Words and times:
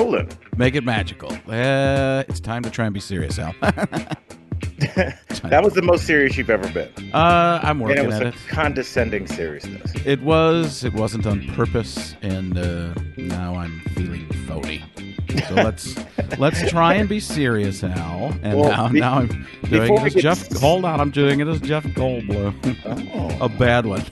rolling. 0.00 0.28
Make 0.56 0.74
it 0.74 0.84
magical. 0.84 1.32
Uh, 1.48 2.24
it's 2.28 2.40
time 2.40 2.62
to 2.62 2.70
try 2.70 2.86
and 2.86 2.94
be 2.94 3.00
serious, 3.00 3.38
Al. 3.38 3.54
that 4.80 5.60
was 5.62 5.74
the 5.74 5.82
most 5.82 6.06
serious 6.06 6.36
you've 6.36 6.50
ever 6.50 6.66
been. 6.72 6.90
Uh, 7.12 7.60
I'm 7.62 7.80
And 7.80 7.80
working 7.80 7.98
it 7.98 8.04
It 8.04 8.06
was 8.06 8.16
at 8.16 8.22
a 8.22 8.28
it. 8.28 8.34
condescending 8.48 9.26
seriousness. 9.26 9.92
It 10.06 10.22
was. 10.22 10.84
It 10.84 10.94
wasn't 10.94 11.26
on 11.26 11.46
purpose, 11.48 12.14
and 12.22 12.56
uh, 12.58 12.94
now 13.16 13.54
I'm 13.56 13.80
feeling 13.94 14.26
phony. 14.46 14.82
So 15.48 15.54
let's 15.66 15.96
let's 16.38 16.68
try 16.70 16.94
and 16.94 17.08
be 17.08 17.20
serious, 17.20 17.84
Al. 17.84 18.32
And 18.42 18.58
Well, 18.58 18.70
now, 18.70 18.88
be- 18.88 19.00
now 19.00 19.14
I'm 19.18 19.46
doing 19.68 19.94
it 19.94 20.02
as 20.06 20.14
Jeff. 20.14 20.50
s- 20.50 20.60
Hold 20.60 20.84
on, 20.84 21.00
I'm 21.00 21.10
doing 21.10 21.40
it 21.40 21.46
as 21.48 21.60
Jeff 21.60 21.84
Goldblum. 21.84 22.54
Oh. 23.14 23.44
a 23.44 23.48
bad 23.48 23.86
one. 23.86 24.02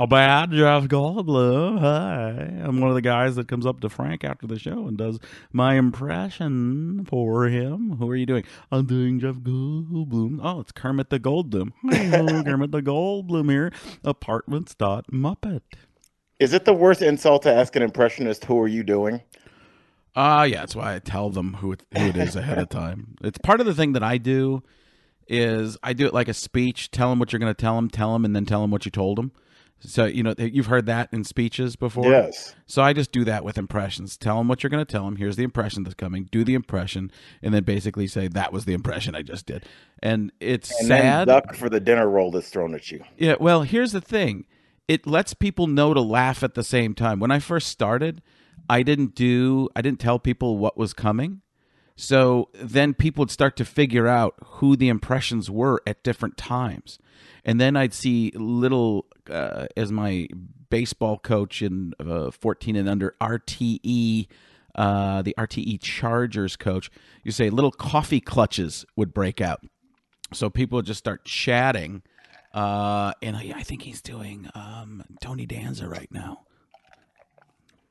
A 0.00 0.06
bad 0.06 0.52
Jeff 0.52 0.84
Goldblum. 0.84 1.80
Hi. 1.80 2.30
I'm 2.62 2.80
one 2.80 2.88
of 2.88 2.94
the 2.94 3.02
guys 3.02 3.34
that 3.34 3.48
comes 3.48 3.66
up 3.66 3.80
to 3.80 3.88
Frank 3.88 4.22
after 4.22 4.46
the 4.46 4.56
show 4.56 4.86
and 4.86 4.96
does 4.96 5.18
my 5.52 5.74
impression 5.74 7.04
for 7.04 7.46
him. 7.46 7.96
Who 7.98 8.08
are 8.08 8.14
you 8.14 8.24
doing? 8.24 8.44
I'm 8.70 8.86
doing 8.86 9.18
Jeff 9.18 9.34
Goldblum. 9.38 10.38
Oh, 10.40 10.60
it's 10.60 10.70
Kermit 10.70 11.10
the 11.10 11.18
Goldblum. 11.18 11.72
Kermit 12.44 12.70
the 12.70 12.80
Goldblum 12.80 13.50
here. 13.50 13.72
Apartments 14.04 14.76
dot 14.76 15.06
Muppet. 15.10 15.62
Is 16.38 16.52
it 16.52 16.64
the 16.64 16.74
worst 16.74 17.02
insult 17.02 17.42
to 17.42 17.52
ask 17.52 17.74
an 17.74 17.82
impressionist, 17.82 18.44
who 18.44 18.56
are 18.60 18.68
you 18.68 18.84
doing? 18.84 19.22
Ah, 20.14 20.44
yeah, 20.44 20.60
that's 20.60 20.76
why 20.76 20.94
I 20.94 21.00
tell 21.00 21.30
them 21.30 21.54
who 21.54 21.72
it, 21.72 21.82
who 21.96 22.04
it 22.04 22.16
is 22.16 22.36
ahead 22.36 22.58
of 22.58 22.68
time. 22.70 23.16
It's 23.20 23.38
part 23.38 23.58
of 23.58 23.66
the 23.66 23.74
thing 23.74 23.94
that 23.94 24.04
I 24.04 24.18
do 24.18 24.62
is 25.26 25.76
I 25.82 25.92
do 25.92 26.06
it 26.06 26.14
like 26.14 26.28
a 26.28 26.34
speech. 26.34 26.92
Tell 26.92 27.10
them 27.10 27.18
what 27.18 27.32
you're 27.32 27.40
going 27.40 27.52
to 27.52 27.60
tell 27.60 27.74
them, 27.74 27.90
tell 27.90 28.12
them, 28.12 28.24
and 28.24 28.36
then 28.36 28.46
tell 28.46 28.60
them 28.60 28.70
what 28.70 28.84
you 28.84 28.92
told 28.92 29.18
them. 29.18 29.32
So 29.80 30.06
you 30.06 30.22
know 30.22 30.34
you've 30.38 30.66
heard 30.66 30.86
that 30.86 31.08
in 31.12 31.22
speeches 31.24 31.76
before. 31.76 32.10
Yes. 32.10 32.54
So 32.66 32.82
I 32.82 32.92
just 32.92 33.12
do 33.12 33.24
that 33.24 33.44
with 33.44 33.56
impressions. 33.56 34.16
Tell 34.16 34.38
them 34.38 34.48
what 34.48 34.62
you're 34.62 34.70
going 34.70 34.84
to 34.84 34.90
tell 34.90 35.04
them. 35.04 35.16
Here's 35.16 35.36
the 35.36 35.44
impression 35.44 35.84
that's 35.84 35.94
coming. 35.94 36.28
Do 36.30 36.42
the 36.44 36.54
impression, 36.54 37.12
and 37.42 37.54
then 37.54 37.62
basically 37.64 38.06
say 38.08 38.26
that 38.28 38.52
was 38.52 38.64
the 38.64 38.72
impression 38.72 39.14
I 39.14 39.22
just 39.22 39.46
did. 39.46 39.64
And 40.02 40.32
it's 40.40 40.76
And 40.80 40.88
sad. 40.88 41.28
duck 41.28 41.54
for 41.54 41.68
the 41.68 41.80
dinner 41.80 42.08
roll 42.08 42.30
that's 42.30 42.48
thrown 42.48 42.74
at 42.74 42.90
you. 42.90 43.04
Yeah, 43.16 43.36
well, 43.38 43.62
here's 43.62 43.92
the 43.92 44.00
thing. 44.00 44.46
It 44.88 45.06
lets 45.06 45.34
people 45.34 45.66
know 45.66 45.94
to 45.94 46.00
laugh 46.00 46.42
at 46.42 46.54
the 46.54 46.64
same 46.64 46.94
time. 46.94 47.20
When 47.20 47.30
I 47.30 47.38
first 47.38 47.68
started, 47.68 48.22
I 48.68 48.82
didn't 48.82 49.14
do 49.14 49.68
I 49.76 49.82
didn't 49.82 50.00
tell 50.00 50.18
people 50.18 50.58
what 50.58 50.76
was 50.76 50.92
coming. 50.92 51.42
So 52.00 52.48
then 52.54 52.94
people 52.94 53.22
would 53.22 53.30
start 53.30 53.56
to 53.56 53.64
figure 53.64 54.06
out 54.06 54.36
who 54.44 54.76
the 54.76 54.88
impressions 54.88 55.50
were 55.50 55.82
at 55.84 56.04
different 56.04 56.36
times. 56.36 57.00
And 57.44 57.60
then 57.60 57.76
I'd 57.76 57.92
see 57.92 58.30
little 58.36 59.06
uh, 59.28 59.66
as 59.76 59.90
my 59.90 60.28
baseball 60.70 61.18
coach 61.18 61.60
in 61.60 61.94
uh, 61.98 62.30
14 62.30 62.76
and 62.76 62.88
under 62.88 63.16
RTE 63.20 64.28
uh, 64.76 65.22
the 65.22 65.34
RTE 65.36 65.80
Chargers 65.80 66.54
coach, 66.54 66.88
you 67.24 67.32
say 67.32 67.50
little 67.50 67.72
coffee 67.72 68.20
clutches 68.20 68.86
would 68.94 69.12
break 69.12 69.40
out. 69.40 69.66
So 70.32 70.48
people 70.48 70.76
would 70.76 70.86
just 70.86 70.98
start 70.98 71.24
chatting 71.24 72.02
uh, 72.54 73.12
and 73.22 73.36
I, 73.36 73.54
I 73.56 73.62
think 73.64 73.82
he's 73.82 74.00
doing 74.00 74.48
um, 74.54 75.02
Tony 75.20 75.46
Danza 75.46 75.88
right 75.88 76.10
now. 76.12 76.42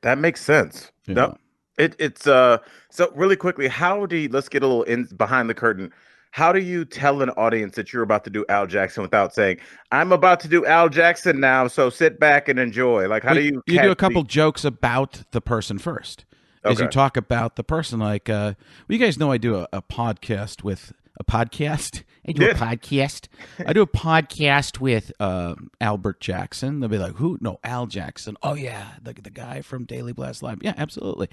That 0.01 0.17
makes 0.17 0.41
sense. 0.41 0.91
Yeah. 1.05 1.13
No, 1.13 1.37
it, 1.77 1.95
it's 1.99 2.27
uh. 2.27 2.57
So 2.89 3.11
really 3.15 3.35
quickly, 3.35 3.67
how 3.67 4.05
do 4.05 4.15
you? 4.15 4.29
Let's 4.29 4.49
get 4.49 4.63
a 4.63 4.67
little 4.67 4.83
in 4.83 5.05
behind 5.15 5.49
the 5.49 5.53
curtain. 5.53 5.91
How 6.31 6.51
do 6.51 6.59
you 6.59 6.85
tell 6.85 7.21
an 7.21 7.29
audience 7.31 7.75
that 7.75 7.91
you're 7.93 8.03
about 8.03 8.23
to 8.25 8.29
do 8.29 8.45
Al 8.49 8.67
Jackson 8.67 9.01
without 9.01 9.33
saying, 9.33 9.57
"I'm 9.91 10.11
about 10.11 10.39
to 10.41 10.47
do 10.47 10.65
Al 10.65 10.89
Jackson 10.89 11.39
now"? 11.39 11.67
So 11.67 11.89
sit 11.89 12.19
back 12.19 12.47
and 12.49 12.59
enjoy. 12.59 13.07
Like, 13.07 13.23
how 13.23 13.29
Well, 13.29 13.35
do 13.35 13.41
you? 13.43 13.63
You 13.65 13.81
do 13.81 13.91
a 13.91 13.95
couple 13.95 14.23
the- 14.23 14.27
jokes 14.29 14.63
about 14.65 15.23
the 15.31 15.41
person 15.41 15.77
first. 15.79 16.25
As 16.63 16.81
you 16.81 16.87
talk 16.87 17.15
about 17.15 17.55
the 17.55 17.63
person, 17.63 17.99
like, 17.99 18.27
uh, 18.29 18.53
well, 18.57 18.57
you 18.89 18.97
guys 18.97 19.17
know 19.17 19.31
I 19.31 19.37
do 19.37 19.55
a, 19.55 19.67
a 19.71 19.81
podcast 19.81 20.63
with 20.63 20.91
a 21.17 21.23
podcast. 21.23 22.03
I 22.27 22.33
do 22.33 22.49
a 22.49 22.53
podcast. 22.53 23.27
I 23.65 23.71
do 23.71 23.81
a 23.81 23.87
podcast 23.87 24.81
with 24.81 25.13
uh, 25.17 25.55
Albert 25.79 26.19
Jackson. 26.19 26.81
They'll 26.81 26.89
be 26.89 26.97
like, 26.97 27.13
"Who? 27.15 27.37
No, 27.39 27.59
Al 27.63 27.85
Jackson. 27.87 28.35
Oh 28.43 28.53
yeah, 28.53 28.95
the 29.01 29.13
the 29.13 29.29
guy 29.29 29.61
from 29.61 29.85
Daily 29.85 30.11
Blast 30.11 30.43
Live. 30.43 30.59
Yeah, 30.61 30.73
absolutely." 30.77 31.29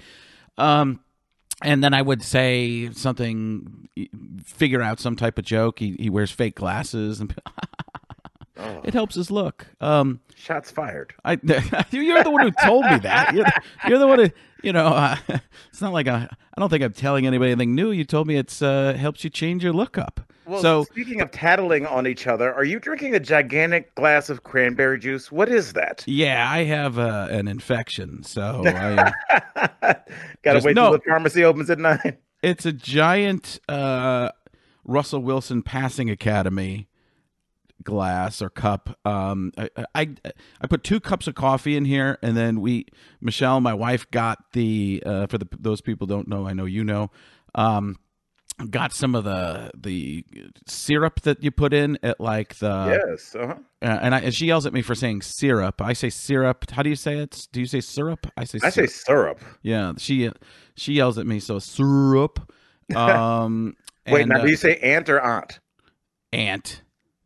Um, 0.57 0.99
and 1.61 1.83
then 1.83 1.93
I 1.93 2.01
would 2.01 2.21
say 2.21 2.91
something, 2.91 3.87
figure 4.43 4.81
out 4.81 4.99
some 4.99 5.15
type 5.15 5.37
of 5.37 5.45
joke. 5.45 5.79
He 5.79 5.95
he 5.97 6.09
wears 6.09 6.31
fake 6.31 6.55
glasses, 6.55 7.19
and 7.19 7.33
Oh, 8.57 8.81
it 8.85 8.93
helps 8.93 9.15
his 9.15 9.29
look. 9.29 9.67
Um, 9.81 10.21
shots 10.33 10.71
fired. 10.71 11.13
I 11.25 11.33
you're 11.91 12.23
the 12.23 12.31
one 12.31 12.43
who 12.43 12.51
told 12.63 12.85
me 12.85 12.97
that. 12.99 13.33
You're 13.33 13.43
the, 13.43 13.61
you're 13.87 13.99
the 13.99 14.07
one 14.07 14.19
who 14.19 14.29
you 14.63 14.71
know. 14.71 14.87
Uh, 14.87 15.17
it's 15.69 15.81
not 15.81 15.91
like 15.91 16.07
I 16.07 16.27
I 16.29 16.59
don't 16.61 16.69
think 16.69 16.83
I'm 16.83 16.93
telling 16.93 17.27
anybody 17.27 17.51
anything 17.51 17.75
new. 17.75 17.91
You 17.91 18.05
told 18.05 18.27
me 18.27 18.37
it's 18.37 18.61
uh, 18.61 18.93
helps 18.93 19.23
you 19.23 19.29
change 19.29 19.63
your 19.63 19.73
look 19.73 19.97
up. 19.97 20.31
Well, 20.47 20.61
so 20.61 20.83
speaking 20.85 21.21
of 21.21 21.31
tattling 21.31 21.85
on 21.85 22.05
each 22.07 22.27
other, 22.27 22.53
are 22.53 22.63
you 22.63 22.79
drinking 22.79 23.15
a 23.15 23.19
gigantic 23.19 23.93
glass 23.95 24.29
of 24.29 24.43
cranberry 24.43 24.99
juice? 24.99 25.31
What 25.31 25.49
is 25.49 25.73
that? 25.73 26.03
yeah, 26.07 26.49
I 26.49 26.63
have 26.65 26.99
uh, 26.99 27.27
an 27.31 27.47
infection. 27.47 28.23
So 28.23 28.63
I, 28.65 29.11
Gotta 30.43 30.57
Just- 30.57 30.65
wait 30.65 30.75
no. 30.75 30.89
till 30.89 30.91
the 30.93 31.01
pharmacy 31.07 31.43
opens 31.43 31.69
at 31.69 31.79
nine. 31.79 32.17
it's 32.43 32.65
a 32.65 32.71
giant 32.73 33.59
uh, 33.67 34.29
Russell 34.83 35.21
Wilson 35.21 35.63
Passing 35.63 36.09
Academy 36.09 36.87
glass 37.83 38.41
or 38.41 38.49
cup. 38.49 38.97
Um, 39.05 39.51
I, 39.57 39.69
I 39.93 40.09
I 40.61 40.67
put 40.67 40.83
two 40.83 40.99
cups 40.99 41.27
of 41.27 41.35
coffee 41.35 41.75
in 41.77 41.85
here, 41.85 42.17
and 42.21 42.35
then 42.35 42.61
we 42.61 42.85
Michelle, 43.21 43.61
my 43.61 43.73
wife, 43.73 44.09
got 44.11 44.51
the 44.53 45.01
uh, 45.05 45.27
for 45.27 45.37
the 45.37 45.47
those 45.59 45.81
people 45.81 46.07
don't 46.07 46.27
know. 46.27 46.47
I 46.47 46.53
know 46.53 46.65
you 46.65 46.83
know. 46.83 47.11
Um, 47.53 47.97
got 48.69 48.93
some 48.93 49.15
of 49.15 49.23
the 49.23 49.71
the 49.75 50.23
syrup 50.65 51.21
that 51.21 51.43
you 51.43 51.51
put 51.51 51.73
in 51.73 51.97
at 52.03 52.19
like 52.19 52.55
the 52.55 53.01
yes. 53.07 53.35
Uh-huh. 53.35 53.53
uh, 53.81 53.85
and, 53.85 54.15
I, 54.15 54.19
and 54.19 54.33
she 54.33 54.47
yells 54.47 54.65
at 54.65 54.73
me 54.73 54.81
for 54.81 54.95
saying 54.95 55.21
syrup. 55.21 55.81
I 55.81 55.93
say 55.93 56.09
syrup. 56.09 56.69
How 56.71 56.81
do 56.83 56.89
you 56.89 56.95
say 56.95 57.17
it? 57.19 57.47
Do 57.51 57.59
you 57.59 57.65
say 57.65 57.81
syrup? 57.81 58.27
I 58.37 58.45
say 58.45 58.59
I 58.63 58.69
say 58.69 58.87
syrup. 58.87 59.39
syrup. 59.39 59.59
Yeah, 59.61 59.93
she 59.97 60.31
she 60.75 60.93
yells 60.93 61.17
at 61.17 61.27
me. 61.27 61.39
So 61.39 61.59
syrup. 61.59 62.51
Um, 62.95 63.75
Wait, 64.07 64.21
and, 64.21 64.29
now 64.29 64.37
uh, 64.37 64.41
do 64.43 64.49
you 64.51 64.55
say 64.55 64.77
aunt 64.77 65.09
or 65.09 65.19
aunt? 65.19 65.59
aunt? 66.31 66.83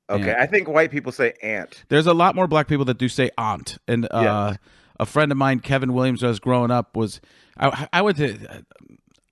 Okay, 0.10 0.32
Aunt. 0.32 0.40
I 0.40 0.46
think 0.46 0.70
white 0.70 0.90
people 0.90 1.12
say 1.12 1.34
aunt. 1.44 1.84
There's 1.90 2.08
a 2.08 2.14
lot 2.14 2.34
more 2.34 2.48
black 2.48 2.70
people 2.70 2.86
that 2.86 2.98
do 2.98 3.10
say 3.10 3.30
aunt. 3.38 3.78
And 3.86 4.08
uh, 4.10 4.54
a 5.00 5.06
friend 5.06 5.32
of 5.32 5.38
mine, 5.38 5.60
Kevin 5.60 5.94
Williams, 5.94 6.22
when 6.22 6.28
I 6.28 6.30
was 6.30 6.40
growing 6.40 6.72
up, 6.72 6.96
was 6.96 7.22
I, 7.58 7.88
I 7.94 8.02
went 8.02 8.18
to 8.18 8.64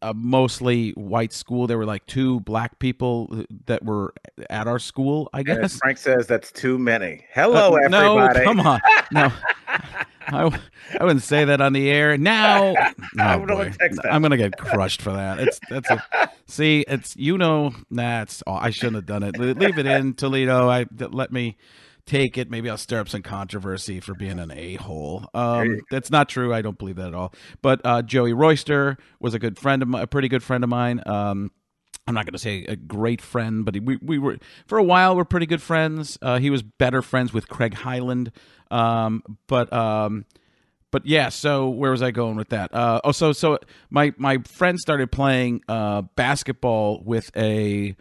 a 0.01 0.13
mostly 0.13 0.91
white 0.91 1.33
school. 1.33 1.67
There 1.67 1.77
were 1.77 1.85
like 1.85 2.05
two 2.05 2.39
black 2.41 2.79
people 2.79 3.43
that 3.65 3.83
were 3.83 4.13
at 4.49 4.67
our 4.67 4.79
school. 4.79 5.29
I 5.33 5.39
And 5.39 5.49
as 5.49 5.57
guess. 5.57 5.77
Frank 5.77 5.97
says 5.97 6.27
that's 6.27 6.51
too 6.51 6.77
many. 6.77 7.25
Hello, 7.33 7.73
Uh, 7.75 7.79
everybody. 7.85 8.39
No, 8.39 8.43
come 8.45 8.59
on. 8.61 8.79
No. 9.11 9.31
I, 10.29 10.59
I 10.99 11.03
wouldn't 11.05 11.23
say 11.23 11.45
that 11.45 11.61
on 11.61 11.71
the 11.71 11.89
air. 11.89 12.17
Now, 12.17 12.73
oh 13.19 13.37
would 13.39 13.49
only 13.49 13.69
boy. 13.69 13.75
text 13.79 14.01
that. 14.03 14.13
I'm 14.13 14.21
gonna 14.21 14.35
get 14.35 14.57
crushed 14.57 15.01
for 15.01 15.13
that. 15.13 15.39
It's 15.39 15.57
that's 15.69 15.89
a 15.89 16.03
see. 16.47 16.83
It's 16.87 17.15
you 17.15 17.37
know. 17.37 17.73
Nah, 17.89 18.23
it's 18.23 18.43
oh, 18.45 18.53
I 18.55 18.69
shouldn't 18.71 18.97
have 18.97 19.05
done 19.05 19.23
it. 19.23 19.37
Leave 19.39 19.77
it 19.77 19.85
in 19.85 20.13
Toledo. 20.15 20.69
I 20.69 20.85
let 20.99 21.31
me 21.31 21.55
take 22.07 22.37
it. 22.37 22.49
Maybe 22.49 22.69
I'll 22.69 22.77
stir 22.77 22.99
up 22.99 23.09
some 23.09 23.21
controversy 23.21 23.99
for 23.99 24.15
being 24.15 24.39
an 24.39 24.51
a 24.51 24.75
hole. 24.75 25.29
Um, 25.33 25.81
that's 25.91 26.09
not 26.09 26.29
true. 26.29 26.53
I 26.53 26.61
don't 26.61 26.77
believe 26.77 26.95
that 26.95 27.09
at 27.09 27.13
all. 27.13 27.33
But 27.61 27.81
uh, 27.83 28.01
Joey 28.01 28.33
Royster 28.33 28.97
was 29.19 29.33
a 29.33 29.39
good 29.39 29.59
friend 29.59 29.81
of 29.81 29.87
mine, 29.87 30.01
a 30.01 30.07
pretty 30.07 30.29
good 30.29 30.43
friend 30.43 30.63
of 30.63 30.69
mine. 30.69 31.03
Um, 31.05 31.51
I'm 32.07 32.13
not 32.13 32.25
going 32.25 32.33
to 32.33 32.39
say 32.39 32.63
a 32.63 32.77
great 32.77 33.21
friend, 33.21 33.65
but 33.65 33.77
we 33.83 33.97
we 33.97 34.17
were 34.17 34.37
for 34.65 34.77
a 34.77 34.83
while 34.83 35.15
we're 35.15 35.25
pretty 35.25 35.45
good 35.45 35.61
friends. 35.61 36.17
Uh, 36.21 36.39
he 36.39 36.49
was 36.49 36.63
better 36.63 37.01
friends 37.01 37.33
with 37.33 37.49
Craig 37.49 37.73
Highland, 37.73 38.31
um, 38.71 39.21
but 39.47 39.71
um, 39.73 40.25
but 40.89 41.05
yeah. 41.05 41.27
So 41.27 41.67
where 41.67 41.91
was 41.91 42.01
I 42.01 42.11
going 42.11 42.37
with 42.37 42.49
that? 42.49 42.73
Uh, 42.73 43.01
oh, 43.03 43.11
so 43.11 43.33
so 43.33 43.59
my 43.89 44.13
my 44.17 44.37
friend 44.47 44.79
started 44.79 45.11
playing 45.11 45.63
uh, 45.67 46.03
basketball 46.15 47.03
with 47.03 47.29
a 47.35 47.97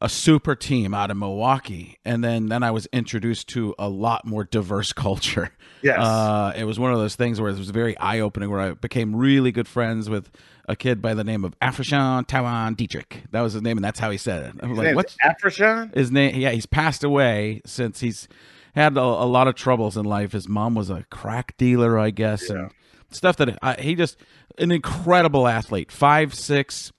a 0.00 0.08
super 0.08 0.54
team 0.54 0.92
out 0.94 1.10
of 1.10 1.16
Milwaukee, 1.16 1.98
and 2.04 2.22
then 2.22 2.46
then 2.46 2.62
I 2.62 2.70
was 2.70 2.86
introduced 2.92 3.48
to 3.50 3.74
a 3.78 3.88
lot 3.88 4.26
more 4.26 4.44
diverse 4.44 4.92
culture. 5.04 5.50
Yes. 5.82 5.98
uh, 5.98 6.52
it 6.56 6.64
was 6.64 6.78
one 6.78 6.92
of 6.92 6.98
those 6.98 7.16
things 7.16 7.40
where 7.40 7.50
it 7.50 7.58
was 7.58 7.70
very 7.70 7.96
eye 7.98 8.20
opening. 8.20 8.50
Where 8.50 8.60
I 8.60 8.72
became 8.72 9.14
really 9.16 9.52
good 9.52 9.68
friends 9.68 10.08
with 10.10 10.30
a 10.68 10.74
kid 10.76 11.00
by 11.00 11.14
the 11.14 11.24
name 11.24 11.44
of 11.44 11.58
Afrishan 11.60 12.26
Tawan 12.26 12.76
Dietrich. 12.76 13.22
That 13.30 13.40
was 13.42 13.52
his 13.52 13.62
name, 13.62 13.78
and 13.78 13.84
that's 13.84 13.98
how 14.00 14.10
he 14.10 14.18
said 14.18 14.44
it. 14.54 14.62
I 14.62 14.66
was 14.66 14.78
His 14.78 14.86
like, 14.86 14.96
"What's 14.96 15.16
Afrishan? 15.24 15.94
his 15.94 16.10
name?" 16.10 16.36
Yeah, 16.40 16.50
he's 16.50 16.66
passed 16.66 17.04
away 17.04 17.62
since 17.64 18.00
he's 18.00 18.26
had 18.74 18.96
a, 18.96 19.00
a 19.00 19.26
lot 19.28 19.48
of 19.48 19.54
troubles 19.54 19.96
in 19.96 20.04
life. 20.04 20.32
His 20.32 20.48
mom 20.48 20.74
was 20.74 20.90
a 20.90 21.04
crack 21.10 21.56
dealer, 21.56 21.98
I 21.98 22.10
guess, 22.10 22.50
and 22.50 22.70
stuff 23.10 23.36
that 23.36 23.58
I, 23.62 23.74
he 23.80 23.94
just 23.94 24.18
an 24.58 24.70
incredible 24.72 25.46
athlete, 25.46 25.92
five 25.92 26.34
six, 26.34 26.92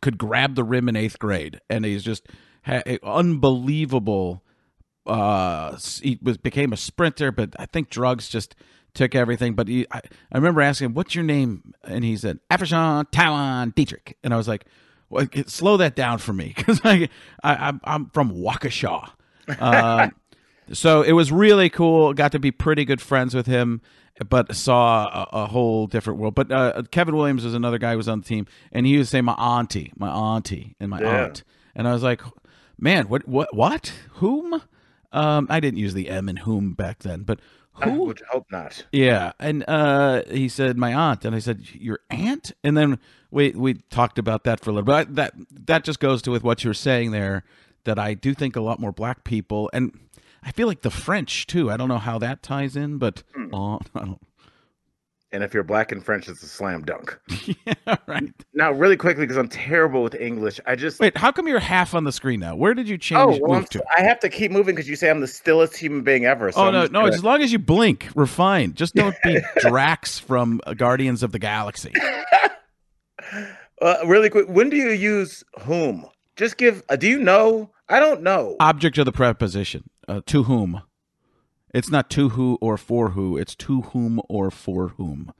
could 0.00 0.18
grab 0.18 0.54
the 0.54 0.64
rim 0.64 0.88
in 0.88 0.96
eighth 0.96 1.18
grade, 1.18 1.60
and 1.68 1.84
he's 1.84 2.02
just 2.02 2.26
unbelievable 3.02 4.44
uh, 5.06 5.76
he 6.02 6.18
was 6.22 6.36
became 6.36 6.72
a 6.72 6.76
sprinter, 6.76 7.30
but 7.30 7.54
I 7.58 7.66
think 7.66 7.90
drugs 7.90 8.28
just 8.28 8.54
took 8.94 9.14
everything. 9.14 9.54
But 9.54 9.68
he, 9.68 9.86
I, 9.90 9.98
I 9.98 10.36
remember 10.36 10.60
asking 10.60 10.86
him, 10.86 10.94
"What's 10.94 11.14
your 11.14 11.24
name?" 11.24 11.74
And 11.82 12.04
he 12.04 12.16
said, 12.16 12.40
"Evershawn 12.50 13.10
Tawan 13.10 13.74
Dietrich." 13.74 14.16
And 14.24 14.32
I 14.32 14.36
was 14.36 14.48
like, 14.48 14.64
well, 15.10 15.26
"Slow 15.46 15.76
that 15.76 15.94
down 15.94 16.18
for 16.18 16.32
me, 16.32 16.54
because 16.56 16.80
I, 16.84 17.08
I, 17.42 17.74
I'm 17.84 18.06
from 18.10 18.30
Waukesha." 18.32 19.10
Uh, 19.48 20.08
so 20.72 21.02
it 21.02 21.12
was 21.12 21.30
really 21.30 21.68
cool. 21.68 22.14
Got 22.14 22.32
to 22.32 22.38
be 22.38 22.50
pretty 22.50 22.84
good 22.84 23.02
friends 23.02 23.34
with 23.34 23.46
him, 23.46 23.82
but 24.28 24.54
saw 24.54 25.26
a, 25.32 25.44
a 25.44 25.46
whole 25.46 25.86
different 25.86 26.20
world. 26.20 26.34
But 26.34 26.52
uh, 26.52 26.82
Kevin 26.90 27.16
Williams 27.16 27.44
was 27.44 27.54
another 27.54 27.78
guy 27.78 27.92
who 27.92 27.96
was 27.96 28.08
on 28.08 28.20
the 28.20 28.26
team, 28.26 28.46
and 28.72 28.86
he 28.86 28.96
would 28.96 29.08
say, 29.08 29.20
"My 29.20 29.34
auntie, 29.34 29.92
my 29.96 30.08
auntie, 30.08 30.76
and 30.80 30.90
my 30.90 31.00
Yeah. 31.00 31.24
aunt," 31.24 31.42
and 31.74 31.88
I 31.88 31.92
was 31.92 32.02
like, 32.02 32.20
"Man, 32.78 33.08
what, 33.08 33.26
what, 33.26 33.54
what? 33.54 33.92
Whom?" 34.14 34.62
Um, 35.12 35.46
I 35.48 35.60
didn't 35.60 35.78
use 35.78 35.94
the 35.94 36.08
M 36.08 36.28
in 36.28 36.36
whom 36.38 36.74
back 36.74 37.00
then, 37.00 37.22
but 37.22 37.38
I 37.76 37.90
who? 37.90 38.04
would 38.04 38.22
hope 38.30 38.50
not. 38.52 38.84
Yeah, 38.92 39.32
and 39.40 39.64
uh, 39.68 40.22
he 40.30 40.48
said 40.48 40.76
my 40.76 40.92
aunt, 40.94 41.24
and 41.24 41.34
I 41.34 41.38
said 41.40 41.64
your 41.74 42.00
aunt, 42.10 42.52
and 42.62 42.76
then 42.76 42.98
we 43.30 43.50
we 43.50 43.74
talked 43.90 44.18
about 44.18 44.44
that 44.44 44.60
for 44.60 44.70
a 44.70 44.72
little 44.74 44.86
bit. 44.86 45.14
That 45.14 45.34
that 45.66 45.84
just 45.84 45.98
goes 46.00 46.22
to 46.22 46.30
with 46.30 46.42
what 46.44 46.62
you 46.64 46.70
were 46.70 46.74
saying 46.74 47.10
there. 47.10 47.42
That 47.84 47.98
I 47.98 48.14
do 48.14 48.32
think 48.32 48.56
a 48.56 48.60
lot 48.60 48.78
more 48.80 48.92
black 48.92 49.24
people, 49.24 49.70
and 49.72 49.96
I 50.44 50.52
feel 50.52 50.66
like 50.66 50.82
the 50.82 50.90
French 50.90 51.46
too. 51.46 51.70
I 51.70 51.76
don't 51.76 51.88
know 51.88 51.98
how 51.98 52.18
that 52.18 52.42
ties 52.42 52.76
in, 52.76 52.98
but 52.98 53.22
uh, 53.52 53.76
I 53.76 53.78
don't. 53.94 54.20
And 55.32 55.42
if 55.42 55.52
you're 55.52 55.64
black 55.64 55.90
and 55.90 56.04
French, 56.04 56.28
it's 56.28 56.44
a 56.44 56.46
slam 56.46 56.84
dunk. 56.84 57.18
yeah, 57.66 57.96
right. 58.06 58.30
Now, 58.54 58.70
really 58.70 58.96
quickly, 58.96 59.24
because 59.24 59.36
I'm 59.36 59.48
terrible 59.48 60.04
with 60.04 60.14
English, 60.14 60.60
I 60.64 60.76
just 60.76 61.00
Wait, 61.00 61.16
how 61.16 61.32
come 61.32 61.48
you're 61.48 61.58
half 61.58 61.92
on 61.92 62.04
the 62.04 62.12
screen 62.12 62.38
now? 62.38 62.54
Where 62.54 62.72
did 62.72 62.88
you 62.88 62.96
change? 62.96 63.20
oh, 63.20 63.38
well, 63.42 63.54
I'm, 63.54 63.60
move 63.62 63.70
to? 63.70 63.82
I 63.98 64.02
have 64.02 64.20
to 64.20 64.28
keep 64.28 64.52
moving 64.52 64.76
because 64.76 64.88
you 64.88 64.94
say 64.94 65.10
I'm 65.10 65.20
the 65.20 65.26
stillest 65.26 65.76
human 65.76 66.02
being 66.02 66.24
ever. 66.24 66.52
So 66.52 66.60
oh 66.60 66.70
no, 66.70 66.82
no! 66.82 67.00
gonna- 67.00 67.14
As 67.14 67.24
long 67.24 67.42
as 67.42 67.50
you 67.50 67.58
blink, 67.58 68.10
we're 68.14 68.26
fine. 68.26 68.74
Just 68.74 68.94
don't 68.94 69.16
be 69.24 69.40
Drax 69.58 70.20
from 70.20 70.60
uh, 70.68 70.74
Guardians 70.74 71.24
of 71.24 71.32
the 71.32 71.40
Galaxy. 71.40 71.92
Uh, 73.82 73.96
really 74.06 74.30
quick, 74.30 74.46
when 74.48 74.70
do 74.70 74.76
you 74.76 74.90
use 74.90 75.42
whom? 75.62 76.06
Just 76.36 76.56
give. 76.56 76.82
Uh, 76.88 76.96
do 76.96 77.08
you 77.08 77.18
know? 77.18 77.70
I 77.88 77.98
don't 77.98 78.22
know. 78.22 78.56
object 78.60 78.96
of 78.98 79.04
the 79.04 79.12
preposition 79.12 79.84
uh, 80.08 80.20
to 80.26 80.44
whom? 80.44 80.82
It's 81.72 81.90
not 81.90 82.08
to 82.10 82.30
who 82.30 82.58
or 82.60 82.76
for 82.76 83.10
who 83.10 83.36
it's 83.36 83.54
to 83.56 83.82
whom 83.82 84.20
or 84.28 84.50
for 84.50 84.88
whom. 84.88 85.32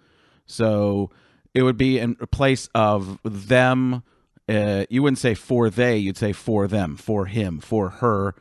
So 0.46 1.10
it 1.54 1.62
would 1.62 1.76
be 1.76 1.98
in 1.98 2.16
place 2.16 2.68
of 2.74 3.20
them 3.24 4.02
uh, 4.48 4.84
you 4.90 5.02
wouldn't 5.02 5.18
say 5.18 5.34
for 5.34 5.70
they 5.70 5.96
you'd 5.96 6.18
say 6.18 6.32
for 6.32 6.66
them 6.66 6.96
for 6.96 7.26
him 7.26 7.60
for 7.60 7.88
her 7.88 8.34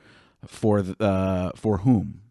for 0.45 0.81
th- 0.81 0.99
uh, 0.99 1.51
for 1.55 1.79
whom? 1.79 2.21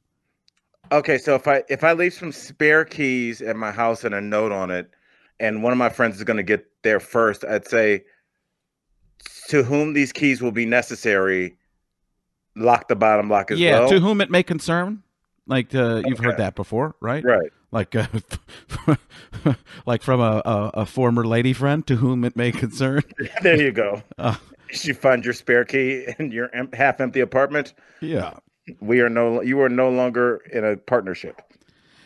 Okay, 0.90 1.16
so 1.16 1.34
if 1.34 1.48
I 1.48 1.62
if 1.68 1.82
I 1.82 1.94
leave 1.94 2.12
some 2.12 2.32
spare 2.32 2.84
keys 2.84 3.40
at 3.40 3.56
my 3.56 3.72
house 3.72 4.04
and 4.04 4.14
a 4.14 4.20
note 4.20 4.52
on 4.52 4.70
it, 4.70 4.90
and 5.40 5.62
one 5.62 5.72
of 5.72 5.78
my 5.78 5.88
friends 5.88 6.16
is 6.16 6.24
going 6.24 6.36
to 6.36 6.42
get 6.42 6.66
there 6.82 7.00
first, 7.00 7.44
I'd 7.44 7.66
say, 7.66 8.04
to 9.48 9.62
whom 9.62 9.94
these 9.94 10.12
keys 10.12 10.42
will 10.42 10.52
be 10.52 10.66
necessary, 10.66 11.56
lock 12.56 12.88
the 12.88 12.96
bottom 12.96 13.28
lock 13.28 13.50
as 13.50 13.58
yeah 13.58 13.80
well. 13.80 13.88
to 13.88 14.00
whom 14.00 14.20
it 14.20 14.30
may 14.30 14.42
concern 14.42 15.02
like 15.46 15.74
uh, 15.74 16.02
you've 16.04 16.18
heard 16.18 16.36
that 16.36 16.54
before 16.54 16.94
right 17.00 17.24
right. 17.24 17.50
like 17.72 17.94
uh, 17.96 18.06
like 19.86 20.02
from 20.02 20.20
a, 20.20 20.42
a, 20.44 20.70
a 20.74 20.86
former 20.86 21.24
lady 21.26 21.52
friend 21.52 21.86
to 21.86 21.96
whom 21.96 22.24
it 22.24 22.36
may 22.36 22.52
concern 22.52 23.02
There 23.42 23.60
you 23.60 23.72
go. 23.72 24.02
Uh. 24.18 24.36
You 24.84 24.94
find 24.94 25.22
your 25.24 25.34
spare 25.34 25.64
key 25.66 26.06
in 26.18 26.32
your 26.32 26.48
half 26.72 27.00
empty 27.00 27.20
apartment? 27.20 27.74
yeah 28.00 28.34
We 28.80 29.00
are 29.00 29.08
no. 29.10 29.42
You 29.42 29.60
are 29.60 29.68
no 29.68 29.90
longer 29.90 30.36
in 30.50 30.64
a 30.64 30.76
partnership. 30.76 31.42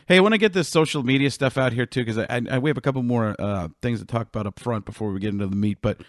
Hey, 0.08 0.16
I 0.16 0.20
want 0.20 0.32
to 0.34 0.38
get 0.38 0.52
this 0.52 0.68
social 0.68 1.02
media 1.02 1.30
stuff 1.30 1.58
out 1.58 1.72
here 1.72 1.84
too 1.86 2.00
because 2.04 2.18
I, 2.18 2.40
I, 2.50 2.58
we 2.58 2.70
have 2.70 2.76
a 2.78 2.80
couple 2.80 3.02
more 3.02 3.36
uh, 3.38 3.68
things 3.82 4.00
to 4.00 4.06
talk 4.06 4.28
about 4.28 4.46
up 4.46 4.58
front 4.58 4.84
before 4.84 5.12
we 5.12 5.20
get 5.20 5.30
into 5.30 5.46
the 5.46 5.54
meat. 5.56 5.78
But 5.82 6.00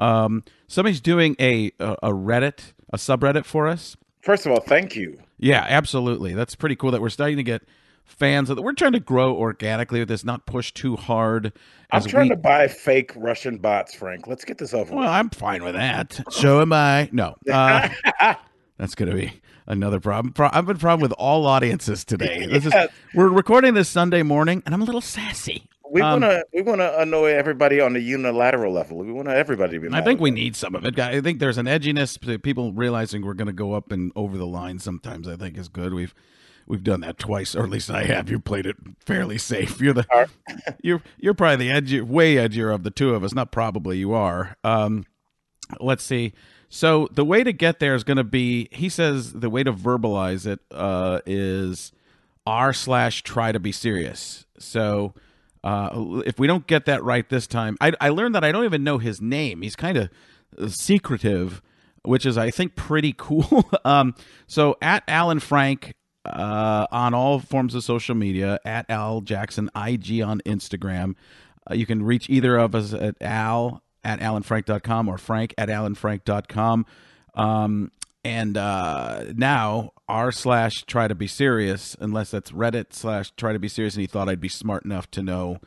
um, 0.00 0.42
somebody's 0.68 1.00
doing 1.00 1.36
a, 1.38 1.70
a 1.78 1.92
a 2.02 2.08
Reddit, 2.10 2.72
a 2.92 2.96
subreddit 2.96 3.44
for 3.44 3.66
us. 3.68 3.96
First 4.20 4.46
of 4.46 4.52
all, 4.52 4.60
thank 4.60 4.94
you. 4.94 5.18
Yeah, 5.38 5.64
absolutely. 5.68 6.34
That's 6.34 6.54
pretty 6.54 6.76
cool 6.76 6.90
that 6.92 7.00
we're 7.00 7.08
starting 7.10 7.36
to 7.38 7.42
get 7.42 7.62
fans 8.04 8.50
of. 8.50 8.58
We're 8.58 8.72
trying 8.74 8.92
to 8.92 9.00
grow 9.00 9.34
organically 9.34 9.98
with 9.98 10.08
this, 10.08 10.24
not 10.24 10.46
push 10.46 10.70
too 10.72 10.96
hard. 10.96 11.52
I'm 11.90 12.02
trying 12.04 12.24
we- 12.28 12.36
to 12.36 12.36
buy 12.36 12.68
fake 12.68 13.12
Russian 13.16 13.58
bots, 13.58 13.94
Frank. 13.94 14.26
Let's 14.28 14.44
get 14.44 14.58
this 14.58 14.72
over 14.74 14.92
Well, 14.94 15.00
with. 15.02 15.08
I'm 15.10 15.30
fine 15.30 15.64
with 15.64 15.74
that. 15.74 16.20
So 16.30 16.60
am 16.60 16.72
I. 16.72 17.08
No, 17.12 17.34
uh, 17.50 17.88
that's 18.78 18.94
going 18.94 19.10
to 19.10 19.16
be 19.16 19.32
another 19.66 19.98
problem. 20.00 20.32
Pro- 20.32 20.50
I've 20.52 20.66
been 20.66 20.78
problem 20.78 21.02
with 21.02 21.12
all 21.18 21.46
audiences 21.46 22.04
today. 22.04 22.46
This 22.46 22.66
is 22.66 22.72
we're 23.14 23.28
recording 23.28 23.74
this 23.74 23.88
Sunday 23.88 24.22
morning, 24.22 24.62
and 24.64 24.74
I'm 24.74 24.82
a 24.82 24.84
little 24.84 25.00
sassy. 25.00 25.68
We 25.92 26.00
Um, 26.00 26.22
want 26.22 26.32
to 26.32 26.46
we 26.54 26.62
want 26.62 26.80
to 26.80 27.00
annoy 27.00 27.34
everybody 27.34 27.78
on 27.78 27.92
the 27.92 28.00
unilateral 28.00 28.72
level. 28.72 28.96
We 28.96 29.12
want 29.12 29.28
everybody 29.28 29.78
to 29.78 29.90
be. 29.90 29.94
I 29.94 30.00
think 30.00 30.20
we 30.20 30.30
need 30.30 30.56
some 30.56 30.74
of 30.74 30.86
it. 30.86 30.98
I 30.98 31.20
think 31.20 31.38
there's 31.38 31.58
an 31.58 31.66
edginess 31.66 32.18
to 32.20 32.38
people 32.38 32.72
realizing 32.72 33.20
we're 33.20 33.34
going 33.34 33.48
to 33.48 33.52
go 33.52 33.74
up 33.74 33.92
and 33.92 34.10
over 34.16 34.38
the 34.38 34.46
line. 34.46 34.78
Sometimes 34.78 35.28
I 35.28 35.36
think 35.36 35.58
is 35.58 35.68
good. 35.68 35.92
We've 35.92 36.14
we've 36.66 36.82
done 36.82 37.02
that 37.02 37.18
twice, 37.18 37.54
or 37.54 37.64
at 37.64 37.68
least 37.68 37.90
I 37.90 38.04
have. 38.04 38.30
You 38.30 38.40
played 38.40 38.64
it 38.64 38.76
fairly 39.00 39.36
safe. 39.36 39.82
You're 39.82 39.92
the 39.92 40.28
you're 40.82 41.02
you're 41.18 41.34
probably 41.34 41.66
the 41.66 41.70
edgy, 41.70 42.00
way 42.00 42.36
edgier 42.36 42.74
of 42.74 42.84
the 42.84 42.90
two 42.90 43.14
of 43.14 43.22
us. 43.22 43.34
Not 43.34 43.52
probably 43.52 43.98
you 43.98 44.14
are. 44.14 44.56
Um, 44.64 45.04
let's 45.78 46.02
see. 46.04 46.32
So 46.70 47.06
the 47.12 47.24
way 47.24 47.44
to 47.44 47.52
get 47.52 47.80
there 47.80 47.94
is 47.94 48.02
going 48.02 48.16
to 48.16 48.24
be. 48.24 48.68
He 48.72 48.88
says 48.88 49.34
the 49.34 49.50
way 49.50 49.62
to 49.62 49.74
verbalize 49.74 50.46
it 50.46 50.60
uh, 50.70 51.20
is 51.26 51.92
r 52.46 52.72
slash 52.72 53.22
try 53.22 53.52
to 53.52 53.60
be 53.60 53.72
serious. 53.72 54.46
So 54.58 55.12
uh, 55.64 56.20
if 56.26 56.38
we 56.38 56.46
don't 56.46 56.66
get 56.66 56.86
that 56.86 57.02
right 57.04 57.28
this 57.28 57.46
time, 57.46 57.76
I, 57.80 57.92
I 58.00 58.08
learned 58.08 58.34
that 58.34 58.44
I 58.44 58.52
don't 58.52 58.64
even 58.64 58.84
know 58.84 58.98
his 58.98 59.20
name. 59.20 59.62
He's 59.62 59.76
kind 59.76 59.96
of 59.96 60.10
secretive, 60.74 61.62
which 62.02 62.26
is 62.26 62.36
I 62.36 62.50
think 62.50 62.74
pretty 62.74 63.12
cool. 63.16 63.68
um, 63.84 64.14
so 64.46 64.76
at 64.82 65.04
Alan 65.06 65.40
Frank 65.40 65.94
uh, 66.24 66.86
on 66.90 67.14
all 67.14 67.40
forms 67.40 67.74
of 67.74 67.84
social 67.84 68.14
media, 68.14 68.58
at 68.64 68.86
Al 68.88 69.20
Jackson 69.20 69.70
IG 69.74 70.22
on 70.22 70.40
Instagram. 70.46 71.14
Uh, 71.70 71.74
you 71.74 71.86
can 71.86 72.02
reach 72.02 72.28
either 72.28 72.56
of 72.56 72.74
us 72.74 72.92
at 72.92 73.16
Al 73.20 73.82
at 74.04 74.20
alanfrank.com 74.20 75.08
or 75.08 75.18
Frank 75.18 75.54
at 75.56 75.68
alanfrank.com. 75.68 76.86
Um, 77.34 77.90
and 78.24 78.56
uh, 78.56 79.24
now 79.34 79.92
r 80.12 80.30
slash 80.30 80.84
try 80.84 81.08
to 81.08 81.14
be 81.14 81.26
serious, 81.26 81.96
unless 81.98 82.30
that's 82.30 82.52
Reddit 82.52 82.92
slash 82.92 83.30
try 83.36 83.54
to 83.54 83.58
be 83.58 83.68
serious, 83.68 83.94
and 83.94 84.02
he 84.02 84.06
thought 84.06 84.28
I'd 84.28 84.40
be 84.40 84.48
smart 84.48 84.84
enough 84.84 85.10
to 85.12 85.22
know 85.22 85.58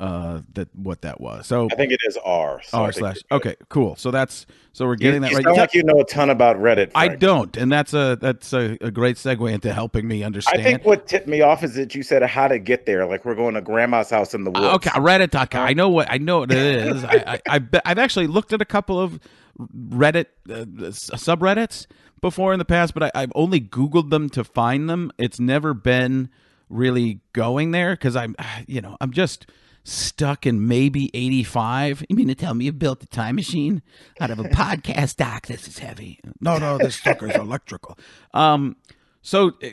uh, 0.00 0.40
that 0.54 0.74
what 0.74 1.02
that 1.02 1.20
was. 1.20 1.46
So 1.46 1.68
I 1.70 1.74
think 1.74 1.92
it 1.92 2.00
is 2.06 2.16
R. 2.24 2.62
so 2.64 2.78
r 2.78 2.92
slash. 2.92 3.18
Okay, 3.30 3.54
cool. 3.68 3.94
So 3.96 4.10
that's 4.10 4.46
so 4.72 4.86
we're 4.86 4.92
You, 4.92 4.96
getting 4.96 5.20
that 5.20 5.30
you 5.30 5.36
right. 5.36 5.44
sound 5.44 5.58
like 5.58 5.74
you 5.74 5.84
know 5.84 6.00
a 6.00 6.04
ton 6.04 6.30
about 6.30 6.56
Reddit. 6.56 6.90
I 6.94 7.08
don't, 7.08 7.54
and 7.58 7.70
that's 7.70 7.92
a 7.92 8.16
that's 8.18 8.54
a, 8.54 8.78
a 8.80 8.90
great 8.90 9.16
segue 9.16 9.52
into 9.52 9.72
helping 9.74 10.08
me 10.08 10.24
understand 10.24 10.60
I 10.60 10.64
think 10.64 10.86
what 10.86 11.06
tipped 11.06 11.28
me 11.28 11.42
off 11.42 11.62
is 11.62 11.74
that 11.74 11.94
you 11.94 12.02
said 12.02 12.22
how 12.22 12.48
to 12.48 12.58
get 12.58 12.86
there. 12.86 13.04
Like 13.04 13.26
we're 13.26 13.34
going 13.34 13.54
to 13.54 13.60
grandma's 13.60 14.08
house 14.08 14.32
in 14.32 14.44
the 14.44 14.50
woods. 14.50 14.64
Uh, 14.64 14.74
okay, 14.76 14.90
Reddit.com. 14.90 15.66
I 15.66 15.74
know 15.74 15.90
what 15.90 16.10
I 16.10 16.16
know 16.16 16.40
what 16.40 16.50
it 16.50 16.58
is. 16.86 17.04
I, 17.04 17.40
I, 17.46 17.56
I 17.58 17.80
i've 17.84 17.98
actually 17.98 18.26
looked 18.26 18.54
at 18.54 18.62
a 18.62 18.66
couple 18.66 18.98
of 18.98 19.20
Reddit 19.60 20.26
uh, 20.48 20.64
subreddits 20.64 21.86
before 22.22 22.54
in 22.54 22.58
the 22.58 22.64
past, 22.64 22.94
but 22.94 23.02
I, 23.02 23.10
I've 23.14 23.32
only 23.34 23.60
Googled 23.60 24.08
them 24.08 24.30
to 24.30 24.42
find 24.42 24.88
them. 24.88 25.12
It's 25.18 25.38
never 25.38 25.74
been 25.74 26.30
really 26.70 27.20
going 27.34 27.72
there 27.72 27.90
because 27.90 28.16
I'm, 28.16 28.34
you 28.66 28.80
know, 28.80 28.96
I'm 29.00 29.12
just 29.12 29.46
stuck 29.84 30.46
in 30.46 30.66
maybe 30.66 31.10
85. 31.12 32.04
You 32.08 32.16
mean 32.16 32.28
to 32.28 32.34
tell 32.34 32.54
me 32.54 32.64
you 32.64 32.72
built 32.72 33.02
a 33.02 33.06
time 33.06 33.36
machine 33.36 33.82
out 34.20 34.30
of 34.30 34.38
a 34.38 34.44
podcast 34.48 35.16
doc? 35.16 35.46
This 35.46 35.68
is 35.68 35.78
heavy. 35.78 36.20
No, 36.40 36.56
no, 36.56 36.78
this 36.78 36.96
sucker's 36.96 37.34
electrical. 37.34 37.98
Um, 38.32 38.76
so 39.22 39.52
uh, 39.62 39.68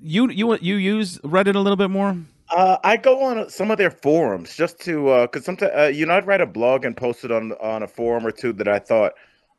you 0.00 0.30
you 0.30 0.56
you 0.58 0.76
use 0.76 1.18
Reddit 1.18 1.54
a 1.54 1.60
little 1.60 1.76
bit 1.76 1.90
more? 1.90 2.16
Uh, 2.48 2.78
I 2.84 2.96
go 2.96 3.22
on 3.24 3.50
some 3.50 3.70
of 3.70 3.78
their 3.78 3.90
forums 3.90 4.54
just 4.54 4.80
to 4.82 5.22
because 5.22 5.44
sometimes 5.44 5.72
uh, 5.76 5.90
you 5.92 6.06
know 6.06 6.14
I'd 6.14 6.26
write 6.26 6.40
a 6.40 6.46
blog 6.46 6.84
and 6.84 6.96
post 6.96 7.24
it 7.24 7.32
on 7.32 7.52
on 7.52 7.82
a 7.82 7.88
forum 7.88 8.26
or 8.26 8.30
two 8.30 8.52
that 8.54 8.68
I 8.68 8.78
thought 8.78 9.12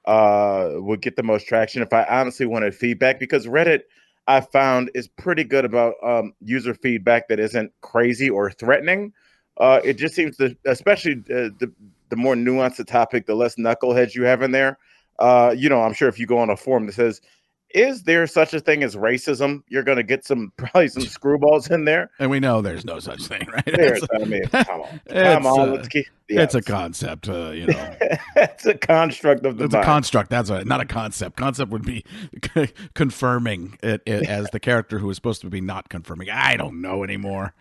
uh, 0.08 0.72
would 0.76 1.02
get 1.02 1.16
the 1.16 1.24
most 1.24 1.48
traction 1.48 1.82
if 1.82 1.94
I 1.94 2.04
honestly 2.06 2.46
wanted 2.46 2.74
feedback 2.74 3.20
because 3.20 3.46
Reddit 3.46 3.82
I 4.28 4.42
found 4.42 4.90
is 4.96 5.08
pretty 5.08 5.44
good 5.44 5.66
about 5.66 5.96
um, 6.02 6.34
user 6.42 6.74
feedback 6.74 7.28
that 7.28 7.40
isn't 7.40 7.72
crazy 7.82 8.30
or 8.30 8.50
threatening. 8.52 9.14
Uh, 9.58 9.80
it 9.84 9.94
just 9.94 10.16
seems 10.16 10.38
to, 10.38 10.56
especially 10.66 11.14
uh, 11.30 11.52
the 11.60 11.72
the 12.10 12.16
more 12.16 12.36
nuanced 12.36 12.78
the 12.78 12.86
topic, 12.86 13.26
the 13.26 13.36
less 13.36 13.56
knuckleheads 13.56 14.16
you 14.16 14.24
have 14.24 14.42
in 14.42 14.52
there. 14.52 14.78
Uh, 15.20 15.54
you 15.58 15.68
know, 15.68 15.82
I'm 15.82 15.94
sure 15.94 16.08
if 16.08 16.20
you 16.20 16.26
go 16.26 16.38
on 16.38 16.50
a 16.50 16.56
forum 16.56 16.86
that 16.86 16.96
says 16.96 17.22
is 17.78 18.04
there 18.04 18.26
such 18.26 18.54
a 18.54 18.60
thing 18.60 18.84
as 18.84 18.96
racism? 18.96 19.62
You're 19.68 19.84
going 19.84 19.98
to 19.98 20.04
get 20.04 20.26
some 20.26 20.52
probably 20.58 20.88
some 20.88 21.04
screwballs 21.04 21.72
in 21.72 21.86
there. 21.86 22.10
And 22.20 22.30
we 22.32 22.40
know 22.40 22.62
there's 22.62 22.86
no 22.86 23.00
such 23.00 23.26
thing, 23.28 23.48
right? 23.54 23.66
There's, 23.66 24.04
I 24.14 24.26
mean, 24.26 24.48
come 24.52 24.82
on, 24.82 25.02
It's, 25.06 25.14
come 25.14 25.46
on. 25.46 25.80
uh, 25.80 25.86
keep, 25.90 26.08
It's 26.28 26.56
a 26.56 26.62
concept, 26.62 27.30
uh, 27.30 27.52
you 27.52 27.68
know. 27.68 27.96
it's 28.36 28.66
a 28.66 28.74
construct 28.74 29.46
of 29.46 29.58
the 29.58 29.66
It's 29.66 29.76
a 29.76 29.84
construct. 29.84 30.30
That's 30.30 30.50
a, 30.50 30.66
not 30.66 30.82
a 30.82 30.86
concept. 30.86 31.38
Concept 31.38 31.72
would 31.72 31.86
be 31.86 32.04
confirming 32.96 33.78
it, 33.84 34.02
it 34.06 34.28
as 34.28 34.50
the 34.50 34.60
character 34.60 35.00
who 35.00 35.10
is 35.10 35.16
supposed 35.16 35.42
to 35.42 35.50
be 35.50 35.62
not 35.62 35.90
confirming. 35.90 36.30
I 36.30 36.58
don't 36.58 36.82
know 36.82 37.04
anymore. 37.04 37.54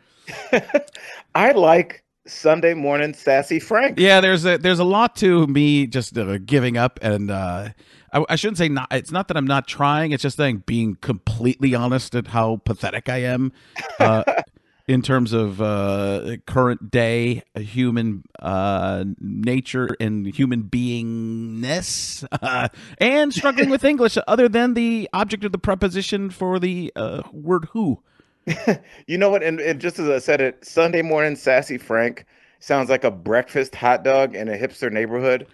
I 1.35 1.53
like 1.53 2.03
Sunday 2.27 2.75
morning 2.75 3.15
sassy 3.15 3.61
Frank. 3.61 3.99
Yeah, 3.99 4.21
there's 4.21 4.45
a 4.45 4.59
there's 4.59 4.81
a 4.81 4.85
lot 4.85 5.15
to 5.17 5.47
me 5.47 5.87
just 5.87 6.17
uh, 6.19 6.39
giving 6.39 6.77
up, 6.77 6.99
and 7.03 7.31
uh, 7.31 7.69
I, 8.17 8.25
I 8.31 8.37
shouldn't 8.37 8.59
say 8.59 8.69
not. 8.69 8.89
It's 8.91 9.13
not 9.13 9.29
that 9.29 9.37
I'm 9.37 9.47
not 9.47 9.67
trying. 9.69 10.13
It's 10.13 10.23
just 10.23 10.39
saying 10.39 10.63
being 10.67 10.97
completely 10.97 11.75
honest 11.75 12.15
at 12.15 12.29
how 12.29 12.63
pathetic 12.65 13.09
I 13.09 13.19
am. 13.19 13.53
Uh, 13.99 14.25
In 14.89 15.03
terms 15.03 15.33
of 15.33 15.61
uh, 15.61 16.37
current 16.47 16.93
day 16.93 17.43
human 17.57 18.23
uh, 18.39 19.03
nature 19.19 19.89
and 19.99 20.25
human 20.25 20.63
beingness, 20.63 22.25
uh, 22.31 22.69
and 22.99 23.35
struggling 23.35 23.69
with 23.69 23.83
English, 23.93 24.17
other 24.29 24.49
than 24.49 24.75
the 24.75 25.09
object 25.13 25.43
of 25.43 25.51
the 25.51 25.59
preposition 25.59 26.31
for 26.31 26.61
the 26.61 26.93
uh, 26.95 27.23
word 27.33 27.65
"who." 27.73 28.01
You 29.09 29.19
know 29.19 29.29
what? 29.29 29.43
And, 29.43 29.59
and 29.59 29.81
just 29.81 29.99
as 29.99 30.09
I 30.09 30.19
said 30.19 30.41
it, 30.41 30.65
Sunday 30.65 31.03
morning 31.03 31.35
sassy 31.35 31.79
Frank 31.79 32.25
sounds 32.61 32.89
like 32.89 33.03
a 33.03 33.11
breakfast 33.11 33.75
hot 33.75 34.05
dog 34.05 34.37
in 34.37 34.49
a 34.49 34.57
hipster 34.57 34.93
neighborhood. 34.93 35.49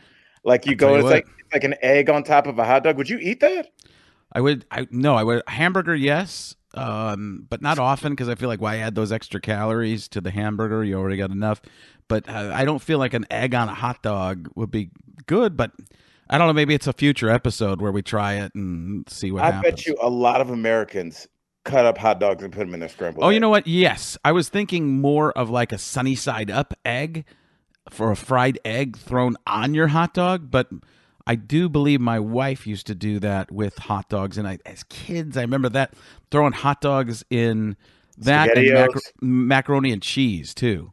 Like 0.45 0.67
you 0.67 0.77
tell 0.77 0.91
go, 0.91 0.95
you 0.95 0.99
it's 1.01 1.05
what. 1.05 1.13
like 1.13 1.27
it's 1.39 1.53
like 1.53 1.65
an 1.65 1.75
egg 1.83 2.11
on 2.11 2.25
top 2.25 2.47
of 2.47 2.59
a 2.59 2.65
hot 2.65 2.85
dog. 2.85 2.97
Would 2.97 3.09
you 3.09 3.19
eat 3.19 3.41
that? 3.41 3.69
I 4.33 4.41
would, 4.41 4.65
I 4.71 4.87
no, 4.91 5.15
I 5.15 5.25
would 5.25 5.43
hamburger, 5.47 5.95
yes, 5.95 6.57
um, 6.75 7.47
but 7.49 7.61
not 7.61 7.79
often 7.79 8.13
because 8.13 8.29
I 8.29 8.35
feel 8.35 8.49
like 8.49 8.61
why 8.61 8.79
add 8.79 8.95
those 8.95 9.13
extra 9.13 9.41
calories 9.41 10.09
to 10.09 10.21
the 10.21 10.31
hamburger? 10.31 10.83
You 10.83 10.97
already 10.97 11.17
got 11.17 11.31
enough. 11.31 11.61
But 12.09 12.29
uh, 12.29 12.51
I 12.55 12.65
don't 12.65 12.81
feel 12.81 12.99
like 12.99 13.15
an 13.15 13.27
egg 13.31 13.55
on 13.55 13.69
a 13.69 13.75
hot 13.75 14.03
dog 14.03 14.49
would 14.55 14.71
be 14.71 14.91
good. 15.27 15.57
But 15.57 15.73
I 16.31 16.39
don't 16.39 16.47
know. 16.47 16.53
Maybe 16.53 16.75
it's 16.75 16.87
a 16.87 16.93
future 16.93 17.29
episode 17.29 17.81
where 17.81 17.93
we 17.93 18.03
try 18.03 18.35
it 18.35 18.55
and 18.55 19.09
see 19.09 19.31
what 19.31 19.43
I 19.45 19.51
happens. 19.51 19.75
bet 19.75 19.87
you 19.87 19.97
a 20.01 20.09
lot 20.09 20.41
of 20.41 20.51
Americans 20.51 21.29
cut 21.65 21.85
up 21.85 21.99
hot 21.99 22.19
dogs 22.19 22.43
and 22.43 22.53
put 22.53 22.61
them 22.61 22.75
in 22.75 22.81
their 22.81 22.89
scrambled. 22.89 23.25
Oh, 23.25 23.29
you 23.29 23.39
know 23.39 23.51
what? 23.51 23.67
Yes, 23.67 24.19
I 24.25 24.33
was 24.33 24.49
thinking 24.49 25.01
more 25.01 25.31
of 25.33 25.51
like 25.51 25.73
a 25.73 25.79
sunny 25.79 26.15
side 26.15 26.51
up 26.51 26.75
egg 26.85 27.25
for 27.91 28.11
a 28.11 28.17
fried 28.17 28.59
egg 28.65 28.97
thrown 28.97 29.37
on 29.47 29.75
your 29.75 29.89
hot 29.89 30.15
dog, 30.15 30.51
but. 30.51 30.69
I 31.25 31.37
do 31.37 31.69
believe 31.69 32.01
my 32.01 32.19
wife 32.19 32.67
used 32.67 32.89
to 32.89 32.97
do 32.97 33.21
that 33.21 33.53
with 33.53 33.79
hot 33.79 34.09
dogs, 34.09 34.39
and 34.39 34.49
I, 34.49 34.59
as 34.67 34.83
kids, 34.83 35.37
I 35.37 35.43
remember 35.43 35.69
that 35.69 35.95
throwing 36.33 36.53
hot 36.53 36.81
dogs 36.81 37.25
in 37.31 37.77
that 38.19 38.59
and 38.59 39.01
macaroni 39.21 39.93
and 39.93 40.03
cheese 40.03 40.53
too. 40.53 40.93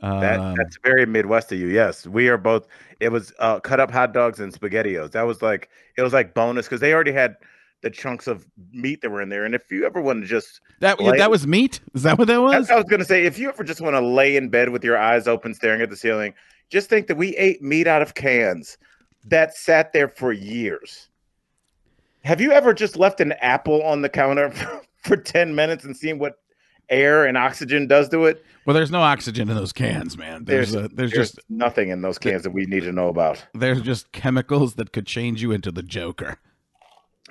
That, 0.00 0.38
Um, 0.38 0.54
that's 0.56 0.78
very 0.84 1.06
Midwest 1.06 1.50
of 1.52 1.58
you. 1.58 1.68
Yes, 1.68 2.06
we 2.06 2.28
are 2.28 2.36
both. 2.36 2.66
It 3.00 3.10
was 3.10 3.32
uh, 3.38 3.60
cut 3.60 3.80
up 3.80 3.90
hot 3.90 4.12
dogs 4.12 4.40
and 4.40 4.52
spaghettios. 4.52 5.12
That 5.12 5.22
was 5.22 5.42
like 5.42 5.68
it 5.96 6.02
was 6.02 6.12
like 6.12 6.34
bonus 6.34 6.66
because 6.66 6.80
they 6.80 6.92
already 6.92 7.12
had 7.12 7.36
the 7.86 7.90
chunks 7.90 8.26
of 8.26 8.44
meat 8.72 9.00
that 9.00 9.10
were 9.10 9.22
in 9.22 9.28
there. 9.28 9.44
And 9.44 9.54
if 9.54 9.70
you 9.70 9.86
ever 9.86 10.00
want 10.00 10.20
to 10.22 10.26
just, 10.26 10.60
that 10.80 10.98
like- 11.00 11.18
that 11.18 11.30
was 11.30 11.46
meat. 11.46 11.78
Is 11.94 12.02
that 12.02 12.18
what 12.18 12.26
that 12.26 12.42
was? 12.42 12.52
that's 12.52 12.68
what 12.68 12.74
I 12.74 12.80
was 12.80 12.86
gonna 12.90 13.04
say, 13.04 13.24
if 13.24 13.38
you 13.38 13.48
ever 13.48 13.62
just 13.62 13.80
want 13.80 13.94
to 13.94 14.00
lay 14.00 14.36
in 14.36 14.48
bed 14.48 14.70
with 14.70 14.82
your 14.82 14.98
eyes 14.98 15.28
open, 15.28 15.54
staring 15.54 15.80
at 15.82 15.88
the 15.88 15.96
ceiling, 15.96 16.34
just 16.68 16.88
think 16.88 17.06
that 17.06 17.16
we 17.16 17.36
ate 17.36 17.62
meat 17.62 17.86
out 17.86 18.02
of 18.02 18.14
cans 18.14 18.76
that 19.26 19.56
sat 19.56 19.92
there 19.92 20.08
for 20.08 20.32
years. 20.32 21.08
Have 22.24 22.40
you 22.40 22.50
ever 22.50 22.74
just 22.74 22.96
left 22.96 23.20
an 23.20 23.32
apple 23.40 23.80
on 23.84 24.02
the 24.02 24.08
counter 24.08 24.50
for, 24.52 24.82
for 25.04 25.16
ten 25.16 25.54
minutes 25.54 25.84
and 25.84 25.96
seen 25.96 26.18
what 26.18 26.40
air 26.88 27.24
and 27.24 27.38
oxygen 27.38 27.86
does 27.86 28.08
to 28.08 28.24
it? 28.24 28.44
Well, 28.64 28.74
there's 28.74 28.90
no 28.90 29.00
oxygen 29.00 29.48
in 29.48 29.54
those 29.54 29.72
cans, 29.72 30.18
man. 30.18 30.44
There's 30.44 30.72
There's- 30.72 30.86
uh, 30.86 30.88
there's, 30.92 31.12
There's 31.12 31.32
just 31.34 31.40
nothing 31.48 31.90
in 31.90 32.02
those 32.02 32.18
cans 32.18 32.42
that 32.42 32.50
we 32.50 32.66
need 32.66 32.82
to 32.82 32.90
know 32.92 33.06
about. 33.08 33.44
there's 33.54 33.80
just 33.80 34.10
chemicals 34.10 34.74
that 34.74 34.92
could 34.92 35.06
change 35.06 35.40
you 35.40 35.52
into 35.52 35.70
the 35.70 35.84
Joker. 35.84 36.38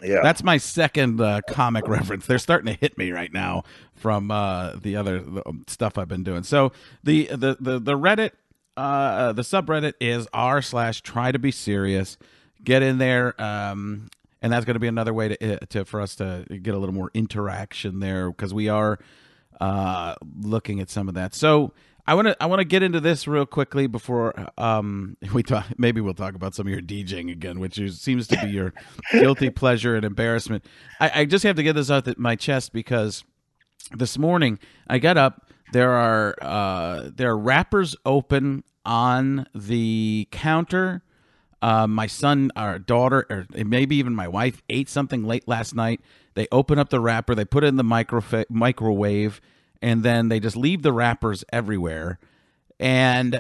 Yeah. 0.04 0.20
That's 0.22 0.44
my 0.44 0.58
second 0.58 1.22
uh, 1.22 1.42
comic 1.50 1.88
reference. 1.88 2.25
They're 2.25 2.40
starting 2.40 2.74
to 2.74 2.80
hit 2.80 2.98
me 2.98 3.12
right 3.12 3.32
now 3.32 3.64
from 3.94 4.30
uh, 4.30 4.74
the 4.75 4.96
other 4.98 5.20
the, 5.20 5.48
um, 5.48 5.64
stuff 5.68 5.98
I've 5.98 6.08
been 6.08 6.24
doing. 6.24 6.44
So 6.44 6.72
the 7.04 7.28
the 7.28 7.58
the, 7.60 7.80
the 7.80 7.98
Reddit 7.98 8.32
uh, 8.78 9.32
the 9.34 9.42
subreddit 9.42 9.94
is 10.00 10.28
r 10.34 10.62
slash 10.62 11.02
try 11.02 11.32
to 11.32 11.40
be 11.40 11.52
serious. 11.52 12.18
Get 12.64 12.82
in 12.82 12.98
there, 12.98 13.40
um, 13.42 14.10
and 14.42 14.52
that's 14.52 14.66
going 14.66 14.75
to 14.75 14.80
be 14.80 14.88
another 14.88 15.14
way 15.14 15.30
to, 15.30 15.56
uh, 15.56 15.66
to 15.70 15.86
for 15.86 16.02
us 16.02 16.16
to 16.16 16.46
get 16.50 16.74
a 16.74 16.78
little 16.78 16.96
more 16.96 17.12
interaction 17.14 18.00
there 18.00 18.30
because 18.30 18.54
we 18.54 18.70
are 18.70 19.00
uh, 19.62 20.16
looking 20.42 20.80
at 20.80 20.90
some 20.90 21.08
of 21.08 21.14
that. 21.14 21.34
So 21.34 21.74
I 22.08 22.14
want 22.14 22.28
to 22.28 22.44
I 22.44 22.46
want 22.46 22.60
to 22.60 22.66
get 22.66 22.84
into 22.84 23.00
this 23.00 23.28
real 23.28 23.46
quickly 23.46 23.88
before 23.88 24.34
um, 24.58 25.18
we 25.34 25.44
talk. 25.44 25.66
Maybe 25.78 26.02
we'll 26.02 26.14
talk 26.14 26.36
about 26.36 26.54
some 26.54 26.68
of 26.68 26.72
your 26.72 26.82
DJing 26.82 27.32
again, 27.32 27.60
which 27.60 27.80
is, 27.80 28.00
seems 28.00 28.28
to 28.28 28.40
be 28.46 28.52
your 28.52 28.74
guilty 29.12 29.50
pleasure 29.50 29.96
and 29.96 30.06
embarrassment. 30.06 30.66
I, 31.00 31.22
I 31.22 31.26
just 31.26 31.44
have 31.44 31.56
to 31.56 31.64
get 31.64 31.74
this 31.74 31.90
out 31.90 32.08
of 32.08 32.18
my 32.18 32.36
chest 32.36 32.74
because 32.74 33.24
this 33.92 34.18
morning 34.18 34.60
I 34.88 35.00
got 35.00 35.18
up. 35.18 35.50
There 35.74 35.92
are 35.92 36.36
uh, 36.42 37.10
there 37.14 37.32
are 37.32 37.38
wrappers 37.38 37.96
open 38.06 38.64
on 38.86 39.48
the 39.56 40.28
counter. 40.32 41.02
Uh, 41.62 41.88
my 41.88 42.06
son, 42.06 42.52
our 42.56 42.78
daughter, 42.78 43.26
or 43.30 43.48
maybe 43.66 43.96
even 43.96 44.14
my 44.14 44.28
wife 44.28 44.62
ate 44.70 44.88
something 44.88 45.24
late 45.24 45.48
last 45.48 45.74
night. 45.74 46.00
They 46.36 46.48
open 46.52 46.78
up 46.78 46.90
the 46.90 47.00
wrapper, 47.00 47.34
they 47.34 47.46
put 47.46 47.64
it 47.64 47.68
in 47.68 47.78
the 47.78 47.84
micro- 47.84 48.46
microwave, 48.50 49.42
and 49.86 50.01
then 50.01 50.30
they 50.30 50.39
just 50.39 50.58
leave 50.58 50.82
the 50.82 50.92
wrappers 50.92 51.44
everywhere. 51.54 52.18
And 52.80 53.39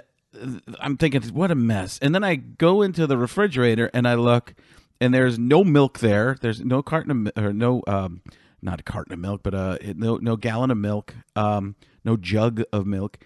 I'm 0.79 0.95
thinking, 0.95 1.23
what 1.29 1.49
a 1.49 1.55
mess. 1.55 1.97
And 2.03 2.13
then 2.13 2.23
I 2.23 2.35
go 2.35 2.83
into 2.83 3.07
the 3.07 3.17
refrigerator 3.17 3.89
and 3.95 4.07
I 4.07 4.13
look, 4.13 4.53
and 5.01 5.11
there's 5.11 5.39
no 5.39 5.63
milk 5.63 5.99
there. 5.99 6.37
There's 6.39 6.63
no 6.63 6.83
carton 6.83 7.29
of, 7.35 7.43
or 7.43 7.51
no, 7.51 7.81
um, 7.87 8.21
not 8.61 8.79
a 8.79 8.83
carton 8.83 9.13
of 9.13 9.17
milk, 9.17 9.41
but 9.41 9.55
uh, 9.55 9.79
no, 9.95 10.17
no 10.17 10.35
gallon 10.35 10.69
of 10.69 10.77
milk, 10.77 11.15
um, 11.35 11.77
no 12.03 12.15
jug 12.15 12.61
of 12.71 12.85
milk. 12.85 13.17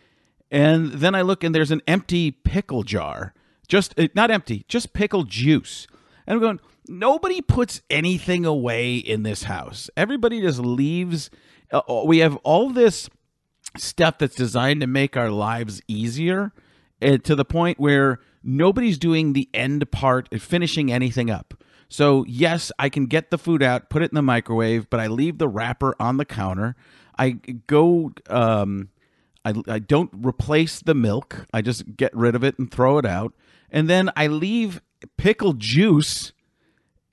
And 0.49 0.93
then 0.93 1.13
I 1.13 1.21
look 1.21 1.43
and 1.43 1.53
there's 1.53 1.71
an 1.71 1.81
empty 1.87 2.31
pickle 2.31 2.83
jar. 2.83 3.33
Just 3.67 3.99
uh, 3.99 4.07
not 4.15 4.31
empty, 4.31 4.63
just 4.69 4.93
pickle 4.93 5.23
juice. 5.23 5.87
And 6.25 6.35
I'm 6.35 6.41
going, 6.41 6.61
nobody 6.87 7.41
puts 7.41 7.81
anything 7.89 8.45
away 8.45 8.95
in 8.95 9.23
this 9.23 9.43
house. 9.43 9.89
Everybody 9.97 10.39
just 10.39 10.59
leaves. 10.59 11.29
Uh, 11.71 12.03
we 12.05 12.19
have 12.19 12.35
all 12.37 12.69
this 12.69 13.09
stuff 13.77 14.17
that's 14.17 14.35
designed 14.35 14.81
to 14.81 14.87
make 14.87 15.15
our 15.15 15.29
lives 15.29 15.81
easier 15.87 16.51
uh, 17.01 17.17
to 17.17 17.35
the 17.35 17.45
point 17.45 17.79
where 17.79 18.19
nobody's 18.43 18.97
doing 18.97 19.33
the 19.33 19.49
end 19.53 19.89
part, 19.91 20.29
finishing 20.41 20.91
anything 20.91 21.29
up. 21.29 21.53
So, 21.87 22.23
yes, 22.27 22.71
I 22.77 22.89
can 22.89 23.07
get 23.07 23.31
the 23.31 23.37
food 23.37 23.63
out, 23.63 23.89
put 23.89 24.03
it 24.03 24.11
in 24.11 24.15
the 24.15 24.21
microwave, 24.21 24.89
but 24.89 24.99
I 24.99 25.07
leave 25.07 25.39
the 25.39 25.47
wrapper 25.47 25.95
on 25.99 26.17
the 26.17 26.25
counter. 26.25 26.75
I 27.17 27.31
go, 27.67 28.11
um, 28.29 28.89
I, 29.43 29.55
I 29.67 29.79
don't 29.79 30.11
replace 30.13 30.81
the 30.81 30.93
milk. 30.93 31.45
I 31.51 31.61
just 31.61 31.97
get 31.97 32.15
rid 32.15 32.35
of 32.35 32.43
it 32.43 32.59
and 32.59 32.71
throw 32.71 32.99
it 32.99 33.05
out. 33.05 33.33
And 33.71 33.89
then 33.89 34.11
I 34.15 34.27
leave 34.27 34.81
pickle 35.17 35.53
juice 35.53 36.31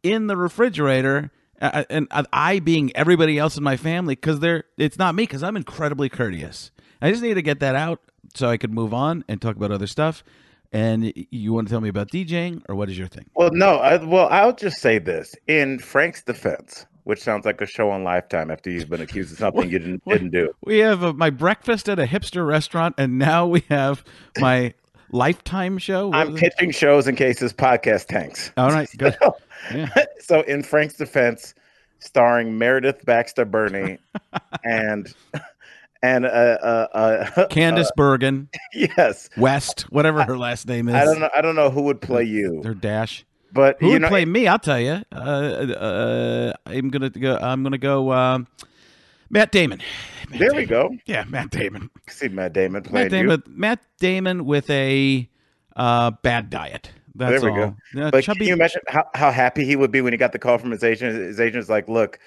in 0.02 0.26
the 0.26 0.36
refrigerator 0.36 1.30
uh, 1.60 1.84
and 1.90 2.08
I 2.32 2.58
being 2.58 2.94
everybody 2.96 3.38
else 3.38 3.56
in 3.56 3.62
my 3.64 3.76
family 3.76 4.14
because 4.14 4.40
they're 4.40 4.64
it's 4.76 4.98
not 4.98 5.14
me 5.14 5.24
because 5.24 5.42
I'm 5.42 5.56
incredibly 5.56 6.08
courteous. 6.08 6.70
I 7.00 7.10
just 7.10 7.22
need 7.22 7.34
to 7.34 7.42
get 7.42 7.60
that 7.60 7.74
out 7.74 8.00
so 8.34 8.48
I 8.48 8.56
could 8.56 8.72
move 8.72 8.92
on 8.94 9.24
and 9.28 9.40
talk 9.40 9.56
about 9.56 9.70
other 9.70 9.86
stuff. 9.86 10.24
And 10.72 11.12
you 11.30 11.52
want 11.52 11.68
to 11.68 11.72
tell 11.72 11.80
me 11.80 11.88
about 11.88 12.10
DJing 12.10 12.62
or 12.68 12.74
what 12.74 12.90
is 12.90 12.98
your 12.98 13.06
thing? 13.06 13.26
Well, 13.34 13.50
no. 13.52 13.76
I, 13.76 13.96
well, 14.04 14.28
I'll 14.30 14.54
just 14.54 14.78
say 14.78 14.98
this 14.98 15.34
in 15.46 15.78
Frank's 15.78 16.22
defense, 16.22 16.86
which 17.04 17.20
sounds 17.22 17.46
like 17.46 17.60
a 17.60 17.66
show 17.66 17.90
on 17.90 18.04
Lifetime 18.04 18.50
after 18.50 18.70
you've 18.70 18.90
been 18.90 19.00
accused 19.00 19.32
of 19.32 19.38
something 19.38 19.70
you 19.70 19.78
didn't, 19.78 20.04
didn't 20.08 20.30
do. 20.30 20.52
We 20.64 20.78
have 20.78 21.02
uh, 21.02 21.12
my 21.12 21.30
breakfast 21.30 21.88
at 21.88 21.98
a 21.98 22.04
hipster 22.04 22.46
restaurant, 22.46 22.96
and 22.98 23.18
now 23.18 23.46
we 23.46 23.64
have 23.70 24.04
my 24.38 24.74
Lifetime 25.16 25.78
show. 25.78 26.08
What 26.08 26.16
I'm 26.16 26.34
pitching 26.34 26.70
shows 26.70 27.08
in 27.08 27.16
case 27.16 27.40
this 27.40 27.52
podcast 27.52 28.06
tanks. 28.06 28.52
All 28.56 28.70
right, 28.70 28.88
good. 28.96 29.16
Yeah. 29.74 29.88
so, 30.20 30.42
in 30.42 30.62
Frank's 30.62 30.94
defense, 30.94 31.52
starring 31.98 32.56
Meredith 32.56 33.04
Baxter 33.04 33.44
Birney 33.44 33.98
and 34.64 35.12
and 36.02 36.24
uh, 36.24 36.28
uh, 36.28 36.86
uh, 36.92 37.48
Candice 37.48 37.88
Bergen, 37.96 38.48
yes, 38.74 39.28
West, 39.36 39.82
whatever 39.90 40.22
her 40.22 40.38
last 40.38 40.68
name 40.68 40.88
is. 40.88 40.94
I 40.94 41.04
don't 41.04 41.18
know. 41.18 41.30
I 41.34 41.40
don't 41.40 41.56
know 41.56 41.70
who 41.70 41.82
would 41.82 42.00
play 42.00 42.22
you, 42.22 42.60
Their 42.62 42.74
dash. 42.74 43.24
but 43.52 43.78
Who 43.80 43.88
would 43.88 44.02
know, 44.02 44.08
play 44.08 44.24
me? 44.24 44.46
I'll 44.46 44.58
tell 44.60 44.78
you. 44.78 45.02
Uh, 45.10 45.16
uh, 45.16 46.52
I'm 46.66 46.90
gonna 46.90 47.10
go. 47.10 47.36
I'm 47.36 47.64
gonna 47.64 47.78
go. 47.78 48.44
Matt 49.30 49.52
Damon. 49.52 49.80
Matt 50.30 50.38
there 50.38 50.48
Damon. 50.50 50.56
we 50.62 50.66
go. 50.66 50.96
Yeah, 51.06 51.24
Matt 51.28 51.50
Damon. 51.50 51.90
See 52.08 52.28
Matt 52.28 52.52
Damon 52.52 52.82
playing 52.82 53.04
Matt 53.06 53.10
Damon. 53.10 53.42
Matt 53.48 53.80
Damon 53.98 54.44
with 54.44 54.68
a 54.70 55.28
uh, 55.76 56.10
bad 56.22 56.50
diet. 56.50 56.90
That's 57.14 57.40
there 57.42 57.52
we 57.52 57.60
all. 57.60 57.68
go. 57.70 57.76
Yeah, 57.94 58.10
But 58.10 58.24
chubby. 58.24 58.40
can 58.40 58.48
you 58.48 58.52
imagine 58.54 58.82
how, 58.88 59.04
how 59.14 59.30
happy 59.30 59.64
he 59.64 59.74
would 59.76 59.90
be 59.90 60.00
when 60.02 60.12
he 60.12 60.16
got 60.18 60.32
the 60.32 60.38
call 60.38 60.58
from 60.58 60.70
his 60.70 60.84
agent? 60.84 61.14
His 61.16 61.40
agent's 61.40 61.68
like, 61.70 61.88
"Look, 61.88 62.18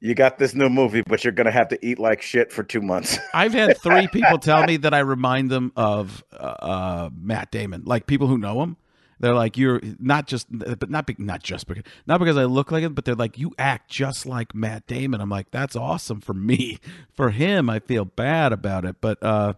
you 0.00 0.14
got 0.14 0.38
this 0.38 0.54
new 0.54 0.70
movie, 0.70 1.02
but 1.02 1.22
you're 1.24 1.32
gonna 1.34 1.50
have 1.50 1.68
to 1.68 1.86
eat 1.86 1.98
like 1.98 2.22
shit 2.22 2.50
for 2.50 2.62
two 2.62 2.80
months." 2.80 3.18
I've 3.34 3.52
had 3.52 3.76
three 3.78 4.06
people 4.08 4.38
tell 4.40 4.64
me 4.64 4.78
that 4.78 4.94
I 4.94 5.00
remind 5.00 5.50
them 5.50 5.72
of 5.76 6.24
uh, 6.32 6.36
uh, 6.36 7.10
Matt 7.20 7.50
Damon, 7.50 7.82
like 7.84 8.06
people 8.06 8.28
who 8.28 8.38
know 8.38 8.62
him. 8.62 8.76
They're 9.20 9.34
like, 9.34 9.56
you're 9.58 9.80
not 9.98 10.26
just, 10.26 10.46
but 10.50 10.88
not 10.90 11.06
be, 11.06 11.14
not 11.18 11.42
just 11.42 11.66
because, 11.66 11.84
not 12.06 12.18
because 12.18 12.36
I 12.38 12.44
look 12.44 12.72
like 12.72 12.82
it, 12.82 12.94
but 12.94 13.04
they're 13.04 13.14
like, 13.14 13.38
you 13.38 13.52
act 13.58 13.90
just 13.90 14.24
like 14.26 14.54
Matt 14.54 14.86
Damon. 14.86 15.20
I'm 15.20 15.28
like, 15.28 15.50
that's 15.50 15.76
awesome 15.76 16.20
for 16.20 16.34
me. 16.34 16.78
For 17.14 17.28
him, 17.30 17.68
I 17.68 17.80
feel 17.80 18.06
bad 18.06 18.50
about 18.50 18.86
it, 18.86 18.96
but 19.02 19.22
uh, 19.22 19.52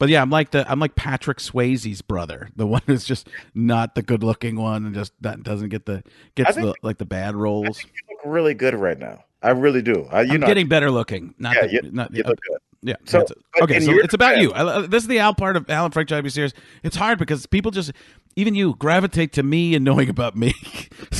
but 0.00 0.08
yeah, 0.08 0.20
I'm 0.20 0.30
like 0.30 0.50
the 0.50 0.68
I'm 0.68 0.80
like 0.80 0.96
Patrick 0.96 1.38
Swayze's 1.38 2.02
brother, 2.02 2.48
the 2.56 2.66
one 2.66 2.82
who's 2.86 3.04
just 3.04 3.28
not 3.54 3.94
the 3.94 4.02
good 4.02 4.24
looking 4.24 4.56
one 4.56 4.84
and 4.84 4.94
just 4.96 5.12
that 5.20 5.44
doesn't 5.44 5.68
get 5.68 5.86
the 5.86 6.02
gets 6.34 6.56
think- 6.56 6.66
the 6.66 6.74
like 6.82 6.98
the 6.98 7.04
bad 7.04 7.36
roles. 7.36 7.84
you 7.84 7.90
look 8.10 8.18
really 8.24 8.52
good 8.54 8.74
right 8.74 8.98
now. 8.98 9.22
I 9.42 9.50
really 9.50 9.82
do. 9.82 10.08
I, 10.10 10.22
you 10.22 10.32
I'm 10.32 10.40
know, 10.40 10.46
getting 10.48 10.66
better 10.66 10.90
looking. 10.90 11.34
Not 11.38 11.54
yeah, 11.54 11.66
the, 11.66 11.72
you, 11.72 11.90
not 11.92 12.12
you 12.12 12.22
look 12.24 12.40
good. 12.40 12.58
Yeah. 12.82 12.96
So, 13.04 13.18
that's 13.18 13.30
it. 13.30 13.38
but 13.52 13.62
okay, 13.64 13.80
so 13.80 13.92
it's 13.92 14.14
about 14.14 14.38
you. 14.38 14.52
I- 14.54 14.86
This 14.86 15.02
is 15.04 15.08
the 15.08 15.18
Al 15.20 15.34
part 15.34 15.56
of 15.56 15.68
Alan 15.70 15.90
Frank 15.92 16.08
Jibby 16.08 16.32
series. 16.32 16.52
It's 16.82 16.96
hard 16.96 17.18
because 17.18 17.46
people 17.46 17.70
just, 17.70 17.92
even 18.36 18.54
you, 18.54 18.74
gravitate 18.76 19.32
to 19.34 19.42
me 19.42 19.74
and 19.74 19.84
knowing 19.84 20.08
about 20.08 20.36
me. 20.36 20.52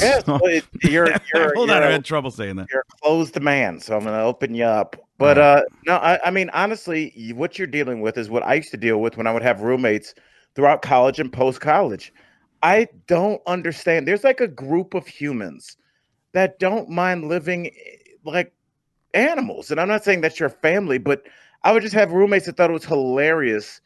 Yes, 0.00 0.24
So- 0.24 0.38
well, 0.42 0.46
it- 0.46 0.64
you're 0.82 1.06
you're 1.34 1.54
hold 1.54 1.68
you're, 1.68 1.76
on, 1.76 1.82
I 1.82 1.88
a, 1.88 1.92
had 1.92 2.04
trouble 2.04 2.30
saying 2.30 2.56
that. 2.56 2.66
you're 2.72 2.80
a 2.82 3.00
closed 3.02 3.40
man, 3.40 3.78
so 3.80 3.96
I'm 3.96 4.04
gonna 4.04 4.22
open 4.24 4.54
you 4.54 4.64
up. 4.64 4.96
But 5.18 5.38
uh, 5.38 5.62
no, 5.86 5.96
I, 5.96 6.18
I 6.24 6.30
mean 6.30 6.50
honestly, 6.50 7.32
what 7.34 7.58
you're 7.58 7.66
dealing 7.68 8.00
with 8.00 8.16
is 8.18 8.28
what 8.30 8.42
I 8.44 8.54
used 8.54 8.70
to 8.72 8.76
deal 8.76 9.00
with 9.00 9.16
when 9.16 9.26
I 9.26 9.32
would 9.32 9.42
have 9.42 9.60
roommates 9.60 10.14
throughout 10.54 10.82
college 10.82 11.20
and 11.20 11.32
post 11.32 11.60
college. 11.60 12.12
I 12.62 12.88
don't 13.06 13.40
understand. 13.46 14.08
There's 14.08 14.24
like 14.24 14.40
a 14.40 14.48
group 14.48 14.94
of 14.94 15.06
humans 15.06 15.76
that 16.32 16.58
don't 16.58 16.88
mind 16.88 17.28
living 17.28 17.66
eh, 17.68 17.70
like 18.24 18.52
animals. 19.12 19.70
And 19.70 19.80
I'm 19.80 19.88
not 19.88 20.02
saying 20.04 20.20
that's 20.22 20.40
your 20.40 20.48
family, 20.50 20.98
but 20.98 21.22
I 21.62 21.72
would 21.72 21.82
just 21.82 21.94
have 21.94 22.12
roommates 22.12 22.46
that 22.46 22.56
thought 22.56 22.70
it 22.70 22.74
was 22.74 22.84
hilarious 22.84 23.80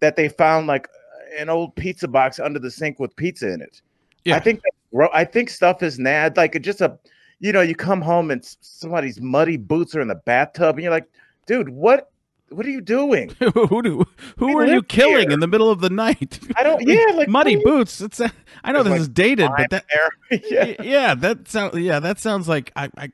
that 0.00 0.16
they 0.16 0.28
found 0.28 0.66
like 0.66 0.88
an 1.38 1.48
old 1.48 1.74
pizza 1.76 2.08
box 2.08 2.38
under 2.38 2.58
the 2.58 2.70
sink 2.70 2.98
with 2.98 3.14
pizza 3.16 3.52
in 3.52 3.60
it. 3.60 3.82
Yeah. 4.24 4.36
I 4.36 4.40
think 4.40 4.60
that, 4.62 5.10
I 5.12 5.24
think 5.24 5.50
stuff 5.50 5.82
is 5.82 5.98
nad 5.98 6.36
like 6.36 6.60
just 6.62 6.80
a 6.80 6.98
you 7.40 7.52
know, 7.52 7.62
you 7.62 7.74
come 7.74 8.02
home 8.02 8.30
and 8.30 8.44
somebody's 8.60 9.20
muddy 9.20 9.56
boots 9.56 9.94
are 9.96 10.00
in 10.00 10.08
the 10.08 10.14
bathtub 10.14 10.76
and 10.76 10.82
you're 10.82 10.92
like, 10.92 11.08
dude, 11.46 11.70
what 11.70 12.09
what 12.50 12.66
are 12.66 12.70
you 12.70 12.80
doing? 12.80 13.30
who 13.54 13.82
do, 13.82 14.04
who 14.38 14.58
are 14.58 14.66
you 14.66 14.82
killing 14.82 15.28
here. 15.28 15.30
in 15.30 15.40
the 15.40 15.46
middle 15.46 15.70
of 15.70 15.80
the 15.80 15.90
night? 15.90 16.40
I 16.56 16.62
don't 16.62 16.82
yeah, 16.86 17.14
like 17.14 17.28
Muddy 17.28 17.56
boots. 17.56 18.00
It's 18.00 18.18
a, 18.20 18.30
I 18.64 18.72
know 18.72 18.82
this 18.82 18.90
like, 18.90 19.00
is 19.00 19.08
dated, 19.08 19.50
but 19.56 19.70
that 19.70 19.84
yeah. 20.30 20.74
Yeah, 20.82 21.14
that 21.14 21.48
sounds 21.48 21.78
yeah, 21.78 22.00
that 22.00 22.18
sounds 22.18 22.48
like 22.48 22.72
I, 22.74 22.90
I, 22.96 23.10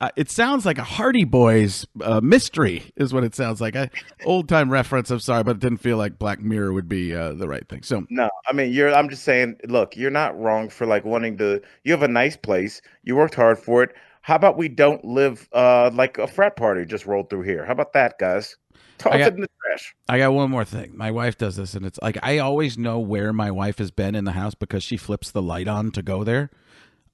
I 0.00 0.10
it 0.16 0.30
sounds 0.30 0.64
like 0.64 0.78
a 0.78 0.82
Hardy 0.82 1.24
Boys 1.24 1.86
uh, 2.02 2.20
mystery 2.22 2.84
is 2.96 3.12
what 3.12 3.22
it 3.22 3.34
sounds 3.34 3.60
like. 3.60 3.76
I 3.76 3.90
old 4.24 4.48
time 4.48 4.70
reference. 4.70 5.10
I'm 5.10 5.20
sorry, 5.20 5.44
but 5.44 5.56
it 5.56 5.60
didn't 5.60 5.78
feel 5.78 5.98
like 5.98 6.18
Black 6.18 6.40
Mirror 6.40 6.72
would 6.72 6.88
be 6.88 7.14
uh, 7.14 7.34
the 7.34 7.48
right 7.48 7.68
thing. 7.68 7.82
So 7.82 8.06
No, 8.08 8.30
I 8.48 8.52
mean 8.54 8.72
you're 8.72 8.94
I'm 8.94 9.10
just 9.10 9.24
saying, 9.24 9.56
look, 9.68 9.96
you're 9.96 10.10
not 10.10 10.38
wrong 10.38 10.70
for 10.70 10.86
like 10.86 11.04
wanting 11.04 11.36
to 11.38 11.60
you 11.84 11.92
have 11.92 12.02
a 12.02 12.08
nice 12.08 12.36
place, 12.36 12.80
you 13.04 13.14
worked 13.14 13.34
hard 13.34 13.58
for 13.58 13.82
it. 13.82 13.94
How 14.22 14.36
about 14.36 14.56
we 14.56 14.68
don't 14.68 15.04
live 15.04 15.48
uh 15.52 15.90
like 15.92 16.16
a 16.16 16.26
frat 16.26 16.56
party 16.56 16.86
just 16.86 17.04
rolled 17.04 17.28
through 17.28 17.42
here? 17.42 17.66
How 17.66 17.72
about 17.72 17.92
that, 17.92 18.18
guys? 18.18 18.56
Toss 19.00 19.12
I 19.14 19.18
got- 19.18 19.28
it 19.28 19.34
in 19.36 19.40
the 19.40 19.48
trash. 19.66 19.94
I 20.08 20.18
got 20.18 20.32
one 20.32 20.50
more 20.50 20.64
thing. 20.64 20.96
My 20.96 21.10
wife 21.10 21.36
does 21.38 21.56
this, 21.56 21.74
and 21.74 21.84
it's 21.86 21.98
like 22.02 22.18
I 22.22 22.38
always 22.38 22.76
know 22.78 22.98
where 22.98 23.32
my 23.32 23.50
wife 23.50 23.78
has 23.78 23.90
been 23.90 24.14
in 24.14 24.24
the 24.24 24.32
house 24.32 24.54
because 24.54 24.84
she 24.84 24.96
flips 24.96 25.30
the 25.30 25.42
light 25.42 25.68
on 25.68 25.90
to 25.92 26.02
go 26.02 26.22
there. 26.22 26.50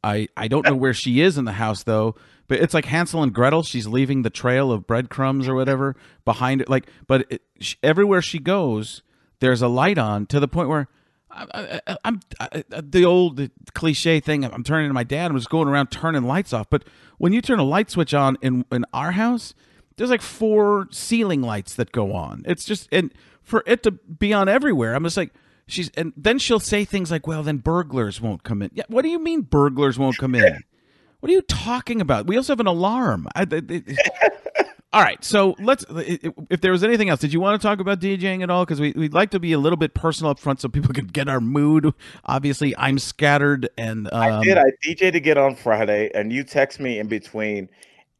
I 0.05 0.29
I 0.37 0.49
don't 0.49 0.65
know 0.67 0.75
where 0.77 0.95
she 0.95 1.21
is 1.21 1.39
in 1.39 1.45
the 1.45 1.53
house 1.53 1.83
though, 1.85 2.15
but 2.49 2.59
it's 2.61 2.75
like 2.75 2.85
Hansel 2.87 3.23
and 3.23 3.33
Gretel. 3.33 3.63
She's 3.63 3.87
leaving 3.87 4.23
the 4.23 4.31
trail 4.31 4.71
of 4.73 4.87
breadcrumbs 4.87 5.49
or 5.49 5.55
whatever 5.55 5.97
behind 6.25 6.61
it. 6.61 6.69
Like, 6.69 6.89
but 7.07 7.25
it, 7.31 7.43
sh 7.61 7.77
everywhere 7.83 8.21
she 8.23 8.39
goes, 8.39 9.03
there's 9.41 9.63
a 9.63 9.69
light 9.69 9.99
on 9.99 10.27
to 10.27 10.41
the 10.41 10.49
point 10.49 10.69
where. 10.69 10.89
I, 11.29 11.81
I, 11.87 11.97
I'm 12.05 12.21
I, 12.41 12.65
the 12.71 13.05
old 13.05 13.51
cliche 13.75 14.21
thing. 14.21 14.43
I'm 14.45 14.65
turning 14.65 14.89
to 14.89 14.95
my 14.95 15.05
dad. 15.05 15.31
I'm 15.31 15.37
just 15.37 15.51
going 15.51 15.69
around 15.69 15.89
turning 15.89 16.23
lights 16.23 16.55
off. 16.55 16.71
But 16.71 16.85
when 17.19 17.35
you 17.35 17.43
turn 17.43 17.59
a 17.59 17.65
light 17.65 17.91
switch 17.91 18.15
on 18.15 18.39
in 18.41 18.65
in 18.73 18.87
our 18.95 19.11
house, 19.13 19.53
there's 19.97 20.11
like 20.11 20.23
four 20.23 20.89
ceiling 20.91 21.43
lights 21.43 21.75
that 21.75 21.93
go 21.93 22.13
on. 22.15 22.43
It's 22.47 22.65
just 22.65 22.89
and 22.93 23.13
for 23.43 23.63
it 23.67 23.83
to 23.85 23.93
be 23.93 24.33
on 24.33 24.49
everywhere, 24.49 24.95
I'm 24.95 25.05
just 25.05 25.17
like 25.17 25.33
she's 25.67 25.91
and 25.97 26.13
then 26.17 26.39
she'll 26.39 26.61
say 26.61 26.85
things 26.85 27.11
like, 27.11 27.27
"Well, 27.27 27.43
then 27.43 27.59
burglars 27.59 28.21
won't 28.21 28.43
come 28.43 28.63
in." 28.63 28.71
Yeah, 28.75 28.85
what 28.89 29.03
do 29.03 29.09
you 29.09 29.19
mean 29.19 29.43
burglars 29.43 29.99
won't 29.99 30.19
come 30.19 30.35
in? 30.35 30.61
What 31.21 31.31
are 31.31 31.33
you 31.33 31.43
talking 31.43 32.03
about? 32.03 32.27
We 32.27 32.37
also 32.37 32.53
have 32.53 32.61
an 32.61 32.67
alarm. 32.67 33.27
I, 33.35 33.43
it- 33.51 33.71
it- 33.71 33.99
all 34.93 35.01
right, 35.03 35.25
so 35.25 35.57
let's. 35.59 35.85
If 35.91 36.61
there 36.61 36.71
was 36.71 36.85
anything 36.85 37.09
else, 37.09 37.21
did 37.21 37.33
you 37.33 37.41
want 37.41 37.61
to 37.61 37.67
talk 37.67 37.81
about 37.81 38.01
DJing 38.01 38.43
at 38.43 38.51
all? 38.51 38.65
Because 38.65 38.81
we 38.81 38.93
we'd 38.95 39.15
like 39.15 39.31
to 39.31 39.41
be 39.41 39.53
a 39.53 39.59
little 39.59 39.79
bit 39.79 39.95
personal 39.95 40.31
up 40.31 40.39
front 40.39 40.61
so 40.61 40.69
people 40.69 40.93
can 40.95 41.07
get 41.07 41.27
our 41.29 41.41
mood. 41.41 41.93
Obviously, 42.27 42.77
I'm 42.77 42.99
scattered 42.99 43.69
and 43.79 44.09
um, 44.13 44.21
I 44.23 44.45
did. 44.45 44.59
I 44.59 44.65
DJ 44.85 45.11
to 45.11 45.19
get 45.19 45.39
on 45.39 45.57
Friday, 45.57 46.11
and 46.15 46.31
you 46.33 46.45
text 46.45 46.81
me 46.81 46.99
in 46.99 47.09
between, 47.09 47.71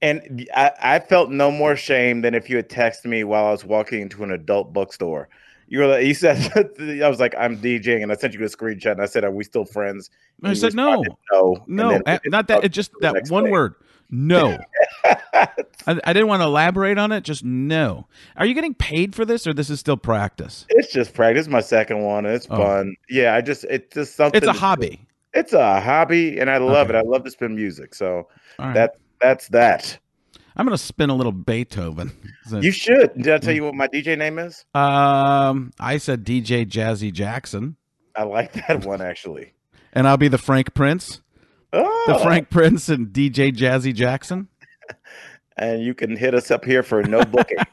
and 0.03 0.47
I, 0.55 0.71
I 0.81 0.99
felt 0.99 1.31
no 1.31 1.51
more 1.51 1.77
shame 1.77 2.21
than 2.21 2.35
if 2.35 2.49
you 2.51 2.57
had 2.57 2.69
texted 2.69 3.07
me 3.07 3.25
while 3.25 3.47
I 3.47 3.51
was 3.51 3.65
walking 3.65 4.03
into 4.03 4.23
an 4.25 4.31
adult 4.31 4.73
bookstore. 4.73 5.29
You 5.69 5.81
were 5.81 5.87
like, 5.89 6.07
you 6.07 6.15
said, 6.15 6.37
I 7.03 7.09
was 7.09 7.19
like, 7.19 7.35
I'm 7.37 7.59
DJing, 7.59 8.03
and 8.03 8.13
I 8.13 8.15
sent 8.15 8.35
you 8.35 8.41
a 8.45 8.49
screenshot, 8.49 8.93
and 8.93 9.03
I 9.03 9.07
said, 9.07 9.25
Are 9.25 9.31
we 9.33 9.43
still 9.43 9.65
friends? 9.65 10.11
I 10.43 10.49
And 10.49 10.57
you 10.57 10.61
said 10.61 10.75
no. 10.75 11.03
no, 11.33 11.65
No, 11.67 11.91
uh, 12.07 12.19
didn't 12.23 12.47
that. 12.49 12.63
It 12.65 12.69
just 12.69 12.93
that 13.01 13.29
one 13.31 13.45
day. 13.45 13.51
word. 13.51 13.75
No. 14.09 14.57
I, 15.05 15.49
I 15.87 16.13
didn't 16.13 16.29
want 16.29 16.41
to 16.43 16.47
elaborate 16.47 16.99
on 16.99 17.11
it. 17.11 17.23
Just 17.25 17.45
no. 17.45 18.07
Are 18.37 18.47
you 18.47 18.55
getting 18.55 18.75
paid 18.75 19.15
for 19.15 19.25
this, 19.25 19.47
or 19.47 19.53
this 19.55 19.69
is 19.71 19.81
still 19.81 19.97
practice? 19.97 20.67
It's 20.69 20.93
just 20.93 21.13
practice. 21.15 21.49
My 21.49 21.61
second 21.61 22.03
one. 22.03 22.27
It's 22.27 22.47
Oh. 22.49 22.57
fun. 22.57 22.95
Yeah, 23.09 23.35
I 23.35 23.41
just 23.41 23.65
it's 23.65 23.93
just 23.95 24.15
something. 24.15 24.39
It's 24.39 24.47
a 24.47 24.53
hobby. 24.53 25.01
It's 25.35 25.53
a 25.53 25.81
hobby, 25.81 26.39
and 26.39 26.49
I 26.49 26.59
love 26.59 26.89
Okay. 26.91 26.99
it. 26.99 27.01
I 27.01 27.03
love 27.09 27.25
to 27.25 27.31
spin 27.33 27.57
music. 27.57 27.95
So 27.95 28.29
right. 28.59 28.75
that 28.75 28.97
that's 29.21 29.49
that. 29.49 29.99
I'm 30.57 30.65
gonna 30.65 30.79
spin 30.79 31.11
a 31.11 31.15
little 31.15 31.33
Beethoven. 31.33 32.13
You 32.51 32.71
should. 32.71 33.13
Did 33.15 33.29
I 33.35 33.39
tell 33.39 33.55
you 33.55 33.65
what 33.65 33.75
my 33.75 33.89
DJ 33.89 34.17
name 34.17 34.39
is? 34.39 34.65
um, 34.75 35.73
I 35.79 35.99
said 35.99 36.25
DJ 36.25 36.65
Jazzy 36.67 37.13
Jackson, 37.13 37.77
I 38.15 38.23
like 38.23 38.53
that 38.67 38.85
one 38.87 39.01
actually. 39.03 39.53
and 39.93 40.09
I'll 40.09 40.17
be 40.17 40.29
the 40.29 40.39
Frank 40.39 40.73
Prince, 40.75 41.21
Oh, 41.73 42.05
the 42.07 42.19
Frank 42.21 42.49
Prince, 42.51 42.89
and 42.89 43.09
DJ 43.09 43.53
Jazzy 43.55 43.95
Jackson. 43.95 44.49
and 45.59 45.83
you 45.83 45.93
can 45.95 46.17
hit 46.17 46.35
us 46.35 46.51
up 46.51 46.65
here 46.65 46.83
for 46.83 47.03
no 47.03 47.23
bookings. 47.25 47.65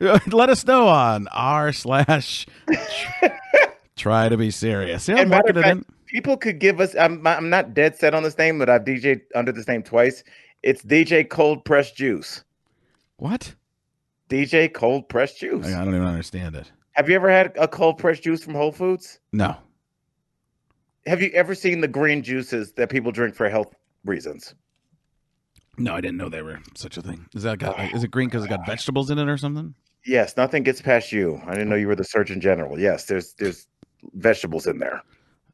Let 0.26 0.50
us 0.50 0.64
know 0.66 0.86
on 0.88 1.26
r 1.32 1.72
slash. 1.72 2.46
Try 3.96 4.28
to 4.28 4.36
be 4.36 4.50
serious. 4.50 5.08
Yeah, 5.08 5.16
And 5.20 5.30
matter 5.30 5.52
market 5.54 5.56
of 5.56 5.64
it 5.64 5.84
fact. 5.84 5.90
People 6.16 6.36
could 6.38 6.58
give 6.58 6.80
us. 6.80 6.96
I'm 6.96 7.26
I'm 7.26 7.50
not 7.50 7.74
dead 7.74 7.94
set 7.94 8.14
on 8.14 8.22
this 8.22 8.38
name, 8.38 8.58
but 8.58 8.70
I've 8.70 8.84
DJed 8.84 9.20
under 9.34 9.52
this 9.52 9.68
name 9.68 9.82
twice. 9.82 10.24
It's 10.62 10.82
DJ 10.82 11.28
Cold 11.28 11.62
Press 11.66 11.92
Juice. 11.92 12.42
What? 13.18 13.54
DJ 14.30 14.72
Cold 14.72 15.10
Press 15.10 15.34
Juice. 15.34 15.66
I 15.66 15.84
don't 15.84 15.94
even 15.94 16.06
understand 16.06 16.56
it. 16.56 16.72
Have 16.92 17.10
you 17.10 17.16
ever 17.16 17.30
had 17.30 17.52
a 17.58 17.68
cold 17.68 17.98
pressed 17.98 18.22
juice 18.22 18.42
from 18.42 18.54
Whole 18.54 18.72
Foods? 18.72 19.20
No. 19.34 19.54
Have 21.06 21.20
you 21.20 21.30
ever 21.34 21.54
seen 21.54 21.82
the 21.82 21.88
green 21.88 22.22
juices 22.22 22.72
that 22.72 22.88
people 22.88 23.12
drink 23.12 23.34
for 23.34 23.50
health 23.50 23.74
reasons? 24.06 24.54
No, 25.76 25.94
I 25.94 26.00
didn't 26.00 26.16
know 26.16 26.30
they 26.30 26.40
were 26.40 26.58
such 26.74 26.96
a 26.96 27.02
thing. 27.02 27.26
Is 27.34 27.42
that 27.42 27.58
got, 27.58 27.78
oh 27.78 27.82
is 27.94 28.02
it 28.02 28.10
green 28.10 28.28
because 28.28 28.46
it 28.46 28.48
got 28.48 28.64
vegetables 28.64 29.10
in 29.10 29.18
it 29.18 29.28
or 29.28 29.36
something? 29.36 29.74
Yes, 30.06 30.38
nothing 30.38 30.62
gets 30.62 30.80
past 30.80 31.12
you. 31.12 31.38
I 31.46 31.52
didn't 31.52 31.68
know 31.68 31.76
you 31.76 31.88
were 31.88 31.94
the 31.94 32.04
Surgeon 32.04 32.40
General. 32.40 32.80
Yes, 32.80 33.04
there's 33.04 33.34
there's 33.34 33.66
vegetables 34.14 34.66
in 34.66 34.78
there. 34.78 35.02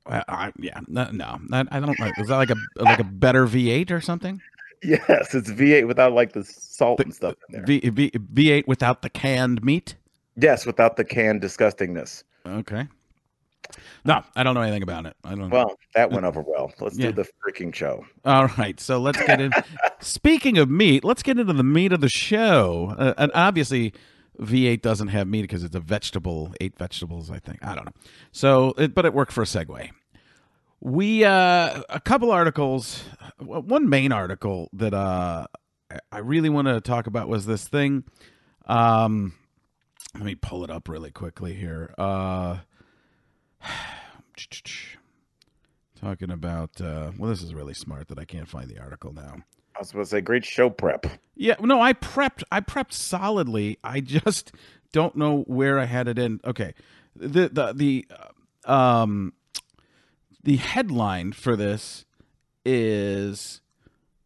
I, 0.07 0.23
I, 0.29 0.53
yeah, 0.59 0.81
no, 0.89 1.11
no, 1.13 1.39
I, 1.53 1.61
I 1.71 1.81
don't 1.81 1.99
know. 1.99 2.11
Is 2.19 2.29
that 2.29 2.37
like 2.37 2.51
a 2.51 2.57
like 2.77 2.99
a 2.99 3.05
better 3.05 3.47
V8 3.47 3.91
or 3.91 4.01
something? 4.01 4.41
Yes, 4.83 5.33
it's 5.33 5.49
V8 5.51 5.87
without 5.87 6.13
like 6.13 6.33
the 6.33 6.43
salt 6.45 6.99
The- 6.99 7.05
and 7.05 7.15
stuff 7.15 7.35
in 7.49 7.55
there. 7.55 7.65
V, 7.65 7.89
v, 7.91 8.11
V8 8.11 8.67
without 8.67 9.03
the 9.03 9.11
canned 9.11 9.63
meat. 9.65 9.95
yes, 10.37 10.67
without 10.67 10.97
the 10.97 11.05
canned 11.05 11.41
disgustingness. 11.41 12.25
Okay. 12.45 12.89
No, 14.05 14.23
I 14.35 14.43
don't 14.43 14.55
know 14.55 14.61
anything 14.61 14.83
about 14.83 15.07
it. 15.07 15.15
I 15.25 15.37
don't. 15.37 15.49
Well, 15.49 15.77
that 15.95 16.11
went 16.11 16.27
over 16.27 16.43
well. 16.43 16.73
Let's 16.81 16.99
Yeah. 16.99 17.13
do 17.13 17.23
the 17.23 17.29
freaking 17.47 17.73
show. 17.73 18.05
All 18.25 18.49
right, 18.59 18.79
so 18.81 18.99
let's 18.99 19.19
get 19.25 19.41
in. 19.41 19.53
Speaking 20.01 20.59
of 20.59 20.69
meat, 20.69 21.05
let's 21.05 21.23
get 21.23 21.39
into 21.39 21.53
the 21.53 21.63
meat 21.63 21.93
of 21.93 22.01
the 22.01 22.09
show. 22.09 22.93
Uh, 22.99 23.15
and 23.17 23.31
obviously, 23.35 23.95
V8 24.41 24.83
doesn't 24.83 25.09
have 25.09 25.29
meat 25.29 25.43
because 25.43 25.63
it's 25.65 25.77
a 25.77 25.81
vegetable, 25.81 26.55
eight 26.61 26.77
vegetables, 26.77 27.31
I 27.31 27.39
think. 27.39 27.65
I 27.65 27.75
don't 27.75 27.85
know. 27.85 27.93
So, 28.33 28.75
it, 28.79 28.95
but 28.95 29.05
it 29.05 29.15
worked 29.15 29.33
for 29.33 29.43
a 29.43 29.47
segue. 29.47 29.91
We 30.81 31.25
uh, 31.25 31.83
a 31.89 32.01
couple 32.01 32.33
articles. 32.33 33.05
One 33.39 33.89
main 33.89 34.11
article 34.11 34.69
that 34.73 34.93
uh, 34.93 35.47
I- 36.11 36.19
really 36.19 36.49
wanted 36.49 36.73
to 36.75 36.81
talk 36.81 37.07
about 37.07 37.29
was 37.29 37.47
this 37.47 37.69
thing. 37.69 38.03
Um, 38.67 39.35
let 40.15 40.25
me 40.25 40.35
pull 40.35 40.65
it 40.65 40.71
up 40.71 40.89
really 40.89 41.13
quickly 41.13 41.55
here. 41.55 41.95
Uh, 41.97 42.59
talking 46.01 46.31
about. 46.33 46.81
Uh, 46.81 47.13
well, 47.17 47.31
this 47.31 47.43
is 47.43 47.55
really 47.55 47.75
smart 47.75 48.09
that 48.09 48.19
I 48.19 48.25
can't 48.25 48.49
find 48.49 48.69
the 48.69 48.81
article 48.81 49.13
now. 49.13 49.37
I 49.75 49.81
was 49.81 49.89
supposed 49.89 50.11
to 50.11 50.17
say 50.17 50.21
great 50.21 50.45
show 50.45 50.71
prep. 50.71 51.07
Yeah, 51.35 51.57
no, 51.61 51.81
I 51.81 51.93
prepped. 51.93 52.43
I 52.53 52.61
prepped 52.61 52.93
solidly. 52.93 53.79
I 53.83 54.01
just 54.01 54.53
don't 54.93 55.17
know 55.17 55.43
where 55.43 55.79
I 55.79 55.87
had 55.87 56.09
it 56.09 56.19
in. 56.19 56.41
Okay, 56.45 56.75
the 57.17 57.49
the 57.49 57.73
the 57.73 58.07
uh, 58.67 58.71
um 58.71 59.33
the 60.43 60.57
headline 60.57 61.33
for 61.33 61.57
this 61.57 62.05
is 62.65 63.61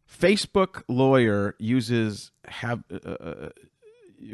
Facebook 0.09 0.83
lawyer 0.87 1.55
uses 1.57 2.31
have 2.45 2.83
uh, 2.91 3.09
uh 3.09 3.49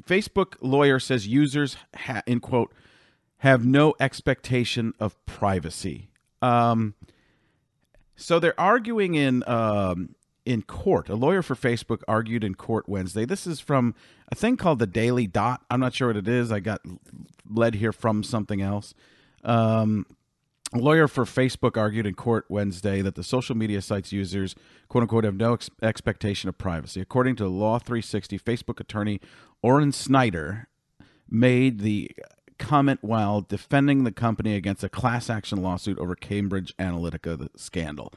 Facebook 0.01 0.55
lawyer 0.61 0.99
says 0.99 1.27
users 1.27 1.77
ha- 1.95 2.21
in 2.25 2.39
quote 2.39 2.73
have 3.43 3.65
no 3.65 3.93
expectation 3.99 4.93
of 4.99 5.23
privacy. 5.25 6.09
Um, 6.41 6.93
so 8.15 8.39
they're 8.39 8.59
arguing 8.59 9.15
in 9.15 9.43
um, 9.47 10.15
in 10.45 10.61
court. 10.61 11.09
A 11.09 11.15
lawyer 11.15 11.41
for 11.41 11.55
Facebook 11.55 12.01
argued 12.07 12.43
in 12.43 12.55
court 12.55 12.87
Wednesday. 12.87 13.25
This 13.25 13.47
is 13.47 13.59
from 13.59 13.95
a 14.31 14.35
thing 14.35 14.57
called 14.57 14.79
the 14.79 14.87
Daily 14.87 15.27
Dot. 15.27 15.61
I'm 15.69 15.79
not 15.79 15.93
sure 15.93 16.09
what 16.09 16.17
it 16.17 16.27
is. 16.27 16.51
I 16.51 16.59
got 16.59 16.81
led 17.49 17.75
here 17.75 17.91
from 17.91 18.23
something 18.23 18.61
else. 18.61 18.93
Um, 19.43 20.05
a 20.73 20.79
lawyer 20.79 21.07
for 21.07 21.25
Facebook 21.25 21.77
argued 21.77 22.07
in 22.07 22.15
court 22.15 22.45
Wednesday 22.49 23.01
that 23.01 23.15
the 23.15 23.23
social 23.23 23.55
media 23.55 23.81
site's 23.81 24.11
users, 24.11 24.55
quote 24.89 25.03
unquote, 25.03 25.23
have 25.23 25.35
no 25.35 25.53
ex- 25.53 25.69
expectation 25.81 26.49
of 26.49 26.57
privacy. 26.57 26.99
According 26.99 27.35
to 27.37 27.47
Law 27.47 27.77
360, 27.77 28.39
Facebook 28.39 28.79
attorney 28.79 29.21
Orin 29.61 29.91
Snyder 29.91 30.67
made 31.29 31.79
the 31.79 32.09
comment 32.57 32.99
while 33.01 33.41
defending 33.41 34.03
the 34.03 34.11
company 34.11 34.55
against 34.55 34.83
a 34.83 34.89
class 34.89 35.29
action 35.29 35.61
lawsuit 35.61 35.99
over 35.99 36.15
Cambridge 36.15 36.75
Analytica 36.77 37.49
scandal. 37.55 38.11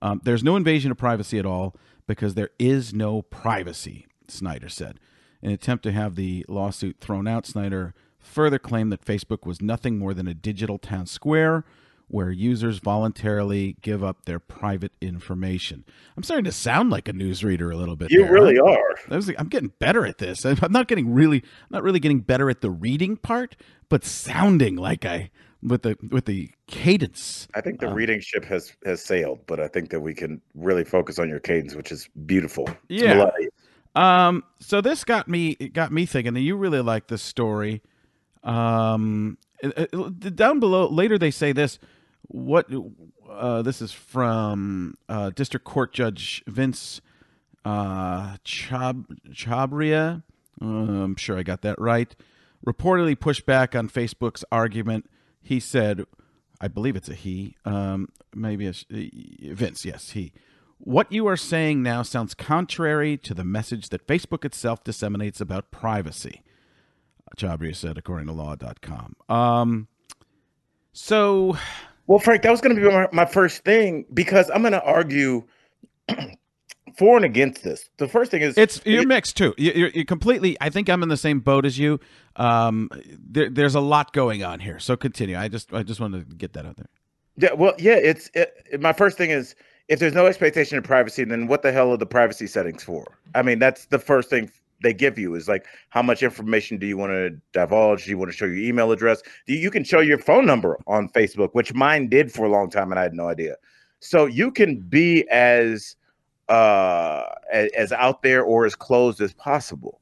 Um, 0.00 0.20
there's 0.24 0.44
no 0.44 0.56
invasion 0.56 0.90
of 0.90 0.96
privacy 0.96 1.38
at 1.38 1.46
all 1.46 1.74
because 2.06 2.34
there 2.34 2.50
is 2.58 2.94
no 2.94 3.22
privacy, 3.22 4.06
Snyder 4.28 4.68
said. 4.68 4.98
In 5.42 5.48
an 5.50 5.54
attempt 5.54 5.84
to 5.84 5.92
have 5.92 6.14
the 6.16 6.44
lawsuit 6.48 6.98
thrown 7.00 7.28
out, 7.28 7.46
Snyder 7.46 7.94
further 8.18 8.58
claimed 8.58 8.92
that 8.92 9.04
Facebook 9.04 9.46
was 9.46 9.60
nothing 9.60 9.98
more 9.98 10.14
than 10.14 10.26
a 10.26 10.34
digital 10.34 10.78
town 10.78 11.06
square 11.06 11.64
where 12.08 12.30
users 12.30 12.78
voluntarily 12.78 13.76
give 13.82 14.02
up 14.02 14.24
their 14.24 14.38
private 14.38 14.92
information. 15.00 15.84
I'm 16.16 16.22
starting 16.22 16.46
to 16.46 16.52
sound 16.52 16.90
like 16.90 17.06
a 17.06 17.12
newsreader 17.12 17.70
a 17.72 17.76
little 17.76 17.96
bit. 17.96 18.10
You 18.10 18.22
there. 18.22 18.32
really 18.32 18.58
I'm, 18.58 18.66
are. 18.66 19.34
I'm 19.38 19.48
getting 19.48 19.72
better 19.78 20.06
at 20.06 20.18
this. 20.18 20.44
I'm 20.44 20.72
not 20.72 20.88
getting 20.88 21.12
really, 21.12 21.44
not 21.70 21.82
really 21.82 22.00
getting 22.00 22.20
better 22.20 22.48
at 22.48 22.62
the 22.62 22.70
reading 22.70 23.16
part, 23.16 23.56
but 23.90 24.04
sounding 24.04 24.76
like 24.76 25.04
I 25.04 25.30
with 25.62 25.82
the 25.82 25.96
with 26.10 26.26
the 26.26 26.50
cadence. 26.66 27.48
I 27.54 27.60
think 27.60 27.80
the 27.80 27.88
um, 27.88 27.94
reading 27.94 28.20
ship 28.20 28.44
has 28.44 28.72
has 28.84 29.02
sailed, 29.02 29.40
but 29.46 29.60
I 29.60 29.68
think 29.68 29.90
that 29.90 30.00
we 30.00 30.14
can 30.14 30.40
really 30.54 30.84
focus 30.84 31.18
on 31.18 31.28
your 31.28 31.40
cadence, 31.40 31.74
which 31.74 31.92
is 31.92 32.08
beautiful. 32.26 32.68
Yeah. 32.88 33.30
Um. 33.94 34.44
So 34.60 34.80
this 34.80 35.04
got 35.04 35.28
me 35.28 35.54
got 35.54 35.92
me 35.92 36.06
thinking 36.06 36.34
that 36.34 36.40
you 36.40 36.56
really 36.56 36.80
like 36.80 37.08
this 37.08 37.22
story. 37.22 37.82
Um. 38.44 39.38
Down 40.34 40.60
below 40.60 40.88
later 40.88 41.18
they 41.18 41.30
say 41.30 41.52
this. 41.52 41.78
What? 42.28 42.70
Uh, 43.28 43.62
this 43.62 43.82
is 43.82 43.92
from 43.92 44.94
uh, 45.08 45.30
District 45.30 45.64
Court 45.64 45.92
Judge 45.92 46.42
Vince 46.46 47.00
uh, 47.64 48.36
Chab 48.44 49.06
Chhabria. 49.30 50.22
Uh, 50.60 50.64
I'm 50.64 51.16
sure 51.16 51.38
I 51.38 51.42
got 51.42 51.62
that 51.62 51.80
right. 51.80 52.14
Reportedly 52.66 53.18
pushed 53.18 53.46
back 53.46 53.76
on 53.76 53.88
Facebook's 53.88 54.44
argument 54.50 55.08
he 55.42 55.60
said, 55.60 56.04
I 56.60 56.68
believe 56.68 56.96
it's 56.96 57.08
a 57.08 57.14
he, 57.14 57.56
um, 57.64 58.08
maybe 58.34 58.66
a 58.66 58.74
Vince, 59.52 59.84
yes, 59.84 60.10
he. 60.10 60.32
What 60.78 61.10
you 61.10 61.26
are 61.26 61.36
saying 61.36 61.82
now 61.82 62.02
sounds 62.02 62.34
contrary 62.34 63.16
to 63.18 63.34
the 63.34 63.44
message 63.44 63.88
that 63.88 64.06
Facebook 64.06 64.44
itself 64.44 64.84
disseminates 64.84 65.40
about 65.40 65.70
privacy, 65.70 66.42
Chhabria 67.36 67.74
said, 67.74 67.98
according 67.98 68.28
to 68.28 68.32
law.com. 68.32 69.16
Um, 69.28 69.88
so. 70.92 71.56
Well, 72.06 72.20
Frank, 72.20 72.42
that 72.42 72.50
was 72.50 72.60
going 72.60 72.76
to 72.76 72.80
be 72.80 72.88
my, 72.88 73.08
my 73.12 73.26
first 73.26 73.64
thing 73.64 74.06
because 74.14 74.50
I'm 74.50 74.62
going 74.62 74.72
to 74.72 74.82
argue 74.82 75.44
for 76.98 77.16
and 77.16 77.24
against 77.24 77.62
this. 77.62 77.88
The 77.98 78.08
first 78.08 78.30
thing 78.30 78.42
is 78.42 78.58
it's 78.58 78.82
you're 78.84 79.06
mixed 79.06 79.36
too. 79.36 79.54
You're, 79.56 79.88
you're, 79.88 80.04
completely. 80.04 80.56
I 80.60 80.68
think 80.68 80.90
I'm 80.90 81.02
in 81.02 81.08
the 81.08 81.16
same 81.16 81.38
boat 81.38 81.64
as 81.64 81.78
you. 81.78 82.00
Um, 82.36 82.90
there, 83.18 83.48
there's 83.48 83.76
a 83.76 83.80
lot 83.80 84.12
going 84.12 84.42
on 84.42 84.58
here. 84.58 84.80
So 84.80 84.96
continue. 84.96 85.38
I 85.38 85.48
just 85.48 85.72
I 85.72 85.84
just 85.84 86.00
wanted 86.00 86.28
to 86.28 86.36
get 86.36 86.54
that 86.54 86.66
out 86.66 86.76
there. 86.76 86.88
Yeah. 87.36 87.52
Well, 87.52 87.74
yeah. 87.78 87.94
It's 87.94 88.30
it, 88.34 88.80
my 88.80 88.92
first 88.92 89.16
thing 89.16 89.30
is 89.30 89.54
if 89.86 90.00
there's 90.00 90.12
no 90.12 90.26
expectation 90.26 90.76
of 90.76 90.84
privacy, 90.84 91.22
then 91.22 91.46
what 91.46 91.62
the 91.62 91.70
hell 91.70 91.92
are 91.92 91.96
the 91.96 92.06
privacy 92.06 92.48
settings 92.48 92.82
for? 92.82 93.06
I 93.34 93.42
mean, 93.42 93.60
that's 93.60 93.86
the 93.86 94.00
first 94.00 94.28
thing 94.28 94.50
they 94.82 94.92
give 94.92 95.18
you 95.18 95.34
is 95.34 95.48
like 95.48 95.66
how 95.90 96.02
much 96.02 96.22
information 96.22 96.78
do 96.78 96.86
you 96.86 96.96
want 96.96 97.12
to 97.12 97.30
divulge? 97.52 98.04
Do 98.04 98.10
you 98.10 98.18
want 98.18 98.30
to 98.30 98.36
show 98.36 98.44
your 98.44 98.58
email 98.58 98.90
address? 98.90 99.22
You, 99.46 99.56
you 99.56 99.70
can 99.70 99.84
show 99.84 100.00
your 100.00 100.18
phone 100.18 100.46
number 100.46 100.78
on 100.88 101.08
Facebook, 101.10 101.50
which 101.52 101.74
mine 101.74 102.08
did 102.08 102.32
for 102.32 102.44
a 102.44 102.50
long 102.50 102.70
time, 102.70 102.90
and 102.90 102.98
I 102.98 103.02
had 103.04 103.14
no 103.14 103.28
idea. 103.28 103.54
So 104.00 104.26
you 104.26 104.50
can 104.50 104.80
be 104.80 105.28
as 105.30 105.96
uh, 106.48 107.24
as, 107.52 107.70
as, 107.76 107.92
out 107.92 108.22
there 108.22 108.42
or 108.42 108.64
as 108.64 108.74
closed 108.74 109.20
as 109.20 109.32
possible. 109.32 110.00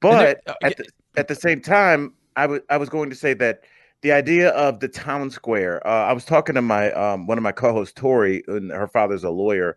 But 0.00 0.40
uh, 0.46 0.54
at, 0.62 0.76
the, 0.76 0.86
at 1.16 1.28
the 1.28 1.34
same 1.34 1.60
time, 1.60 2.14
I 2.36 2.46
was 2.46 2.60
I 2.68 2.76
was 2.76 2.88
going 2.88 3.10
to 3.10 3.16
say 3.16 3.34
that 3.34 3.62
the 4.02 4.12
idea 4.12 4.50
of 4.50 4.80
the 4.80 4.88
town 4.88 5.30
square. 5.30 5.84
Uh, 5.86 6.06
I 6.06 6.12
was 6.12 6.24
talking 6.24 6.54
to 6.54 6.62
my 6.62 6.92
um, 6.92 7.26
one 7.26 7.38
of 7.38 7.42
my 7.42 7.52
co-hosts, 7.52 7.94
Tori, 7.94 8.42
and 8.46 8.70
her 8.70 8.86
father's 8.86 9.24
a 9.24 9.30
lawyer. 9.30 9.76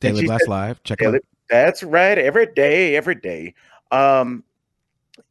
Daily 0.00 0.24
Blast 0.24 0.48
Live, 0.48 0.82
check 0.82 0.98
Daily, 0.98 1.16
it 1.16 1.16
out. 1.16 1.22
That's 1.48 1.82
right, 1.82 2.18
every 2.18 2.46
day, 2.46 2.96
every 2.96 3.14
day. 3.14 3.54
Um, 3.90 4.44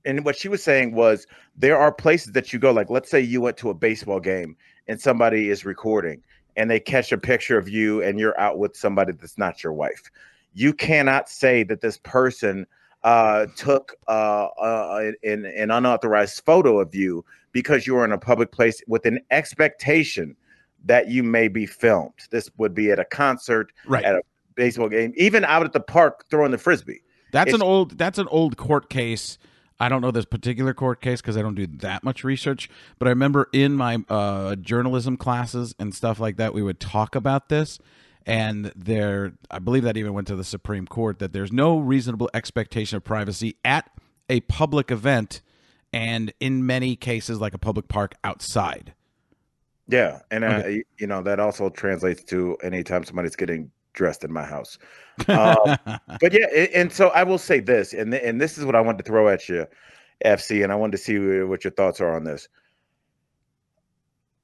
and 0.05 0.23
what 0.23 0.35
she 0.35 0.47
was 0.47 0.63
saying 0.63 0.93
was 0.93 1.27
there 1.55 1.77
are 1.77 1.91
places 1.91 2.33
that 2.33 2.53
you 2.53 2.59
go, 2.59 2.71
like 2.71 2.89
let's 2.89 3.09
say 3.09 3.19
you 3.19 3.41
went 3.41 3.57
to 3.57 3.69
a 3.69 3.73
baseball 3.73 4.19
game 4.19 4.55
and 4.87 4.99
somebody 4.99 5.49
is 5.49 5.65
recording 5.65 6.21
and 6.59 6.69
they 6.69 6.79
catch 6.79 7.13
a 7.13 7.17
picture 7.17 7.57
of 7.57 7.69
you 7.69 8.03
and 8.03 8.19
you're 8.19 8.37
out 8.37 8.59
with 8.59 8.75
somebody 8.75 9.13
that's 9.13 9.37
not 9.37 9.63
your 9.63 9.71
wife. 9.71 10.11
You 10.53 10.73
cannot 10.73 11.29
say 11.29 11.63
that 11.63 11.79
this 11.79 11.97
person 11.99 12.67
uh, 13.05 13.45
took 13.55 13.95
uh, 14.09 14.47
uh, 14.61 15.11
an, 15.23 15.45
an 15.45 15.71
unauthorized 15.71 16.43
photo 16.45 16.81
of 16.81 16.93
you 16.93 17.23
because 17.53 17.87
you 17.87 17.95
were 17.95 18.03
in 18.03 18.11
a 18.11 18.17
public 18.17 18.51
place 18.51 18.83
with 18.87 19.05
an 19.05 19.19
expectation 19.31 20.35
that 20.83 21.07
you 21.07 21.23
may 21.23 21.47
be 21.47 21.65
filmed. 21.65 22.27
This 22.29 22.51
would 22.57 22.75
be 22.75 22.91
at 22.91 22.99
a 22.99 23.05
concert, 23.05 23.71
right. 23.87 24.03
at 24.03 24.15
a 24.15 24.21
baseball 24.55 24.89
game, 24.89 25.13
even 25.15 25.45
out 25.45 25.63
at 25.63 25.71
the 25.71 25.79
park 25.79 26.25
throwing 26.29 26.51
the 26.51 26.57
frisbee. 26.57 27.01
That's 27.31 27.51
it's, 27.51 27.55
an 27.55 27.61
old. 27.61 27.97
That's 27.97 28.17
an 28.17 28.27
old 28.27 28.57
court 28.57 28.89
case 28.89 29.37
I 29.79 29.89
don't 29.89 30.01
know 30.01 30.11
this 30.11 30.25
particular 30.25 30.73
court 30.73 31.01
case 31.01 31.21
because 31.21 31.37
I 31.37 31.41
don't 31.41 31.55
do 31.55 31.67
that 31.67 32.03
much 32.03 32.23
research, 32.23 32.69
but 32.97 33.07
I 33.07 33.11
remember 33.11 33.49
in 33.53 33.75
my 33.75 33.99
uh, 34.09 34.55
journalism 34.55 35.15
classes 35.15 35.73
and 35.79 35.95
stuff 35.95 36.19
like 36.19 36.37
that, 36.37 36.53
we 36.53 36.61
would 36.61 36.79
talk 36.79 37.15
about 37.15 37.49
this. 37.49 37.79
And 38.25 38.71
there, 38.75 39.33
I 39.49 39.59
believe 39.59 39.83
that 39.83 39.95
even 39.95 40.13
went 40.13 40.27
to 40.27 40.35
the 40.35 40.43
Supreme 40.43 40.85
Court 40.85 41.19
that 41.19 41.31
there's 41.31 41.53
no 41.53 41.79
reasonable 41.79 42.29
expectation 42.33 42.97
of 42.97 43.03
privacy 43.03 43.55
at 43.63 43.89
a 44.29 44.41
public 44.41 44.91
event, 44.91 45.41
and 45.93 46.33
in 46.39 46.65
many 46.65 46.95
cases, 46.95 47.39
like 47.39 47.53
a 47.53 47.57
public 47.57 47.87
park 47.87 48.15
outside. 48.23 48.93
Yeah, 49.87 50.19
and 50.29 50.43
uh, 50.43 50.47
okay. 50.47 50.83
you 50.99 51.07
know 51.07 51.23
that 51.23 51.39
also 51.39 51.69
translates 51.69 52.23
to 52.25 52.55
anytime 52.61 53.03
somebody's 53.03 53.35
getting 53.35 53.71
dressed 53.99 54.23
in 54.23 54.31
my 54.31 54.45
house. 54.45 54.79
Um, 55.27 55.75
but 56.21 56.31
yeah, 56.31 56.47
and 56.73 56.91
so 56.91 57.09
I 57.09 57.23
will 57.23 57.37
say 57.37 57.59
this, 57.59 57.93
and 57.93 58.13
and 58.15 58.41
this 58.41 58.57
is 58.57 58.65
what 58.65 58.75
I 58.75 58.81
wanted 58.81 58.99
to 58.99 59.03
throw 59.03 59.27
at 59.27 59.47
you, 59.49 59.67
FC, 60.25 60.63
and 60.63 60.71
I 60.71 60.75
wanted 60.75 60.93
to 60.93 60.97
see 60.97 61.19
what 61.43 61.63
your 61.63 61.71
thoughts 61.71 62.01
are 62.01 62.15
on 62.15 62.23
this. 62.23 62.47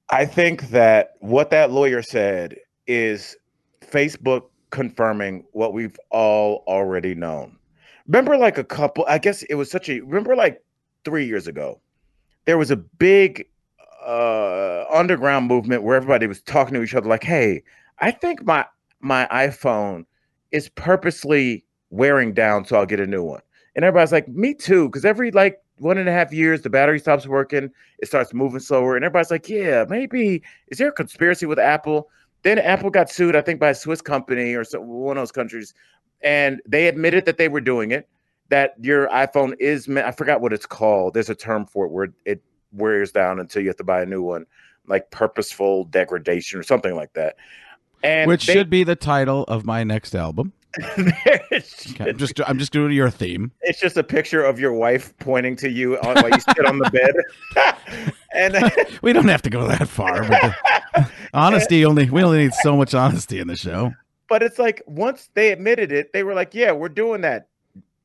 I 0.09 0.25
think 0.25 0.69
that 0.69 1.13
what 1.19 1.49
that 1.49 1.71
lawyer 1.71 2.03
said 2.03 2.57
is 2.85 3.35
Facebook 3.81 4.43
confirming 4.69 5.45
what 5.53 5.73
we've 5.73 5.97
all 6.11 6.63
already 6.67 7.15
known. 7.15 7.57
Remember, 8.07 8.37
like 8.37 8.57
a 8.59 8.63
couple, 8.63 9.05
I 9.07 9.17
guess 9.17 9.41
it 9.43 9.55
was 9.55 9.71
such 9.71 9.89
a, 9.89 10.01
remember, 10.01 10.35
like 10.35 10.61
three 11.05 11.25
years 11.25 11.47
ago, 11.47 11.79
there 12.43 12.57
was 12.57 12.69
a 12.69 12.75
big 12.75 13.47
uh, 14.05 14.85
underground 14.93 15.47
movement 15.47 15.81
where 15.81 15.95
everybody 15.95 16.27
was 16.27 16.41
talking 16.41 16.75
to 16.75 16.83
each 16.83 16.93
other, 16.93 17.09
like, 17.09 17.23
hey, 17.23 17.63
I 17.99 18.11
think 18.11 18.45
my 18.45 18.65
my 19.05 19.27
iPhone 19.31 20.05
is 20.51 20.69
purposely 20.69 21.63
wearing 21.91 22.33
down, 22.33 22.65
so 22.65 22.75
I'll 22.75 22.85
get 22.87 22.99
a 22.99 23.05
new 23.05 23.23
one. 23.23 23.41
And 23.75 23.85
everybody's 23.85 24.11
like, 24.11 24.27
me 24.27 24.53
too, 24.55 24.89
because 24.89 25.05
every 25.05 25.29
like 25.31 25.61
one 25.77 25.97
and 25.97 26.09
a 26.09 26.11
half 26.11 26.33
years, 26.33 26.61
the 26.61 26.69
battery 26.69 26.99
stops 26.99 27.27
working, 27.27 27.69
it 27.99 28.07
starts 28.07 28.33
moving 28.33 28.59
slower, 28.59 28.95
and 28.95 29.05
everybody's 29.05 29.29
like, 29.29 29.47
yeah, 29.47 29.85
maybe 29.87 30.41
is 30.69 30.79
there 30.79 30.89
a 30.89 30.91
conspiracy 30.91 31.45
with 31.45 31.59
Apple? 31.59 32.09
Then 32.41 32.57
Apple 32.57 32.89
got 32.89 33.09
sued, 33.11 33.35
I 33.35 33.41
think, 33.41 33.59
by 33.59 33.69
a 33.69 33.75
Swiss 33.75 34.01
company 34.01 34.55
or 34.55 34.63
so, 34.63 34.81
one 34.81 35.17
of 35.17 35.21
those 35.21 35.31
countries, 35.31 35.73
and 36.21 36.61
they 36.67 36.87
admitted 36.87 37.25
that 37.25 37.37
they 37.37 37.47
were 37.47 37.61
doing 37.61 37.91
it. 37.91 38.09
That 38.49 38.73
your 38.79 39.07
iPhone 39.09 39.53
is, 39.59 39.89
I 39.89 40.11
forgot 40.11 40.41
what 40.41 40.53
it's 40.53 40.65
called. 40.67 41.13
There's 41.13 41.29
a 41.29 41.35
term 41.35 41.65
for 41.65 41.85
it 41.85 41.91
where 41.91 42.07
it 42.25 42.41
wears 42.71 43.11
down 43.11 43.39
until 43.39 43.61
you 43.61 43.69
have 43.69 43.77
to 43.77 43.83
buy 43.83 44.01
a 44.01 44.05
new 44.05 44.21
one. 44.21 44.45
like 44.87 45.11
purposeful 45.11 45.85
degradation 45.85 46.59
or 46.59 46.63
something 46.63 46.95
like 46.95 47.13
that. 47.13 47.35
And 48.05 48.27
Which 48.29 48.45
they- 48.45 48.53
should 48.53 48.69
be 48.69 48.83
the 48.83 48.95
title 48.95 49.43
of 49.45 49.65
my 49.65 49.83
next 49.83 50.15
album. 50.15 50.53
Okay, 50.99 51.51
I'm 52.01 52.17
just 52.17 52.41
I'm 52.45 52.59
just 52.59 52.73
doing 52.73 52.91
your 52.91 53.09
theme. 53.09 53.51
it's 53.61 53.79
just 53.79 53.95
a 53.95 54.03
picture 54.03 54.43
of 54.43 54.59
your 54.59 54.73
wife 54.73 55.13
pointing 55.19 55.55
to 55.57 55.69
you 55.69 55.97
on, 55.99 56.15
while 56.15 56.29
you 56.29 56.39
sit 56.41 56.65
on 56.65 56.79
the 56.79 56.89
bed, 56.91 57.73
and 58.33 58.71
We 59.01 59.13
don't 59.13 59.29
have 59.29 59.41
to 59.43 59.49
go 59.49 59.65
that 59.69 59.87
far. 59.87 60.25
The- 60.25 61.09
honesty 61.33 61.85
only 61.85 62.09
we 62.09 62.23
only 62.23 62.39
need 62.39 62.53
so 62.55 62.75
much 62.75 62.93
honesty 62.93 63.39
in 63.39 63.47
the 63.47 63.55
show. 63.55 63.93
but 64.27 64.43
it's 64.43 64.59
like 64.59 64.81
once 64.85 65.29
they 65.33 65.51
admitted 65.53 65.93
it, 65.93 66.11
they 66.11 66.23
were 66.23 66.33
like, 66.33 66.53
"Yeah, 66.53 66.73
we're 66.73 66.89
doing 66.89 67.21
that. 67.21 67.47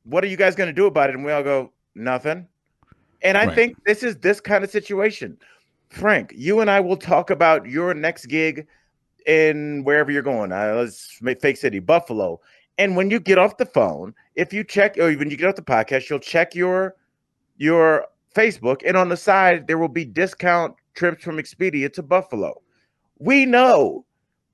What 0.05 0.23
are 0.23 0.27
you 0.27 0.37
guys 0.37 0.55
going 0.55 0.67
to 0.69 0.73
do 0.73 0.85
about 0.85 1.09
it?" 1.09 1.15
And 1.15 1.25
we 1.25 1.31
all 1.33 1.43
go, 1.43 1.73
"Nothing." 1.95 2.47
And 3.21 3.37
I 3.37 3.47
Right. 3.47 3.55
think 3.55 3.83
this 3.85 4.01
is 4.01 4.15
this 4.17 4.39
kind 4.39 4.63
of 4.63 4.69
situation. 4.71 5.37
Frank, 5.89 6.33
you 6.37 6.61
and 6.61 6.71
I 6.71 6.79
will 6.79 6.95
talk 6.97 7.29
about 7.31 7.65
your 7.67 7.93
next 7.93 8.27
gig 8.27 8.65
in 9.25 9.83
wherever 9.83 10.11
you're 10.11 10.21
going. 10.21 10.51
Uh, 10.51 10.73
let's 10.75 11.17
make 11.21 11.41
Fake 11.41 11.57
City, 11.57 11.79
Buffalo. 11.79 12.39
And 12.77 12.95
when 12.95 13.11
you 13.11 13.19
get 13.19 13.37
off 13.37 13.57
the 13.57 13.65
phone, 13.65 14.13
if 14.35 14.53
you 14.53 14.63
check, 14.63 14.97
or 14.97 15.11
when 15.13 15.29
you 15.29 15.37
get 15.37 15.47
off 15.47 15.55
the 15.55 15.61
podcast, 15.61 16.09
you'll 16.09 16.19
check 16.19 16.55
your 16.55 16.95
your 17.57 18.07
Facebook, 18.35 18.81
and 18.85 18.97
on 18.97 19.09
the 19.09 19.17
side 19.17 19.67
there 19.67 19.77
will 19.77 19.87
be 19.87 20.05
discount 20.05 20.75
trips 20.95 21.23
from 21.23 21.37
Expedia 21.37 21.91
to 21.93 22.01
Buffalo. 22.01 22.61
We 23.19 23.45
know 23.45 24.05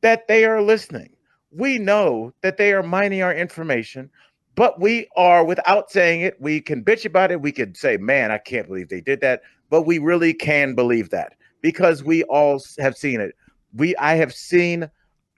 that 0.01 0.27
they 0.27 0.45
are 0.45 0.61
listening. 0.61 1.15
We 1.51 1.77
know 1.77 2.33
that 2.41 2.57
they 2.57 2.73
are 2.73 2.83
mining 2.83 3.21
our 3.21 3.33
information, 3.33 4.09
but 4.55 4.81
we 4.81 5.07
are, 5.15 5.45
without 5.45 5.89
saying 5.91 6.21
it, 6.21 6.35
we 6.41 6.59
can 6.59 6.83
bitch 6.83 7.05
about 7.05 7.31
it. 7.31 7.41
We 7.41 7.51
could 7.51 7.77
say, 7.77 7.97
man, 7.97 8.31
I 8.31 8.39
can't 8.39 8.67
believe 8.67 8.89
they 8.89 9.01
did 9.01 9.21
that. 9.21 9.41
But 9.69 9.83
we 9.83 9.99
really 9.99 10.33
can 10.33 10.75
believe 10.75 11.09
that 11.11 11.33
because 11.61 12.03
we 12.03 12.23
all 12.23 12.61
have 12.79 12.97
seen 12.97 13.21
it. 13.21 13.35
We 13.77 13.95
I 13.97 14.15
have 14.15 14.33
seen 14.33 14.89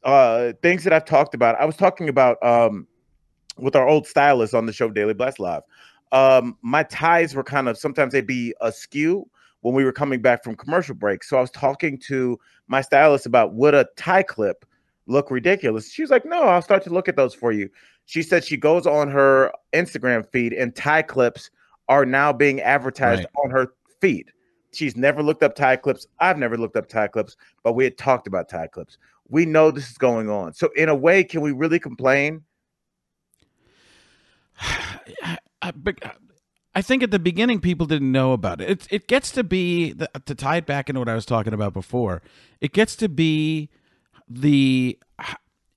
uh 0.04 0.54
things 0.62 0.84
that 0.86 0.93
I've 0.93 1.06
talked 1.06 1.34
about. 1.36 1.56
I 1.60 1.65
was 1.65 1.75
talking 1.75 2.10
about 2.10 2.41
um 2.43 2.88
with 3.58 3.75
our 3.75 3.88
old 3.88 4.08
stylist 4.08 4.54
on 4.54 4.65
the 4.65 4.73
show 4.73 4.89
Daily 4.89 5.13
Blast 5.13 5.39
Live. 5.39 5.63
Um, 6.12 6.58
my 6.62 6.84
ties 6.84 7.36
were 7.36 7.43
kind 7.43 7.67
of 7.69 7.78
sometimes 7.78 8.13
they'd 8.13 8.25
be 8.25 8.54
askew 8.62 9.30
when 9.62 9.75
we 9.75 9.84
were 9.84 9.91
coming 9.91 10.21
back 10.21 10.43
from 10.43 10.56
commercial 10.56 10.95
break. 10.95 11.23
So 11.23 11.38
I 11.38 11.41
was 11.41 11.52
talking 11.52 11.97
to 12.08 12.39
my 12.67 12.82
stylist 12.82 13.25
about 13.25 13.54
would 13.54 13.73
a 13.75 13.86
tie 13.97 14.23
clip 14.23 14.65
look 15.06 15.30
ridiculous. 15.30 15.91
She 15.91 16.02
was 16.02 16.10
like, 16.12 16.25
No, 16.25 16.43
I'll 16.43 16.62
start 16.62 16.84
to 16.86 16.89
look 16.89 17.08
at 17.10 17.15
those 17.15 17.34
for 17.36 17.52
you. 17.52 17.69
She 18.06 18.23
said 18.23 18.43
she 18.43 18.58
goes 18.58 18.88
on 18.88 19.10
her 19.10 19.52
Instagram 19.73 20.25
feed 20.32 20.54
and 20.54 20.75
tie 20.75 21.02
clips 21.04 21.52
are 21.89 22.06
now 22.06 22.32
being 22.34 22.62
advertised 22.62 23.19
Right. 23.21 23.43
on 23.43 23.52
her 23.52 23.73
feed. 23.99 24.32
She's 24.71 24.95
never 24.95 25.23
looked 25.23 25.43
up 25.43 25.55
tie 25.55 25.75
clips. 25.75 26.08
I've 26.19 26.38
never 26.38 26.58
looked 26.58 26.75
up 26.75 26.88
tie 26.88 27.08
clips, 27.08 27.36
but 27.63 27.73
we 27.73 27.84
had 27.84 27.97
talked 27.97 28.27
about 28.27 28.49
tie 28.49 28.67
clips. 28.67 28.97
We 29.27 29.45
know 29.45 29.71
this 29.71 29.89
is 29.89 29.97
going 29.97 30.29
on. 30.29 30.53
So, 30.53 30.69
in 30.75 30.89
a 30.89 30.95
way, 30.95 31.23
can 31.23 31.41
we 31.41 31.51
really 31.51 31.79
complain? 31.79 32.43
I, 34.62 35.38
I, 35.62 35.73
I 36.75 36.82
think 36.82 37.03
at 37.03 37.12
the 37.12 37.19
beginning 37.19 37.60
people 37.60 37.88
didn't 37.88 38.12
know 38.12 38.34
about 38.34 38.62
it. 38.62 38.69
It 38.69 38.88
it 38.89 39.08
gets 39.08 39.32
to 39.32 39.43
be 39.43 39.93
the, 39.93 40.10
to 40.25 40.36
tie 40.36 40.58
it 40.58 40.65
back 40.65 40.89
into 40.89 40.99
what 40.99 41.10
I 41.10 41.15
was 41.15 41.25
talking 41.25 41.53
about 41.53 41.73
before. 41.73 42.21
It 42.62 42.73
gets 42.73 42.95
to 42.97 43.10
be 43.10 43.69
the 44.29 44.99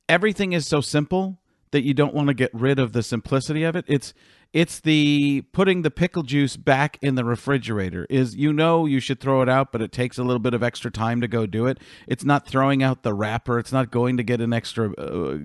everything 0.09 0.53
is 0.53 0.67
so 0.67 0.81
simple 0.81 1.39
that 1.71 1.83
you 1.83 1.95
don't 1.95 2.15
want 2.15 2.29
to 2.29 2.35
get 2.35 2.53
rid 2.53 2.79
of 2.79 2.93
the 2.93 3.03
simplicity 3.03 3.65
of 3.65 3.75
it. 3.75 3.85
It's 3.89 4.13
it's 4.53 4.81
the 4.81 5.45
putting 5.53 5.83
the 5.83 5.91
pickle 5.91 6.23
juice 6.23 6.57
back 6.57 6.99
in 7.01 7.15
the 7.15 7.25
refrigerator. 7.25 8.07
Is 8.11 8.37
you 8.37 8.53
know 8.53 8.85
you 8.85 9.01
should 9.01 9.21
throw 9.21 9.43
it 9.43 9.49
out, 9.49 9.73
but 9.73 9.81
it 9.81 9.93
takes 9.93 10.19
a 10.19 10.23
little 10.23 10.41
bit 10.41 10.55
of 10.55 10.63
extra 10.63 10.91
time 10.91 11.21
to 11.21 11.29
go 11.29 11.47
do 11.47 11.67
it. 11.67 11.79
It's 12.07 12.25
not 12.25 12.47
throwing 12.47 12.83
out 12.83 13.03
the 13.03 13.15
wrapper. 13.15 13.59
It's 13.59 13.73
not 13.73 13.91
going 13.91 14.17
to 14.19 14.23
get 14.23 14.41
an 14.41 14.53
extra 14.53 14.93
uh, 14.93 15.39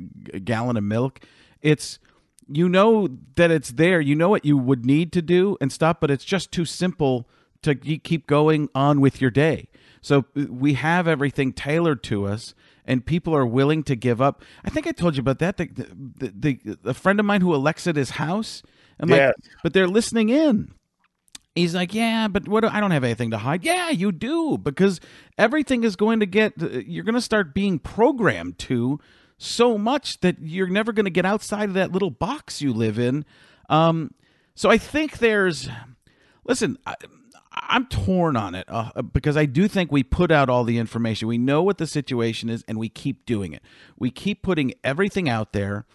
gallon 0.43 0.77
of 0.77 0.83
milk. 0.83 1.21
It's 1.61 1.99
you 2.49 2.67
know 2.67 3.07
that 3.35 3.51
it's 3.51 3.71
there. 3.71 4.01
You 4.01 4.15
know 4.15 4.29
what 4.29 4.45
you 4.45 4.57
would 4.57 4.85
need 4.85 5.13
to 5.13 5.21
do 5.21 5.57
and 5.61 5.71
stop, 5.71 6.01
but 6.01 6.11
it's 6.11 6.25
just 6.25 6.51
too 6.51 6.65
simple 6.65 7.29
to 7.61 7.75
keep 7.75 8.27
going 8.27 8.69
on 8.75 9.01
with 9.01 9.21
your 9.21 9.31
day. 9.31 9.69
So 10.01 10.25
uh, 10.35 10.45
we 10.49 10.73
have 10.75 11.07
everything 11.07 11.53
tailored 11.53 12.03
to 12.03 12.25
us, 12.25 12.53
and 12.85 13.05
people 13.05 13.33
are 13.35 13.45
willing 13.45 13.83
to 13.83 13.95
give 13.95 14.21
up. 14.21 14.43
I 14.65 14.69
think 14.69 14.85
I 14.85 14.91
told 14.91 15.15
you 15.15 15.21
about 15.21 15.39
that. 15.39 15.57
The 15.57 15.65
the, 15.65 16.31
the, 16.31 16.77
the 16.83 16.93
friend 16.93 17.19
of 17.21 17.25
mine 17.25 17.41
who 17.41 17.53
elects 17.53 17.87
at 17.87 17.95
his 17.95 18.11
house. 18.11 18.63
I'm 18.99 19.09
Yes. 19.09 19.33
like, 19.37 19.53
but 19.63 19.73
they're 19.73 19.87
listening 19.87 20.29
in. 20.29 20.71
He's 21.55 21.73
like, 21.73 21.93
yeah, 21.93 22.27
but 22.27 22.47
what? 22.47 22.61
do- 22.61 22.69
I 22.71 22.79
don't 22.79 22.91
have 22.91 23.03
anything 23.03 23.31
to 23.31 23.37
hide. 23.39 23.63
Yeah, 23.63 23.89
you 23.89 24.11
do 24.11 24.57
because 24.59 24.99
everything 25.37 25.83
is 25.83 25.95
going 25.95 26.19
to 26.19 26.25
get. 26.27 26.53
uh, 26.61 26.67
You're 26.85 27.03
going 27.03 27.15
to 27.15 27.21
start 27.21 27.53
being 27.55 27.79
programmed 27.79 28.59
to 28.59 28.99
so 29.39 29.77
much 29.77 30.19
that 30.21 30.37
you're 30.39 30.67
never 30.67 30.91
going 30.93 31.05
to 31.05 31.11
get 31.11 31.25
outside 31.25 31.69
of 31.69 31.73
that 31.75 31.91
little 31.91 32.11
box 32.11 32.61
you 32.61 32.73
live 32.73 32.99
in. 32.99 33.25
Um, 33.69 34.13
so 34.55 34.69
I 34.69 34.77
think 34.77 35.17
there's. 35.17 35.67
Listen, 36.45 36.77
I, 36.85 36.95
I'm 37.51 37.87
torn 37.87 38.35
on 38.37 38.53
it 38.53 38.65
uh, 38.67 39.01
because 39.01 39.35
I 39.35 39.45
do 39.45 39.67
think 39.67 39.91
we 39.91 40.03
put 40.03 40.31
out 40.31 40.49
all 40.49 40.63
the 40.63 40.77
information. 40.77 41.27
We 41.27 41.39
know 41.39 41.63
what 41.63 41.79
the 41.79 41.87
situation 41.87 42.49
is, 42.49 42.63
and 42.67 42.77
we 42.77 42.87
keep 42.87 43.25
doing 43.25 43.53
it. 43.53 43.63
We 43.97 44.11
keep 44.11 44.43
putting 44.43 44.73
everything 44.83 45.27
out 45.27 45.53
there, 45.53 45.85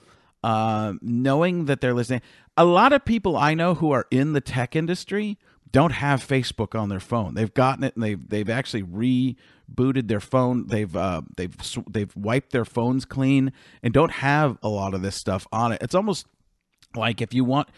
uh, 0.42 0.94
knowing 1.00 1.66
that 1.66 1.81
they're 1.81 1.94
listening. 1.94 2.22
A 2.57 2.64
lot 2.64 2.92
of 2.92 3.05
people 3.05 3.37
I 3.37 3.55
know 3.55 3.74
who 3.74 3.92
are 3.92 4.07
in 4.11 4.33
the 4.33 4.40
tech 4.40 4.76
industry 4.76 5.38
don't 5.70 5.92
have 5.92 6.24
Facebook 6.24 6.78
on 6.78 6.90
their 6.90 7.00
phone. 7.00 7.35
They've 7.35 7.52
gotten 7.52 7.85
it, 7.85 7.94
and 7.94 8.02
they've 8.02 8.28
they've 8.28 8.50
actually 8.50 8.83
rebooted 8.83 10.09
their 10.09 10.20
phone. 10.20 10.66
They've 10.66 10.94
uh, 10.94 11.22
they've 11.37 11.57
they've 11.88 12.14
wiped 12.14 12.52
their 12.52 12.66
phones 12.66 13.05
clean 13.05 13.52
and 13.83 13.94
don't 13.94 14.12
have 14.12 14.59
a 14.62 14.68
lot 14.68 14.94
of 14.94 15.02
this 15.02 15.16
stuff 15.16 15.46
on 15.50 15.72
it. 15.72 15.83
It's 15.83 15.94
almost 15.94 16.26
like 16.94 17.22
if 17.22 17.33
you 17.33 17.44
want 17.44 17.68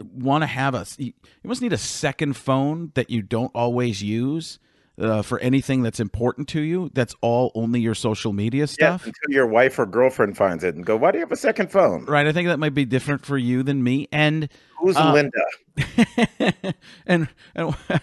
want 0.00 0.42
to 0.42 0.46
have 0.46 0.74
a 0.74 0.86
you 0.96 1.12
must 1.44 1.60
need 1.60 1.72
a 1.72 1.78
second 1.78 2.34
phone 2.34 2.92
that 2.94 3.10
you 3.10 3.20
don't 3.20 3.50
always 3.54 4.02
use 4.02 4.58
uh, 5.00 5.22
for 5.22 5.38
anything 5.40 5.82
that's 5.82 5.98
important 6.00 6.48
to 6.48 6.60
you 6.60 6.90
that's 6.94 7.14
all 7.20 7.50
only 7.54 7.80
your 7.80 7.94
social 7.94 8.32
media 8.32 8.66
stuff. 8.66 9.02
Yeah, 9.04 9.08
until 9.08 9.34
your 9.34 9.46
wife 9.46 9.78
or 9.78 9.86
girlfriend 9.86 10.36
finds 10.36 10.62
it 10.64 10.74
and 10.74 10.84
go, 10.84 10.96
Why 10.96 11.10
do 11.10 11.18
you 11.18 11.24
have 11.24 11.32
a 11.32 11.36
second 11.36 11.70
phone? 11.72 12.04
right 12.04 12.26
i 12.26 12.32
think 12.32 12.48
that 12.48 12.58
might 12.58 12.74
be 12.74 12.84
different 12.84 13.24
for 13.24 13.38
you 13.38 13.62
than 13.62 13.82
me 13.82 14.08
and 14.12 14.48
Who's 14.78 14.96
Uh, 14.96 15.12
Linda? 15.12 16.74
and 17.06 17.28
and 17.54 17.74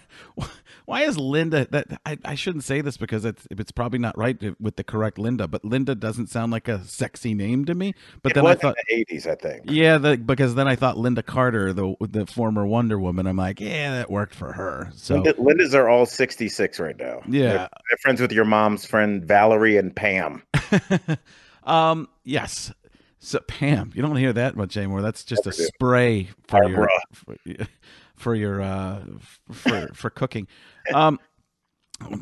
why 0.88 1.02
is 1.02 1.18
Linda 1.18 1.68
that 1.72 2.00
I, 2.06 2.18
I 2.24 2.36
shouldn't 2.36 2.64
say 2.64 2.80
this 2.80 2.96
because 2.96 3.26
it's 3.26 3.46
it's 3.52 3.74
probably 3.74 4.00
not 4.00 4.18
right 4.18 4.42
with 4.58 4.78
the 4.78 4.86
correct 4.86 5.20
Linda, 5.20 5.46
but 5.46 5.66
Linda 5.66 5.94
doesn't 5.96 6.28
sound 6.28 6.54
like 6.54 6.70
a 6.70 6.82
sexy 6.86 7.34
name 7.34 7.66
to 7.66 7.76
me. 7.76 7.94
But 8.22 8.32
It 8.32 8.36
then 8.36 8.48
I 8.48 8.56
thought 8.56 8.78
in 8.88 9.04
the 9.06 9.18
80s, 9.18 9.28
I 9.28 9.36
think. 9.36 9.64
Yeah, 9.66 9.98
the, 9.98 10.16
because 10.16 10.56
then 10.56 10.66
I 10.66 10.78
thought 10.78 10.96
Lynda 10.96 11.26
Carter, 11.26 11.74
the 11.74 11.94
the 12.00 12.26
former 12.26 12.66
Wonder 12.66 12.98
Woman. 12.98 13.28
I'm 13.28 13.36
like, 13.36 13.60
yeah, 13.60 13.96
that 13.96 14.10
worked 14.10 14.34
for 14.34 14.54
her. 14.54 14.90
So 14.96 15.16
Linda, 15.16 15.34
Lindas 15.34 15.74
are 15.74 15.90
all 15.90 16.06
66 16.06 16.80
right 16.80 16.98
now. 16.98 17.22
Yeah. 17.28 17.50
They're, 17.50 17.58
they're 17.58 17.98
friends 18.02 18.22
with 18.22 18.32
your 18.32 18.46
mom's 18.46 18.86
friend 18.86 19.26
Valerie 19.26 19.76
and 19.76 19.94
Pam. 19.94 20.42
um, 21.66 22.08
yes. 22.24 22.74
So 23.20 23.40
Pam, 23.42 23.92
you 23.94 24.02
don't 24.02 24.16
hear 24.16 24.32
that 24.32 24.56
much 24.56 24.78
anymore. 24.78 25.02
That's 25.02 25.26
just 25.26 25.46
a 25.48 25.52
do. 25.52 25.64
spray 25.64 26.30
for 26.48 26.64
your 26.64 26.78
Barbara. 26.78 26.90
for, 27.12 27.36
for 28.18 28.36
your 28.36 28.62
uh 28.62 29.02
for 29.52 29.88
for 29.94 30.10
cooking. 30.10 30.48
Um 30.94 31.20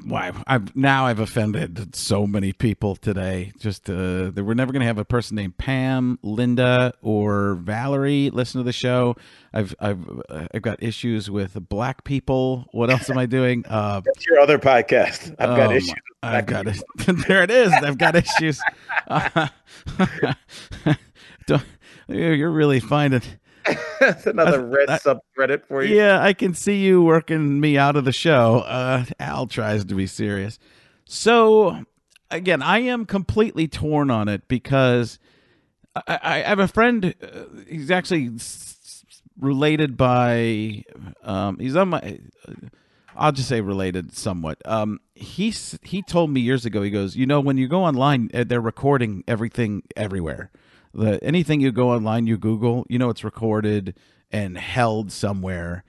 why 0.06 0.32
I've 0.48 0.74
now 0.74 1.06
I've 1.08 1.20
offended 1.20 1.96
so 1.98 2.26
many 2.26 2.54
people 2.54 2.96
today. 2.96 3.52
Just 3.60 3.90
uh 3.90 4.30
that 4.32 4.44
we're 4.46 4.54
never 4.54 4.72
gonna 4.72 4.86
have 4.86 4.98
a 4.98 5.04
person 5.04 5.36
named 5.36 5.58
Pam, 5.58 6.18
Linda, 6.24 6.94
or 7.02 7.56
Valerie 7.56 8.30
listen 8.32 8.60
to 8.62 8.64
the 8.66 8.72
show. 8.72 9.16
I've 9.54 9.76
I've 9.82 10.00
I've 10.54 10.62
got 10.62 10.82
issues 10.82 11.30
with 11.30 11.58
black 11.68 12.06
people. 12.06 12.68
What 12.72 12.90
else 12.90 13.10
am 13.10 13.18
I 13.18 13.26
doing? 13.26 13.66
Uh 13.68 14.00
That's 14.06 14.26
your 14.28 14.40
other 14.40 14.58
podcast. 14.60 15.32
I've 15.40 15.58
got 15.58 15.72
Oh, 15.72 15.76
issues. 15.76 15.90
my- 15.90 16.38
I've 16.38 16.46
got 16.48 16.68
it. 16.68 16.82
there 17.28 17.44
it 17.44 17.52
is. 17.52 17.72
I've 17.72 17.98
got 18.00 18.16
issues. 18.16 18.60
Uh, 19.08 19.48
don't- 21.48 21.64
you're 22.08 22.50
really 22.50 22.80
finding. 22.80 23.22
That's 24.00 24.26
another 24.28 24.66
red 24.66 24.88
that- 24.88 25.02
subreddit 25.04 25.66
for 25.66 25.84
you. 25.84 25.96
Yeah, 25.96 26.22
I 26.22 26.34
can 26.34 26.54
see 26.54 26.78
you 26.84 27.02
working 27.02 27.60
me 27.60 27.78
out 27.78 27.96
of 27.96 28.06
the 28.06 28.12
show. 28.12 28.60
Uh, 28.60 29.06
Al 29.20 29.48
tries 29.48 29.86
to 29.86 29.96
be 29.96 30.08
serious. 30.08 30.60
So 31.06 31.84
again, 32.32 32.62
I 32.62 32.80
am 32.80 33.06
completely 33.06 33.68
torn 33.68 34.10
on 34.12 34.28
it 34.28 34.48
because 34.48 35.20
I, 35.96 36.20
I 36.22 36.38
have 36.40 36.60
a 36.60 36.68
friend. 36.68 37.14
Uh, 37.22 37.44
he's 37.68 37.92
actually 37.92 38.32
related 39.40 39.98
by. 39.98 40.84
Um, 41.24 41.58
he's 41.60 41.76
on 41.76 41.90
my. 41.90 42.20
I'll 43.18 43.32
just 43.32 43.48
say 43.48 43.62
related 43.62 44.16
somewhat. 44.16 44.62
Um, 44.66 45.00
he 45.14 45.54
he 45.84 46.02
told 46.02 46.32
me 46.32 46.42
years 46.42 46.66
ago. 46.66 46.82
He 46.82 46.90
goes, 46.92 47.16
you 47.16 47.26
know, 47.26 47.40
when 47.40 47.58
you 47.58 47.68
go 47.68 47.84
online, 47.84 48.30
uh, 48.34 48.44
they're 48.44 48.60
recording 48.62 49.24
everything 49.28 49.84
everywhere. 49.96 50.52
The 50.96 51.24
anything 51.24 51.60
you 51.60 51.72
go 51.72 51.92
online, 51.92 52.26
you 52.26 52.38
Google, 52.38 52.86
you 52.90 52.98
know, 52.98 53.10
it's 53.10 53.24
recorded 53.24 53.96
and 54.32 54.58
held 54.58 55.12
somewhere. 55.12 55.84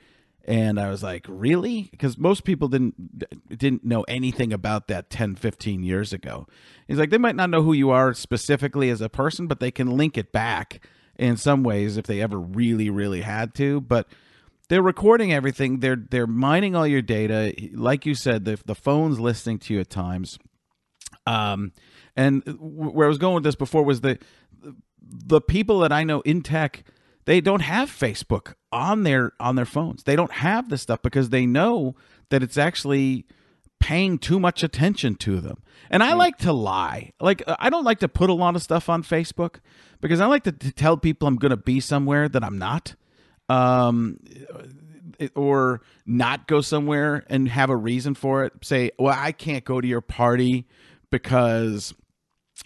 And 0.44 0.78
I 0.78 0.90
was 0.90 1.02
like, 1.02 1.26
really? 1.28 1.88
Because 1.90 2.18
most 2.18 2.44
people 2.44 2.68
didn't 2.68 3.48
didn't 3.48 3.84
know 3.84 4.02
anything 4.02 4.52
about 4.52 4.88
that 4.88 5.10
10, 5.10 5.36
15 5.36 5.82
years 5.82 6.12
ago. 6.12 6.46
He's 6.86 6.98
like, 6.98 7.10
they 7.10 7.18
might 7.18 7.34
not 7.34 7.50
know 7.50 7.62
who 7.62 7.72
you 7.72 7.90
are 7.90 8.14
specifically 8.14 8.90
as 8.90 9.00
a 9.00 9.08
person, 9.08 9.46
but 9.48 9.58
they 9.60 9.70
can 9.70 9.96
link 9.96 10.16
it 10.16 10.32
back 10.32 10.86
in 11.18 11.36
some 11.36 11.62
ways 11.62 11.96
if 11.96 12.06
they 12.06 12.20
ever 12.20 12.38
really, 12.38 12.90
really 12.90 13.22
had 13.22 13.54
to. 13.54 13.80
But 13.80 14.08
they're 14.68 14.82
recording 14.82 15.32
everything. 15.32 15.80
They're 15.80 15.96
they're 15.96 16.26
mining 16.26 16.76
all 16.76 16.86
your 16.86 17.02
data. 17.02 17.54
Like 17.72 18.06
you 18.06 18.14
said, 18.14 18.44
the 18.44 18.58
the 18.64 18.74
phone's 18.74 19.18
listening 19.18 19.58
to 19.60 19.74
you 19.74 19.80
at 19.80 19.90
times. 19.90 20.38
Um, 21.26 21.72
and 22.16 22.42
where 22.58 23.06
I 23.06 23.08
was 23.08 23.18
going 23.18 23.34
with 23.34 23.44
this 23.44 23.56
before 23.56 23.82
was 23.82 24.00
the 24.00 24.18
the 25.00 25.40
people 25.40 25.80
that 25.80 25.92
I 25.92 26.04
know 26.04 26.20
in 26.22 26.42
tech 26.42 26.84
they 27.26 27.40
don't 27.40 27.60
have 27.60 27.90
Facebook 27.90 28.54
on 28.72 29.02
their 29.02 29.32
on 29.38 29.56
their 29.56 29.66
phones. 29.66 30.04
They 30.04 30.16
don't 30.16 30.32
have 30.32 30.70
this 30.70 30.82
stuff 30.82 31.02
because 31.02 31.28
they 31.28 31.44
know 31.44 31.94
that 32.30 32.42
it's 32.42 32.56
actually 32.56 33.26
paying 33.78 34.18
too 34.18 34.40
much 34.40 34.62
attention 34.62 35.16
to 35.16 35.40
them. 35.40 35.62
And 35.90 36.02
I 36.02 36.12
hmm. 36.12 36.18
like 36.18 36.38
to 36.38 36.52
lie. 36.52 37.12
Like 37.20 37.42
uh, 37.46 37.56
I 37.58 37.68
don't 37.68 37.84
like 37.84 37.98
to 37.98 38.08
put 38.08 38.30
a 38.30 38.34
lot 38.34 38.56
of 38.56 38.62
stuff 38.62 38.88
on 38.88 39.02
Facebook 39.02 39.56
because 40.00 40.20
I 40.20 40.26
like 40.26 40.44
to, 40.44 40.52
to 40.52 40.72
tell 40.72 40.96
people 40.96 41.28
I'm 41.28 41.36
going 41.36 41.50
to 41.50 41.56
be 41.56 41.80
somewhere 41.80 42.28
that 42.28 42.42
I'm 42.42 42.58
not. 42.58 42.94
Um 43.48 44.18
uh, 44.52 44.62
or 45.34 45.80
not 46.04 46.46
go 46.46 46.60
somewhere 46.60 47.24
and 47.30 47.48
have 47.48 47.70
a 47.70 47.76
reason 47.76 48.14
for 48.14 48.44
it. 48.44 48.52
Say, 48.62 48.90
"Well, 48.98 49.14
I 49.16 49.32
can't 49.32 49.64
go 49.64 49.80
to 49.80 49.88
your 49.88 50.02
party 50.02 50.66
because 51.10 51.94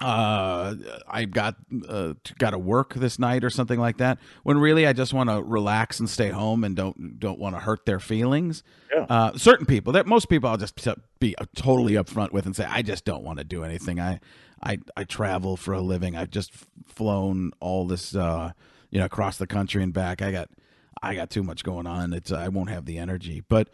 uh 0.00 0.74
i 1.08 1.24
got 1.24 1.56
uh 1.88 2.14
got 2.38 2.50
to 2.50 2.58
work 2.58 2.94
this 2.94 3.18
night 3.18 3.44
or 3.44 3.50
something 3.50 3.78
like 3.78 3.98
that 3.98 4.18
when 4.44 4.56
really 4.58 4.86
i 4.86 4.92
just 4.92 5.12
want 5.12 5.28
to 5.28 5.42
relax 5.42 6.00
and 6.00 6.08
stay 6.08 6.30
home 6.30 6.64
and 6.64 6.74
don't 6.74 7.20
don't 7.20 7.38
want 7.38 7.54
to 7.54 7.60
hurt 7.60 7.84
their 7.84 8.00
feelings. 8.00 8.62
Yeah. 8.94 9.06
uh 9.10 9.36
certain 9.36 9.66
people 9.66 9.92
that 9.92 10.06
most 10.06 10.28
people 10.30 10.48
i'll 10.48 10.56
just 10.56 10.78
be 11.18 11.34
totally 11.54 11.92
upfront 11.94 12.32
with 12.32 12.46
and 12.46 12.56
say 12.56 12.64
i 12.64 12.80
just 12.82 13.04
don't 13.04 13.22
want 13.22 13.38
to 13.38 13.44
do 13.44 13.62
anything. 13.62 14.00
I 14.00 14.20
i 14.62 14.78
i 14.96 15.04
travel 15.04 15.56
for 15.56 15.74
a 15.74 15.80
living. 15.80 16.16
I've 16.16 16.30
just 16.30 16.52
flown 16.86 17.52
all 17.60 17.86
this 17.86 18.14
uh 18.16 18.52
you 18.90 18.98
know 18.98 19.04
across 19.04 19.36
the 19.36 19.46
country 19.46 19.82
and 19.82 19.92
back. 19.92 20.22
I 20.22 20.32
got 20.32 20.48
i 21.02 21.14
got 21.14 21.28
too 21.30 21.42
much 21.42 21.62
going 21.62 21.86
on. 21.86 22.12
It's 22.12 22.32
i 22.32 22.48
won't 22.48 22.70
have 22.70 22.86
the 22.86 22.98
energy. 22.98 23.42
But 23.48 23.68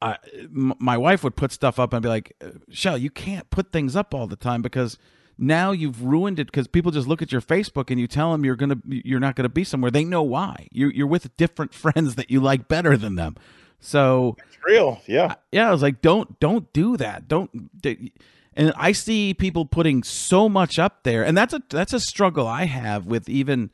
I, 0.00 0.16
m- 0.36 0.74
my 0.78 0.96
wife 0.96 1.24
would 1.24 1.34
put 1.34 1.50
stuff 1.50 1.80
up 1.80 1.92
and 1.92 2.00
be 2.00 2.08
like, 2.08 2.36
"Shell, 2.70 2.98
you 2.98 3.10
can't 3.10 3.50
put 3.50 3.72
things 3.72 3.96
up 3.96 4.14
all 4.14 4.28
the 4.28 4.36
time 4.36 4.62
because 4.62 4.96
now 5.38 5.70
you've 5.70 6.02
ruined 6.02 6.40
it 6.40 6.46
because 6.46 6.66
people 6.66 6.90
just 6.90 7.06
look 7.06 7.22
at 7.22 7.30
your 7.30 7.40
Facebook 7.40 7.90
and 7.90 8.00
you 8.00 8.08
tell 8.08 8.32
them 8.32 8.44
you're 8.44 8.56
gonna 8.56 8.78
you're 8.84 9.20
not 9.20 9.36
gonna 9.36 9.48
be 9.48 9.64
somewhere. 9.64 9.90
They 9.90 10.04
know 10.04 10.22
why. 10.22 10.66
You're 10.72 10.92
you're 10.92 11.06
with 11.06 11.34
different 11.36 11.72
friends 11.84 12.16
that 12.16 12.30
you 12.30 12.40
like 12.40 12.66
better 12.68 12.96
than 12.96 13.14
them. 13.14 13.36
So 13.80 14.36
it's 14.44 14.58
real, 14.64 15.00
yeah, 15.06 15.36
yeah. 15.52 15.68
I 15.68 15.70
was 15.70 15.82
like, 15.82 16.00
don't 16.02 16.38
don't 16.40 16.72
do 16.72 16.96
that. 16.96 17.28
Don't. 17.28 17.50
And 18.54 18.72
I 18.76 18.90
see 18.90 19.34
people 19.34 19.66
putting 19.66 20.02
so 20.02 20.48
much 20.48 20.80
up 20.80 21.04
there, 21.04 21.24
and 21.24 21.38
that's 21.38 21.54
a 21.54 21.62
that's 21.70 21.92
a 21.92 22.00
struggle 22.00 22.48
I 22.48 22.64
have 22.64 23.06
with 23.06 23.28
even 23.28 23.70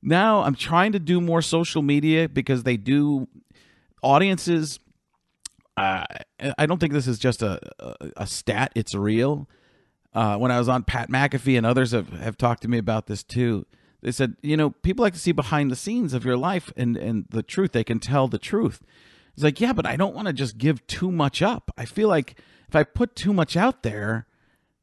now. 0.00 0.42
I'm 0.42 0.54
trying 0.54 0.92
to 0.92 0.98
do 0.98 1.20
more 1.20 1.42
social 1.42 1.82
media 1.82 2.30
because 2.30 2.62
they 2.62 2.78
do 2.78 3.28
audiences. 4.02 4.80
Uh, 5.76 6.04
I 6.56 6.64
don't 6.64 6.78
think 6.78 6.94
this 6.94 7.06
is 7.06 7.18
just 7.18 7.42
a, 7.42 7.60
a, 7.78 8.10
a 8.18 8.26
stat; 8.26 8.72
it's 8.74 8.94
real 8.94 9.48
uh, 10.14 10.36
when 10.36 10.50
I 10.50 10.58
was 10.58 10.68
on 10.68 10.82
Pat 10.82 11.10
McAfee 11.10 11.56
and 11.56 11.66
others 11.66 11.92
have, 11.92 12.10
have 12.10 12.36
talked 12.36 12.62
to 12.62 12.68
me 12.68 12.78
about 12.78 13.06
this 13.06 13.22
too. 13.22 13.66
They 14.02 14.12
said, 14.12 14.36
you 14.42 14.56
know, 14.56 14.70
people 14.70 15.04
like 15.04 15.14
to 15.14 15.18
see 15.18 15.32
behind 15.32 15.70
the 15.70 15.76
scenes 15.76 16.12
of 16.12 16.24
your 16.24 16.36
life 16.36 16.72
and, 16.76 16.96
and 16.96 17.26
the 17.30 17.42
truth. 17.42 17.72
They 17.72 17.84
can 17.84 18.00
tell 18.00 18.26
the 18.26 18.38
truth. 18.38 18.80
It's 19.34 19.44
like, 19.44 19.60
yeah, 19.60 19.72
but 19.72 19.86
I 19.86 19.96
don't 19.96 20.14
want 20.14 20.26
to 20.26 20.32
just 20.32 20.58
give 20.58 20.86
too 20.86 21.10
much 21.10 21.40
up. 21.40 21.70
I 21.76 21.84
feel 21.84 22.08
like 22.08 22.38
if 22.68 22.76
I 22.76 22.82
put 22.82 23.14
too 23.14 23.32
much 23.32 23.56
out 23.56 23.82
there, 23.82 24.26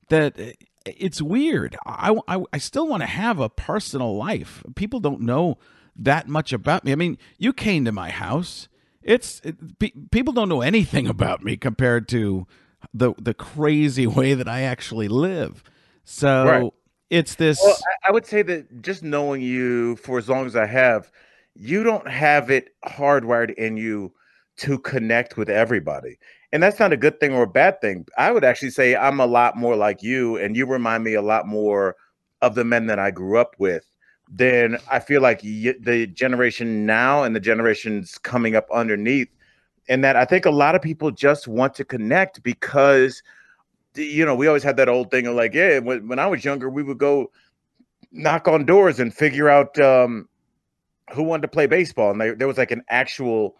that 0.07 0.55
it's 0.85 1.21
weird. 1.21 1.75
I, 1.85 2.15
I, 2.27 2.43
I 2.53 2.57
still 2.57 2.87
want 2.87 3.01
to 3.01 3.07
have 3.07 3.39
a 3.39 3.49
personal 3.49 4.15
life. 4.15 4.63
People 4.75 4.99
don't 4.99 5.21
know 5.21 5.57
that 5.95 6.27
much 6.27 6.53
about 6.53 6.83
me. 6.85 6.91
I 6.91 6.95
mean, 6.95 7.17
you 7.37 7.53
came 7.53 7.85
to 7.85 7.91
my 7.91 8.09
house. 8.09 8.67
It's 9.01 9.41
it, 9.43 9.79
people 10.11 10.33
don't 10.33 10.49
know 10.49 10.61
anything 10.61 11.07
about 11.09 11.43
me 11.43 11.57
compared 11.57 12.07
to 12.09 12.47
the 12.93 13.13
the 13.17 13.33
crazy 13.33 14.07
way 14.19 14.33
that 14.33 14.47
I 14.47 14.61
actually 14.61 15.07
live. 15.07 15.63
So 16.03 16.45
right. 16.45 16.73
it's 17.09 17.35
this. 17.35 17.59
Well, 17.63 17.77
I 18.07 18.11
would 18.11 18.25
say 18.25 18.41
that 18.43 18.81
just 18.81 19.03
knowing 19.03 19.41
you 19.41 19.95
for 19.97 20.17
as 20.17 20.29
long 20.29 20.45
as 20.45 20.55
I 20.55 20.65
have, 20.65 21.11
you 21.55 21.83
don't 21.83 22.07
have 22.07 22.49
it 22.49 22.69
hardwired 22.85 23.53
in 23.55 23.77
you 23.77 24.13
to 24.57 24.79
connect 24.79 25.37
with 25.37 25.49
everybody. 25.49 26.17
And 26.51 26.63
that's 26.63 26.79
not 26.79 26.91
a 26.91 26.97
good 26.97 27.19
thing 27.19 27.33
or 27.33 27.43
a 27.43 27.47
bad 27.47 27.79
thing. 27.79 28.05
I 28.17 28.31
would 28.31 28.43
actually 28.43 28.71
say 28.71 28.95
I'm 28.95 29.19
a 29.19 29.25
lot 29.25 29.55
more 29.55 29.75
like 29.75 30.01
you, 30.01 30.37
and 30.37 30.55
you 30.55 30.65
remind 30.65 31.03
me 31.03 31.13
a 31.13 31.21
lot 31.21 31.47
more 31.47 31.95
of 32.41 32.55
the 32.55 32.63
men 32.63 32.87
that 32.87 32.99
I 32.99 33.11
grew 33.11 33.37
up 33.37 33.55
with. 33.59 33.85
Then 34.31 34.77
I 34.89 34.99
feel 34.99 35.21
like 35.21 35.41
the 35.41 36.09
generation 36.13 36.85
now 36.85 37.23
and 37.23 37.35
the 37.35 37.39
generations 37.39 38.17
coming 38.17 38.55
up 38.55 38.67
underneath 38.71 39.29
and 39.89 40.03
that 40.03 40.15
I 40.15 40.23
think 40.23 40.45
a 40.45 40.51
lot 40.51 40.75
of 40.75 40.81
people 40.81 41.11
just 41.11 41.47
want 41.47 41.73
to 41.75 41.83
connect 41.83 42.41
because 42.43 43.21
you 43.95 44.23
know 44.23 44.35
we 44.35 44.47
always 44.47 44.63
had 44.63 44.77
that 44.77 44.87
old 44.87 45.11
thing 45.11 45.25
of 45.27 45.35
like 45.35 45.53
yeah 45.53 45.79
when, 45.79 46.07
when 46.07 46.19
I 46.19 46.27
was 46.27 46.45
younger 46.45 46.69
we 46.69 46.83
would 46.83 46.99
go 46.99 47.31
knock 48.11 48.47
on 48.47 48.65
doors 48.65 48.99
and 48.99 49.13
figure 49.13 49.49
out 49.49 49.77
um, 49.79 50.29
who 51.13 51.23
wanted 51.23 51.41
to 51.41 51.47
play 51.47 51.65
baseball 51.65 52.11
and 52.11 52.21
they, 52.21 52.31
there 52.31 52.47
was 52.47 52.57
like 52.57 52.71
an 52.71 52.83
actual 52.89 53.55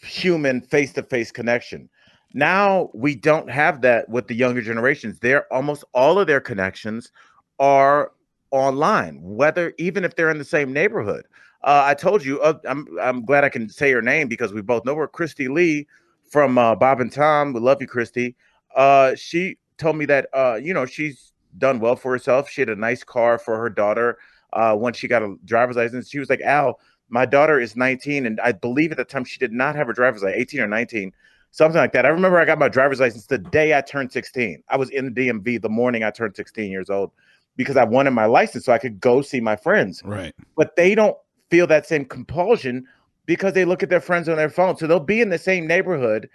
human 0.00 0.60
face-to-face 0.60 1.32
connection. 1.32 1.88
Now 2.34 2.90
we 2.94 3.14
don't 3.14 3.50
have 3.50 3.80
that 3.82 4.08
with 4.08 4.28
the 4.28 4.34
younger 4.34 4.62
generations. 4.62 5.18
They're 5.18 5.52
almost 5.52 5.84
all 5.92 6.18
of 6.18 6.26
their 6.26 6.40
connections 6.40 7.10
are 7.58 8.12
online 8.50 9.20
whether 9.20 9.74
even 9.76 10.04
if 10.04 10.16
they're 10.16 10.30
in 10.30 10.38
the 10.38 10.44
same 10.44 10.72
neighborhood 10.72 11.26
uh, 11.62 11.82
I 11.86 11.94
told 11.94 12.24
you, 12.24 12.40
uh, 12.40 12.58
I'm 12.68 12.86
I'm 13.00 13.24
glad 13.24 13.44
I 13.44 13.48
can 13.48 13.68
say 13.68 13.90
her 13.92 14.02
name 14.02 14.28
because 14.28 14.52
we 14.52 14.62
both 14.62 14.84
know 14.84 14.94
her. 14.94 15.08
Kristi 15.08 15.48
Lee 15.48 15.86
from 16.30 16.56
uh, 16.56 16.74
Bob 16.76 17.00
and 17.00 17.12
Tom. 17.12 17.52
We 17.52 17.60
love 17.60 17.80
you, 17.80 17.88
Kristi. 17.88 18.34
Uh, 18.76 19.14
she 19.16 19.58
told 19.76 19.96
me 19.96 20.04
that 20.06 20.28
uh, 20.32 20.58
you 20.62 20.72
know 20.72 20.86
she's 20.86 21.32
done 21.58 21.80
well 21.80 21.96
for 21.96 22.12
herself. 22.12 22.48
She 22.48 22.60
had 22.60 22.68
a 22.68 22.76
nice 22.76 23.02
car 23.02 23.38
for 23.38 23.58
her 23.58 23.68
daughter. 23.68 24.18
Uh, 24.52 24.74
when 24.74 24.92
she 24.92 25.08
got 25.08 25.22
a 25.22 25.36
driver's 25.44 25.76
license, 25.76 26.08
she 26.08 26.20
was 26.20 26.30
like, 26.30 26.40
"Al, 26.42 26.78
my 27.08 27.26
daughter 27.26 27.58
is 27.58 27.74
19, 27.74 28.26
and 28.26 28.40
I 28.40 28.52
believe 28.52 28.92
at 28.92 28.96
the 28.96 29.04
time 29.04 29.24
she 29.24 29.38
did 29.38 29.52
not 29.52 29.74
have 29.74 29.88
a 29.88 29.92
driver's 29.92 30.22
license, 30.22 30.40
18 30.40 30.60
or 30.60 30.68
19." 30.68 31.12
Something 31.50 31.78
like 31.78 31.92
that. 31.92 32.04
I 32.04 32.10
remember 32.10 32.38
I 32.38 32.44
got 32.44 32.58
my 32.58 32.68
driver's 32.68 33.00
license 33.00 33.26
the 33.26 33.38
day 33.38 33.76
I 33.76 33.80
turned 33.80 34.12
16. 34.12 34.62
I 34.68 34.76
was 34.76 34.90
in 34.90 35.12
the 35.12 35.28
DMV 35.28 35.62
the 35.62 35.68
morning 35.68 36.04
I 36.04 36.10
turned 36.10 36.36
16 36.36 36.70
years 36.70 36.90
old 36.90 37.10
because 37.56 37.76
I 37.76 37.84
wanted 37.84 38.10
my 38.10 38.26
license 38.26 38.66
so 38.66 38.72
I 38.72 38.78
could 38.78 39.00
go 39.00 39.22
see 39.22 39.40
my 39.40 39.56
friends. 39.56 40.02
Right. 40.04 40.34
But 40.56 40.76
they 40.76 40.94
don't 40.94 41.16
feel 41.50 41.66
that 41.66 41.86
same 41.86 42.04
compulsion 42.04 42.86
because 43.26 43.52
they 43.52 43.64
look 43.64 43.82
at 43.82 43.90
their 43.90 44.00
friends 44.00 44.28
on 44.28 44.36
their 44.36 44.50
phone. 44.50 44.76
So 44.76 44.86
they'll 44.86 45.00
be 45.00 45.20
in 45.20 45.28
the 45.28 45.38
same 45.38 45.66
neighborhood, 45.66 46.28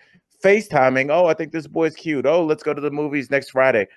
FaceTiming. 0.44 1.10
Oh, 1.10 1.26
I 1.26 1.34
think 1.34 1.52
this 1.52 1.68
boy's 1.68 1.96
cute. 1.96 2.26
Oh, 2.26 2.46
let's 2.46 2.64
go 2.64 2.74
to 2.74 2.82
the 2.82 2.92
movies 2.92 3.32
next 3.32 3.52
Friday. 3.52 3.88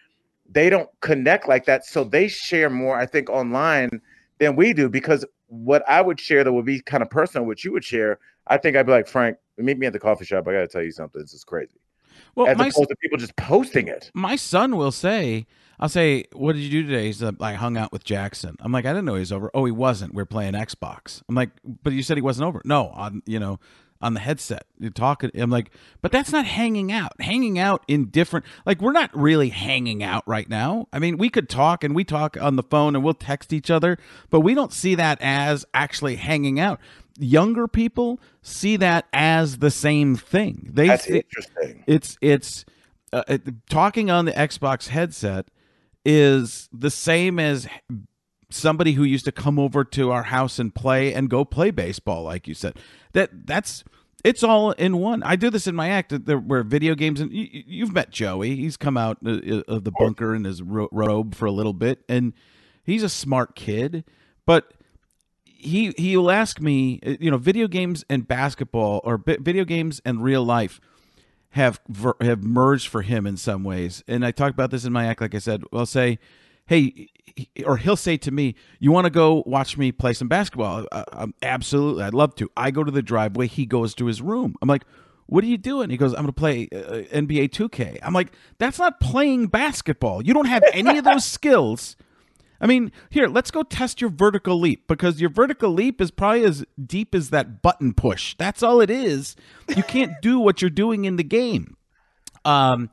They 0.49 0.71
don't 0.71 0.89
connect 1.01 1.49
like 1.49 1.67
that. 1.67 1.85
So 1.85 2.05
they 2.05 2.29
share 2.29 2.71
more, 2.71 2.99
I 2.99 3.07
think, 3.07 3.29
online 3.29 4.01
than 4.39 4.57
we 4.57 4.73
do 4.73 4.89
because 4.89 5.25
what 5.49 5.83
I 5.89 6.01
would 6.01 6.21
share 6.21 6.45
that 6.45 6.53
would 6.53 6.67
be 6.67 6.81
kind 6.81 7.03
of 7.03 7.11
personal, 7.11 7.47
what 7.47 7.65
you 7.65 7.73
would 7.73 7.85
share, 7.85 8.19
I 8.47 8.57
think 8.59 8.77
I'd 8.77 8.87
be 8.87 8.93
like, 8.93 9.09
Frank, 9.09 9.37
meet 9.59 9.79
me 9.79 9.87
at 9.87 9.93
the 9.93 9.99
coffee 9.99 10.25
shop. 10.25 10.47
I 10.49 10.53
got 10.53 10.61
to 10.61 10.69
tell 10.69 10.83
you 10.83 10.93
something. 10.93 11.21
This 11.21 11.35
is 11.35 11.45
crazy. 11.45 11.81
Well, 12.35 12.47
as 12.47 12.55
opposed 12.55 12.89
to 12.89 12.97
people 12.97 13.19
just 13.19 13.37
posting 13.37 13.89
it. 13.89 14.11
My 14.15 14.37
son 14.37 14.77
will 14.77 14.93
say, 14.93 15.47
I'll 15.79 15.89
say, 15.89 16.25
"What 16.33 16.55
did 16.55 16.63
you 16.63 16.71
do 16.71 16.89
today?" 16.89 17.07
He's 17.07 17.23
like, 17.23 17.41
"I 17.41 17.55
hung 17.55 17.77
out 17.77 17.93
with 17.93 18.05
Jackson." 18.05 18.57
I'm 18.61 18.73
like, 18.73 18.87
"I 18.87 18.91
didn't 18.91 19.05
know 19.05 19.15
he 19.15 19.21
was 19.21 19.33
over." 19.33 19.51
Oh, 19.55 19.65
he 19.65 19.73
wasn't. 19.73 20.15
We 20.15 20.23
are 20.23 20.27
playing 20.27 20.55
Xbox. 20.55 21.23
I'm 21.29 21.35
like, 21.35 21.51
"But 21.65 21.93
you 21.93 22.03
said 22.03 22.17
he 22.17 22.23
wasn't 22.23 22.49
over." 22.49 22.63
No, 22.65 22.89
on 22.89 23.23
you 23.27 23.39
know, 23.39 23.61
on 24.01 24.15
the 24.15 24.21
headset. 24.21 24.65
You're 24.79 24.91
talking. 24.91 25.31
I'm 25.35 25.51
like, 25.51 25.71
"But 26.01 26.13
that's 26.13 26.33
not 26.33 26.47
hanging 26.47 26.91
out. 26.93 27.21
Hanging 27.21 27.59
out 27.59 27.85
in 27.89 28.07
different. 28.07 28.47
Like 28.65 28.81
we're 28.81 28.93
not 28.93 29.11
really 29.15 29.51
hanging 29.51 30.03
out 30.03 30.27
right 30.27 30.49
now. 30.49 30.89
I 30.93 30.99
mean, 30.99 31.19
we 31.19 31.29
could 31.29 31.49
talk 31.49 31.85
and 31.85 31.95
we 31.95 32.05
talk 32.05 32.37
on 32.41 32.57
the 32.57 32.63
phone 32.63 32.95
and 32.95 33.05
we'll 33.05 33.15
text 33.15 33.53
each 33.53 33.71
other, 33.71 33.99
but 34.31 34.41
we 34.41 34.55
don't 34.55 34.73
see 34.73 34.95
that 34.95 35.19
as 35.21 35.65
actually 35.75 36.17
hanging 36.17 36.59
out." 36.59 36.81
Younger 37.19 37.67
people 37.67 38.21
see 38.43 38.77
that 38.77 39.07
as 39.13 39.59
the 39.59 39.71
same 39.71 40.17
thing. 40.17 40.71
They 40.73 40.89
that's 40.89 41.07
interesting. 41.07 41.85
It's 41.87 42.17
it's. 42.21 42.65
Uh, 43.13 43.39
talking 43.71 44.11
on 44.11 44.25
the 44.25 44.33
Xbox 44.33 44.89
headset 44.89 45.47
is 46.07 46.69
the 46.73 46.89
same 46.89 47.41
as 47.41 47.67
somebody 48.49 48.93
who 48.93 49.03
used 49.03 49.25
to 49.25 49.33
come 49.33 49.59
over 49.59 49.83
to 49.83 50.13
our 50.13 50.23
house 50.23 50.61
and 50.61 50.73
play 50.73 51.13
and 51.13 51.29
go 51.29 51.45
play 51.45 51.73
baseball 51.73 52.23
like 52.23 52.47
you 52.47 52.55
said. 52.55 52.79
That 53.13 53.47
that's 53.47 53.83
it's 54.25 54.45
all 54.45 54.71
in 54.73 54.99
one. 54.99 55.25
I 55.25 55.35
do 55.35 55.51
this 55.51 55.67
in 55.67 55.75
my 55.75 55.89
act 55.89 56.25
there 56.27 56.39
were 56.39 56.63
video 56.63 56.95
games 56.95 57.21
and 57.21 57.33
you, 57.33 57.85
have 57.85 57.93
met 57.93 58.11
joey. 58.11 58.55
He's 58.55 58.77
come 58.77 58.97
out 58.97 59.19
of 59.27 59.85
the 59.85 59.93
bunker 59.99 60.33
in 60.35 60.45
his 60.45 60.63
robe 60.63 61.35
for 61.35 61.47
a 61.47 61.53
little 61.53 61.73
bit 61.73 62.05
and 62.09 62.33
he's 62.85 63.03
a 63.03 63.09
smart 63.09 63.57
kid 63.57 64.05
but 64.47 64.73
he 65.45 65.93
he 65.99 66.17
will 66.17 66.31
ask 66.31 66.61
me, 66.61 67.01
uh, 67.05 67.17
you 67.19 67.31
know, 67.33 67.39
video 67.39 67.67
games 67.67 68.05
and 68.09 68.29
basketball 68.29 69.01
or 69.03 69.19
video 69.19 69.65
games 69.65 70.01
and 70.05 70.23
real 70.23 70.45
life 70.45 70.81
have 71.57 71.81
have 72.21 72.45
merged 72.45 72.89
for 72.89 73.01
him 73.01 73.27
in 73.27 73.39
some 73.39 73.65
ways. 73.65 74.05
And 74.07 74.27
I 74.27 74.31
talked 74.31 74.53
about 74.53 74.71
this 74.71 74.85
in 74.85 74.93
my 74.93 75.07
act. 75.07 75.23
Like 75.23 75.35
I 75.35 75.39
said, 75.39 75.65
I'll 75.73 75.87
say, 75.87 76.19
"Hey," 76.67 77.09
or 77.65 77.79
he'll 77.79 77.97
say 77.97 78.19
to 78.19 78.31
me, 78.31 78.55
"You 78.79 78.93
want 78.93 79.07
to 79.07 79.11
go 79.11 79.43
watch 79.47 79.79
me 79.79 79.91
play 79.91 80.13
some 80.13 80.29
basketball?" 80.29 80.87
Uh, 80.93 81.05
um, 81.13 81.35
absolutely, 81.43 82.05
I'd 82.05 82.13
love 82.13 82.35
to. 82.37 82.51
I 82.59 82.71
go 82.71 82.85
to 82.85 82.93
the 82.93 83.01
driveway. 83.03 83.47
He 83.47 83.65
goes 83.65 83.95
to 83.97 84.07
his 84.07 84.23
room. 84.23 84.55
I'm 84.63 84.69
like. 84.69 84.85
What 85.29 85.43
are 85.43 85.49
you 85.49 85.59
doing? 85.59 85.91
He 85.91 85.97
goes, 85.97 86.13
I'm 86.13 86.19
going 86.21 86.27
to 86.27 86.33
play 86.33 86.69
uh, 86.73 87.03
NBA 87.13 87.51
2K. 87.51 87.99
I'm 88.01 88.13
like, 88.13 88.31
that's 88.59 88.79
not 88.79 89.01
playing 89.01 89.49
basketball. 89.49 90.25
You 90.25 90.33
don't 90.33 90.47
have 90.47 90.63
any 90.73 90.99
of 90.99 91.05
those 91.05 91.25
skills. 91.25 91.97
I 92.61 92.67
mean, 92.67 92.93
here, 93.11 93.29
let's 93.29 93.51
go 93.51 93.63
test 93.63 94.01
your 94.01 94.11
vertical 94.11 94.59
leap 94.59 94.87
because 94.89 95.21
your 95.21 95.31
vertical 95.31 95.71
leap 95.71 96.01
is 96.01 96.11
probably 96.11 96.45
as 96.45 96.65
deep 96.85 97.15
as 97.15 97.31
that 97.31 97.63
button 97.63 97.93
push. 97.93 98.35
That's 98.39 98.63
all 98.63 98.81
it 98.81 98.91
is. 98.91 99.37
You 99.77 99.83
can't 99.83 100.13
do 100.23 100.41
what 100.41 100.63
you're 100.63 100.71
doing 100.71 101.05
in 101.05 101.17
the 101.17 101.25
game. 101.25 101.77
Um, 102.45 102.91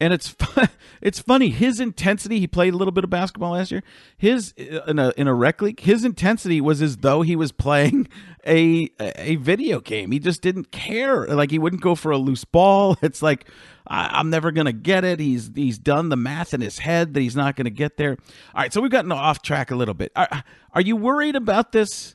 and 0.00 0.12
it's 0.12 0.34
it's 1.00 1.18
funny 1.18 1.50
his 1.50 1.80
intensity. 1.80 2.38
He 2.40 2.46
played 2.46 2.74
a 2.74 2.76
little 2.76 2.92
bit 2.92 3.04
of 3.04 3.10
basketball 3.10 3.52
last 3.52 3.70
year. 3.70 3.82
His 4.16 4.54
uh, 4.58 4.82
in 4.86 4.98
a 4.98 5.12
in 5.16 5.26
a 5.26 5.34
rec 5.34 5.60
league, 5.60 5.80
his 5.80 6.04
intensity 6.04 6.60
was 6.60 6.80
as 6.82 6.98
though 6.98 7.22
he 7.22 7.36
was 7.36 7.52
playing 7.52 8.08
a 8.46 8.88
a 9.00 9.36
video 9.36 9.80
game. 9.80 10.10
He 10.10 10.18
just 10.18 10.42
didn't 10.42 10.70
care. 10.70 11.26
Like 11.26 11.50
he 11.50 11.58
wouldn't 11.58 11.82
go 11.82 11.94
for 11.94 12.12
a 12.12 12.18
loose 12.18 12.44
ball. 12.44 12.96
It's 13.08 13.22
like 13.22 13.46
I, 13.86 14.20
am 14.20 14.28
never 14.28 14.50
gonna 14.52 14.72
get 14.72 15.04
it. 15.04 15.18
He's 15.18 15.50
he's 15.54 15.78
done 15.78 16.10
the 16.10 16.16
math 16.16 16.52
in 16.52 16.60
his 16.60 16.78
head 16.78 17.14
that 17.14 17.20
he's 17.20 17.36
not 17.36 17.56
gonna 17.56 17.70
get 17.70 17.96
there. 17.96 18.18
All 18.54 18.62
right, 18.62 18.72
so 18.72 18.80
we've 18.80 18.90
gotten 18.90 19.12
off 19.12 19.40
track 19.42 19.70
a 19.70 19.76
little 19.76 19.94
bit. 19.94 20.12
Are, 20.14 20.44
are 20.72 20.80
you 20.80 20.96
worried 20.96 21.36
about 21.36 21.72
this 21.72 22.14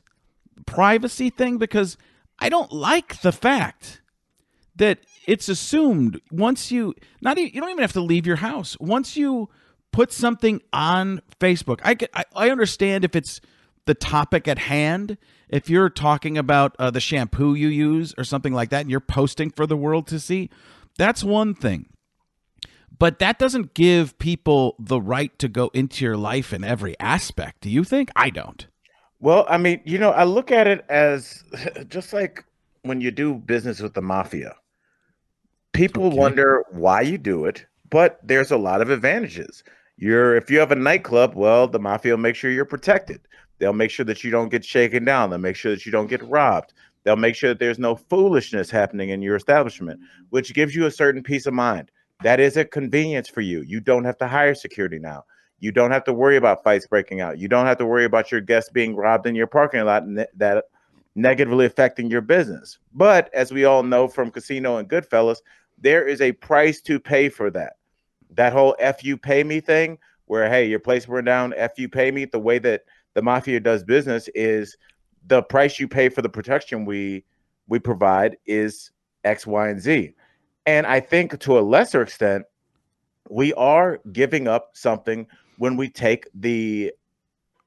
privacy 0.66 1.30
thing? 1.30 1.58
Because 1.58 1.96
I 2.38 2.48
don't 2.48 2.70
like 2.70 3.20
the 3.22 3.32
fact 3.32 4.02
that 4.76 5.00
it's 5.26 5.48
assumed 5.48 6.20
once 6.30 6.70
you 6.70 6.94
not 7.20 7.38
even, 7.38 7.54
you 7.54 7.60
don't 7.60 7.70
even 7.70 7.82
have 7.82 7.92
to 7.92 8.00
leave 8.00 8.26
your 8.26 8.36
house 8.36 8.76
once 8.80 9.16
you 9.16 9.48
put 9.92 10.12
something 10.12 10.60
on 10.72 11.20
Facebook. 11.40 11.80
I 11.84 11.96
I, 12.14 12.24
I 12.34 12.50
understand 12.50 13.04
if 13.04 13.14
it's 13.14 13.40
the 13.86 13.94
topic 13.94 14.48
at 14.48 14.58
hand. 14.58 15.18
If 15.48 15.70
you're 15.70 15.90
talking 15.90 16.36
about 16.38 16.74
uh, 16.78 16.90
the 16.90 17.00
shampoo 17.00 17.54
you 17.54 17.68
use 17.68 18.14
or 18.16 18.24
something 18.24 18.52
like 18.52 18.70
that, 18.70 18.82
and 18.82 18.90
you're 18.90 19.00
posting 19.00 19.50
for 19.50 19.66
the 19.66 19.76
world 19.76 20.06
to 20.08 20.18
see, 20.18 20.50
that's 20.96 21.22
one 21.22 21.54
thing. 21.54 21.86
But 22.98 23.18
that 23.18 23.38
doesn't 23.38 23.74
give 23.74 24.18
people 24.18 24.76
the 24.78 25.00
right 25.00 25.36
to 25.38 25.48
go 25.48 25.70
into 25.74 26.04
your 26.04 26.16
life 26.16 26.52
in 26.52 26.64
every 26.64 26.98
aspect. 26.98 27.60
Do 27.60 27.70
you 27.70 27.84
think? 27.84 28.10
I 28.16 28.30
don't. 28.30 28.66
Well, 29.20 29.46
I 29.48 29.58
mean, 29.58 29.80
you 29.84 29.98
know, 29.98 30.10
I 30.10 30.24
look 30.24 30.50
at 30.50 30.66
it 30.66 30.84
as 30.88 31.44
just 31.88 32.12
like 32.12 32.44
when 32.82 33.00
you 33.00 33.10
do 33.10 33.34
business 33.34 33.80
with 33.80 33.94
the 33.94 34.02
mafia 34.02 34.54
people 35.74 36.06
okay. 36.06 36.16
wonder 36.16 36.64
why 36.70 37.02
you 37.02 37.18
do 37.18 37.44
it, 37.44 37.66
but 37.90 38.18
there's 38.22 38.50
a 38.50 38.56
lot 38.56 38.80
of 38.80 38.90
advantages. 38.90 39.62
You're 39.96 40.36
if 40.36 40.50
you 40.50 40.58
have 40.58 40.72
a 40.72 40.76
nightclub, 40.76 41.34
well, 41.34 41.68
the 41.68 41.78
mafia 41.78 42.12
will 42.12 42.18
make 42.18 42.36
sure 42.36 42.50
you're 42.50 42.64
protected. 42.64 43.20
They'll 43.58 43.72
make 43.72 43.90
sure 43.90 44.06
that 44.06 44.24
you 44.24 44.30
don't 44.30 44.48
get 44.48 44.64
shaken 44.64 45.04
down. 45.04 45.30
They'll 45.30 45.38
make 45.38 45.56
sure 45.56 45.72
that 45.72 45.86
you 45.86 45.92
don't 45.92 46.08
get 46.08 46.22
robbed. 46.22 46.72
They'll 47.04 47.16
make 47.16 47.36
sure 47.36 47.50
that 47.50 47.58
there's 47.58 47.78
no 47.78 47.94
foolishness 47.94 48.70
happening 48.70 49.10
in 49.10 49.22
your 49.22 49.36
establishment, 49.36 50.00
which 50.30 50.54
gives 50.54 50.74
you 50.74 50.86
a 50.86 50.90
certain 50.90 51.22
peace 51.22 51.46
of 51.46 51.54
mind. 51.54 51.90
That 52.22 52.40
is 52.40 52.56
a 52.56 52.64
convenience 52.64 53.28
for 53.28 53.42
you. 53.42 53.60
You 53.60 53.80
don't 53.80 54.04
have 54.04 54.16
to 54.18 54.26
hire 54.26 54.54
security 54.54 54.98
now. 54.98 55.24
You 55.60 55.70
don't 55.70 55.90
have 55.90 56.04
to 56.04 56.12
worry 56.12 56.36
about 56.36 56.64
fights 56.64 56.86
breaking 56.86 57.20
out. 57.20 57.38
You 57.38 57.48
don't 57.48 57.66
have 57.66 57.78
to 57.78 57.86
worry 57.86 58.04
about 58.04 58.32
your 58.32 58.40
guests 58.40 58.70
being 58.70 58.96
robbed 58.96 59.26
in 59.26 59.34
your 59.34 59.46
parking 59.46 59.84
lot 59.84 60.02
and 60.02 60.26
that 60.34 60.64
negatively 61.14 61.66
affecting 61.66 62.10
your 62.10 62.20
business. 62.20 62.78
But 62.92 63.32
as 63.32 63.52
we 63.52 63.64
all 63.64 63.82
know 63.82 64.08
from 64.08 64.30
Casino 64.30 64.78
and 64.78 64.88
Goodfellas, 64.88 65.38
there 65.78 66.06
is 66.06 66.20
a 66.20 66.32
price 66.32 66.80
to 66.82 66.98
pay 66.98 67.28
for 67.28 67.50
that. 67.50 67.74
That 68.30 68.52
whole 68.52 68.76
F 68.78 69.04
you 69.04 69.16
pay 69.16 69.44
me 69.44 69.60
thing, 69.60 69.98
where 70.26 70.48
hey, 70.48 70.66
your 70.66 70.80
place 70.80 71.06
burned 71.06 71.26
down, 71.26 71.54
F 71.56 71.78
you 71.78 71.88
pay 71.88 72.10
me, 72.10 72.24
the 72.24 72.38
way 72.38 72.58
that 72.60 72.82
the 73.14 73.22
mafia 73.22 73.60
does 73.60 73.84
business 73.84 74.28
is 74.34 74.76
the 75.26 75.42
price 75.42 75.78
you 75.78 75.88
pay 75.88 76.08
for 76.08 76.22
the 76.22 76.28
protection 76.28 76.84
we 76.84 77.24
we 77.68 77.78
provide 77.78 78.36
is 78.46 78.90
X, 79.24 79.46
Y, 79.46 79.68
and 79.68 79.80
Z. 79.80 80.14
And 80.66 80.86
I 80.86 81.00
think 81.00 81.38
to 81.40 81.58
a 81.58 81.60
lesser 81.60 82.02
extent, 82.02 82.44
we 83.30 83.52
are 83.54 84.00
giving 84.12 84.48
up 84.48 84.70
something 84.74 85.26
when 85.58 85.76
we 85.76 85.88
take 85.88 86.28
the 86.34 86.92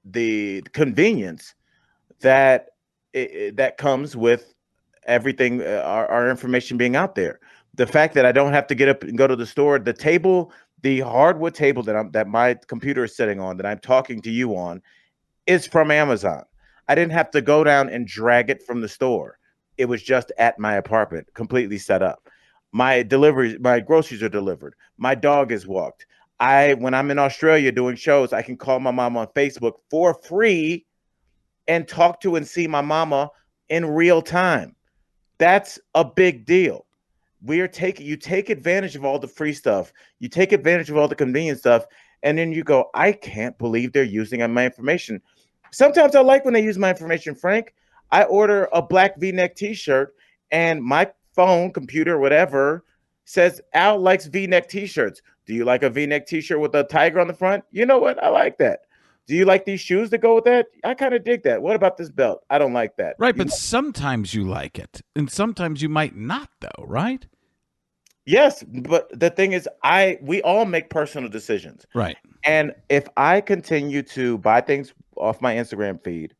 the 0.05 0.62
convenience 0.74 1.55
that 2.22 2.68
that 3.14 3.76
comes 3.78 4.16
with 4.16 4.53
everything 5.05 5.62
uh, 5.62 5.82
our, 5.86 6.08
our 6.08 6.30
information 6.30 6.78
being 6.78 6.95
out 6.95 7.16
there 7.16 7.39
the 7.78 7.88
fact 7.88 8.15
that 8.15 8.25
I 8.25 8.32
don't 8.32 8.53
have 8.53 8.67
to 8.67 8.75
get 8.75 8.89
up 8.89 9.03
and 9.03 9.17
go 9.17 9.28
to 9.28 9.36
the 9.36 9.45
store, 9.45 9.80
the 9.80 9.93
table, 9.93 10.51
the 10.82 10.99
hardwood 10.99 11.53
table 11.53 11.84
that 11.84 11.95
I'm 11.95 12.11
that 12.11 12.28
my 12.28 12.55
computer 12.67 13.05
is 13.05 13.15
sitting 13.15 13.39
on, 13.39 13.57
that 13.57 13.65
I'm 13.65 13.80
talking 13.80 14.21
to 14.23 14.32
you 14.32 14.57
on, 14.57 14.82
is 15.45 15.65
from 15.65 15.91
Amazon. 15.91 16.43
I 16.88 16.95
didn't 16.95 17.13
have 17.13 17.32
to 17.32 17.41
go 17.41 17.63
down 17.63 17.89
and 17.89 18.07
drag 18.07 18.49
it 18.49 18.63
from 18.63 18.82
the 18.82 18.89
store. 18.89 19.38
It 19.78 19.86
was 19.86 20.01
just 20.01 20.32
at 20.39 20.59
my 20.59 20.75
apartment, 20.75 21.28
completely 21.36 21.78
set 21.78 22.01
up. 22.01 22.28
My 22.71 23.03
deliveries, 23.03 23.57
my 23.59 23.80
groceries 23.80 24.23
are 24.23 24.30
delivered. 24.30 24.75
My 24.97 25.13
dog 25.13 25.51
is 25.51 25.67
walked. 25.67 26.07
I 26.39 26.73
when 26.75 26.95
I'm 26.95 27.11
in 27.11 27.19
Australia 27.19 27.71
doing 27.71 27.95
shows, 27.95 28.34
I 28.34 28.41
can 28.41 28.57
call 28.57 28.80
my 28.80 28.91
mom 28.91 29.17
on 29.17 29.28
Facebook 29.28 29.73
for 29.91 30.15
free 30.15 30.86
and 31.67 31.88
talk 31.88 32.21
to 32.21 32.38
and 32.38 32.47
see 32.47 32.65
my 32.65 32.82
mama 32.82 33.30
in 33.69 33.86
real 33.86 34.23
time. 34.23 34.75
That's 35.38 35.78
a 35.93 36.03
big 36.03 36.45
deal 36.45 36.86
we 37.43 37.61
are 37.61 37.67
taking 37.67 38.05
you 38.05 38.17
take 38.17 38.49
advantage 38.49 38.95
of 38.95 39.05
all 39.05 39.19
the 39.19 39.27
free 39.27 39.53
stuff. 39.53 39.93
You 40.19 40.29
take 40.29 40.51
advantage 40.51 40.89
of 40.89 40.97
all 40.97 41.07
the 41.07 41.15
convenient 41.15 41.59
stuff 41.59 41.85
and 42.23 42.38
then 42.38 42.51
you 42.51 42.63
go 42.63 42.89
i 42.95 43.11
can't 43.11 43.57
believe 43.57 43.93
they're 43.93 44.03
using 44.03 44.39
my 44.53 44.65
information. 44.65 45.21
Sometimes 45.71 46.15
i 46.15 46.21
like 46.21 46.45
when 46.45 46.53
they 46.53 46.63
use 46.63 46.77
my 46.77 46.89
information 46.89 47.35
frank. 47.35 47.73
I 48.11 48.23
order 48.23 48.69
a 48.71 48.81
black 48.81 49.17
v-neck 49.19 49.55
t-shirt 49.55 50.15
and 50.51 50.81
my 50.81 51.11
phone 51.35 51.71
computer 51.73 52.17
whatever 52.17 52.85
says 53.25 53.61
al 53.73 53.99
likes 53.99 54.25
v-neck 54.25 54.69
t-shirts. 54.69 55.21
Do 55.45 55.53
you 55.53 55.65
like 55.65 55.83
a 55.83 55.89
v-neck 55.89 56.25
t-shirt 56.27 56.59
with 56.59 56.73
a 56.75 56.83
tiger 56.85 57.19
on 57.19 57.27
the 57.27 57.33
front? 57.33 57.63
You 57.71 57.85
know 57.85 57.99
what? 57.99 58.21
I 58.23 58.29
like 58.29 58.57
that 58.57 58.79
do 59.28 59.36
you 59.36 59.45
like 59.45 59.65
these 59.65 59.82
shoes 59.82 60.09
that 60.09 60.19
go 60.19 60.36
with 60.36 60.45
that? 60.45 60.67
I 60.84 60.93
kind 60.93 61.13
of 61.13 61.23
dig 61.23 61.43
that. 61.43 61.61
What 61.61 61.75
about 61.75 61.97
this 61.97 62.09
belt? 62.09 62.43
I 62.49 62.57
don't 62.57 62.73
like 62.73 62.95
that. 62.97 63.15
Right, 63.19 63.36
you 63.36 63.43
but 63.43 63.51
sometimes 63.51 64.34
you 64.34 64.45
like 64.45 64.80
it, 64.80 65.01
and 65.15 65.30
sometimes 65.30 65.82
you 65.82 65.89
might 65.89 66.15
not, 66.15 66.49
though, 66.61 66.86
right? 66.86 67.25
Yes, 68.25 68.63
but 68.63 69.07
the 69.17 69.30
thing 69.30 69.53
is, 69.53 69.69
I 69.84 70.17
we 70.21 70.41
all 70.41 70.65
make 70.65 70.89
personal 70.89 71.30
decisions, 71.30 71.86
right? 71.93 72.17
And 72.43 72.73
if 72.89 73.07
I 73.17 73.41
continue 73.41 74.01
to 74.03 74.38
buy 74.39 74.61
things 74.61 74.93
off 75.17 75.41
my 75.41 75.55
Instagram 75.55 76.03
feed 76.03 76.34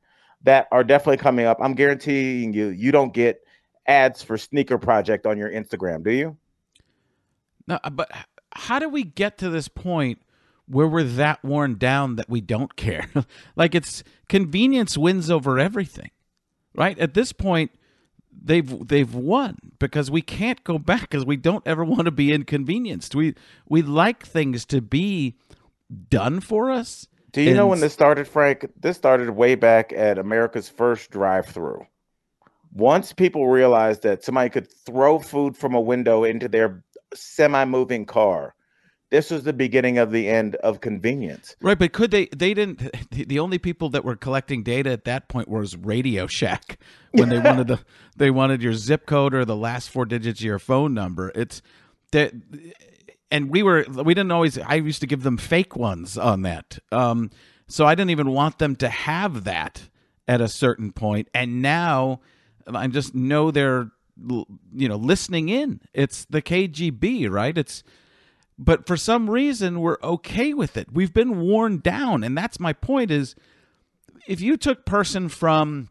that 0.44 0.68
are 0.72 0.84
definitely 0.84 1.18
coming 1.18 1.46
up, 1.46 1.58
I'm 1.62 1.74
guaranteeing 1.74 2.54
you, 2.54 2.68
you 2.68 2.92
don't 2.92 3.14
get 3.14 3.42
ads 3.88 4.22
for 4.22 4.38
Sneaker 4.38 4.78
Project 4.78 5.26
on 5.26 5.38
your 5.38 5.50
Instagram, 5.50 6.04
do 6.04 6.12
you? 6.12 6.38
No, 7.68 7.80
uh, 7.84 7.90
but 7.90 8.12
how 8.54 8.80
do 8.80 8.90
we 8.90 9.04
get 9.04 9.38
to 9.40 9.50
this 9.50 9.68
point 9.68 10.22
where 10.68 10.88
we're 10.88 11.04
that 11.04 11.44
worn 11.44 11.76
down 11.76 12.16
that 12.18 12.30
we 12.30 12.42
don't 12.42 12.76
care. 12.76 13.08
like 13.56 13.74
it's 13.74 14.04
convenience 14.30 14.98
wins 14.98 15.30
over 15.30 15.60
everything. 15.60 16.12
Right? 16.76 16.98
At 17.00 17.16
this 17.16 17.34
point, 17.34 17.72
they've 18.44 18.88
they've 18.88 19.14
won 19.14 19.58
because 19.80 20.12
we 20.12 20.22
can't 20.22 20.64
go 20.64 20.78
back 20.78 21.02
because 21.02 21.26
we 21.26 21.38
don't 21.38 21.66
ever 21.66 21.84
want 21.84 22.06
to 22.06 22.12
be 22.12 22.32
inconvenienced. 22.32 23.16
We 23.16 23.36
we 23.68 23.82
like 23.82 24.26
things 24.26 24.66
to 24.66 24.82
be 24.82 25.36
done 26.10 26.40
for 26.40 26.72
us. 26.72 27.08
Do 27.32 27.42
you 27.42 27.50
and, 27.50 27.58
know 27.58 27.68
when 27.68 27.80
this 27.80 27.94
started, 27.94 28.28
Frank? 28.28 28.72
This 28.80 28.98
started 28.98 29.30
way 29.32 29.56
back 29.56 29.94
at 29.94 30.18
America's 30.18 30.70
first 30.70 31.12
drive-through. 31.12 31.86
Once 32.74 33.14
people 33.14 33.48
realized 33.48 34.04
that 34.04 34.24
somebody 34.24 34.50
could 34.50 34.72
throw 34.72 35.20
food 35.20 35.56
from 35.56 35.76
a 35.76 35.82
window 35.82 36.24
into 36.24 36.48
their 36.48 36.84
semi-moving 37.14 38.06
car, 38.06 38.56
this 39.10 39.32
was 39.32 39.44
the 39.44 39.54
beginning 39.54 39.98
of 39.98 40.12
the 40.12 40.28
end 40.28 40.56
of 40.58 40.82
convenience. 40.82 41.56
Right, 41.62 41.80
but 41.80 41.94
could 41.94 42.12
they? 42.12 42.28
They 42.28 42.54
didn't. 42.54 42.90
The 43.12 43.40
only 43.40 43.58
people 43.58 43.90
that 43.90 44.06
were 44.06 44.16
collecting 44.16 44.64
data 44.64 44.92
at 44.92 45.06
that 45.06 45.28
point 45.28 45.48
was 45.48 45.76
Radio 45.76 46.28
Shack 46.28 46.80
when 47.12 47.30
they 47.30 47.40
wanted 47.44 47.68
the 47.68 47.80
they 48.16 48.30
wanted 48.32 48.62
your 48.62 48.74
zip 48.74 49.06
code 49.06 49.34
or 49.34 49.46
the 49.46 49.56
last 49.56 49.90
four 49.90 50.06
digits 50.06 50.40
of 50.40 50.46
your 50.46 50.60
phone 50.60 50.94
number. 50.94 51.32
It's 51.36 51.62
that, 52.12 52.34
and 53.32 53.50
we 53.50 53.64
were 53.64 53.86
we 53.90 54.14
didn't 54.14 54.32
always. 54.32 54.58
I 54.58 54.76
used 54.76 55.02
to 55.02 55.08
give 55.08 55.24
them 55.24 55.38
fake 55.38 55.76
ones 55.76 56.18
on 56.18 56.44
that. 56.44 56.80
Um, 56.92 57.32
so 57.68 57.86
I 57.86 57.96
didn't 57.96 58.12
even 58.12 58.32
want 58.32 58.60
them 58.60 58.76
to 58.78 58.90
have 58.90 59.44
that 59.46 59.90
at 60.28 60.42
a 60.42 60.48
certain 60.48 60.92
point. 60.92 61.28
point, 61.28 61.30
and 61.34 61.62
now 61.62 62.22
I 62.68 62.88
just 62.88 63.16
know 63.16 63.52
they're 63.52 63.92
you 64.26 64.90
know 64.90 64.98
listening 64.98 65.50
in. 65.50 65.82
It's 65.94 66.26
the 66.26 66.42
KGB, 66.42 67.30
right? 67.30 67.58
It's 67.58 67.84
but 68.58 68.88
for 68.88 68.98
some 68.98 69.30
reason 69.30 69.82
we're 69.82 69.98
okay 70.02 70.54
with 70.54 70.78
it. 70.78 70.88
We've 70.92 71.14
been 71.14 71.42
worn 71.42 71.80
down, 71.80 72.24
and 72.24 72.38
that's 72.38 72.60
my 72.60 72.74
point. 72.74 73.12
Is 73.12 73.36
if 74.28 74.42
you 74.42 74.58
took 74.58 74.86
person 74.86 75.30
from 75.30 75.90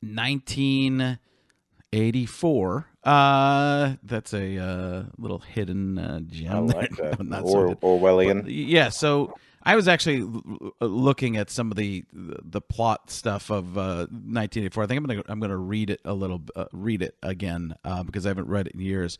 1984, 0.00 2.86
uh, 3.04 3.94
that's 4.02 4.34
a 4.34 4.58
uh, 4.58 5.04
little 5.16 5.38
hidden 5.38 5.98
uh, 5.98 6.20
gem. 6.20 6.52
I 6.52 6.58
like 6.58 6.96
that. 6.96 7.24
No, 7.24 7.40
or, 7.40 7.68
so 7.68 7.74
Orwellian. 7.76 8.42
but, 8.42 8.52
yeah, 8.52 8.88
so 8.88 9.34
I 9.62 9.76
was 9.76 9.86
actually 9.86 10.20
l- 10.20 10.72
looking 10.80 11.36
at 11.36 11.50
some 11.50 11.70
of 11.70 11.76
the 11.76 12.04
the 12.12 12.60
plot 12.60 13.10
stuff 13.10 13.50
of 13.50 13.78
uh, 13.78 14.08
1984. 14.10 14.82
I 14.82 14.86
think 14.86 14.98
I'm 14.98 15.04
gonna 15.04 15.22
I'm 15.28 15.40
gonna 15.40 15.56
read 15.56 15.90
it 15.90 16.00
a 16.04 16.14
little, 16.14 16.42
uh, 16.56 16.64
read 16.72 17.02
it 17.02 17.16
again 17.22 17.76
uh, 17.84 18.02
because 18.02 18.26
I 18.26 18.30
haven't 18.30 18.48
read 18.48 18.66
it 18.66 18.74
in 18.74 18.80
years. 18.80 19.18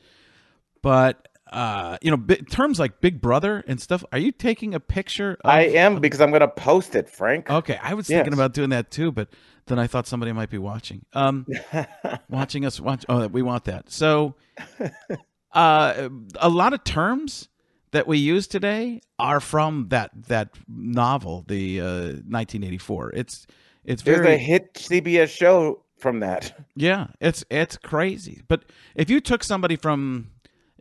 But 0.83 1.28
uh, 1.53 1.99
you 2.03 2.11
know, 2.11 2.19
terms 2.51 2.79
like 2.79 3.01
Big 3.01 3.21
Brother 3.21 3.65
and 3.67 3.81
stuff. 3.81 4.05
Are 4.13 4.19
you 4.19 4.33
taking 4.33 4.75
a 4.75 4.81
picture? 4.81 5.33
Of, 5.45 5.51
I 5.51 5.63
am 5.63 6.01
because 6.01 6.21
I'm 6.21 6.31
going 6.31 6.41
to 6.41 6.49
post 6.49 6.95
it, 6.95 7.09
Frank. 7.09 7.51
Okay, 7.51 7.79
I 7.83 7.95
was 7.95 8.07
thinking 8.07 8.33
Yes. 8.33 8.35
about 8.35 8.55
doing 8.55 8.71
that 8.71 8.91
too, 8.91 9.13
but 9.13 9.29
then 9.67 9.79
I 9.79 9.87
thought 9.87 10.07
somebody 10.07 10.33
might 10.33 10.51
be 10.51 10.59
watching. 10.59 11.05
Um, 11.13 11.47
watching 12.29 12.65
us 12.65 12.81
watch. 12.81 13.05
Oh, 13.09 13.27
we 13.29 13.43
want 13.43 13.65
that. 13.65 13.91
So, 13.91 14.35
uh, 15.53 16.09
a 16.41 16.49
lot 16.49 16.73
of 16.73 16.85
terms 16.85 17.49
that 17.93 18.07
we 18.07 18.19
use 18.19 18.47
today 18.47 19.01
are 19.19 19.41
from 19.41 19.87
that 19.89 20.11
that 20.29 20.51
novel, 20.69 21.45
the 21.49 21.81
uh, 21.81 21.85
1984. 22.29 23.13
It's 23.15 23.47
it's 23.85 24.03
There's 24.03 24.19
very 24.19 24.35
a 24.35 24.39
hit 24.39 24.75
CBS 24.75 25.29
show 25.31 25.83
from 25.99 26.21
that. 26.21 26.67
yeah, 26.77 27.09
it's 27.21 27.45
it's 27.51 27.77
crazy. 27.77 28.43
But 28.49 28.65
if 28.95 29.09
you 29.11 29.21
took 29.21 29.43
somebody 29.43 29.77
from 29.77 30.31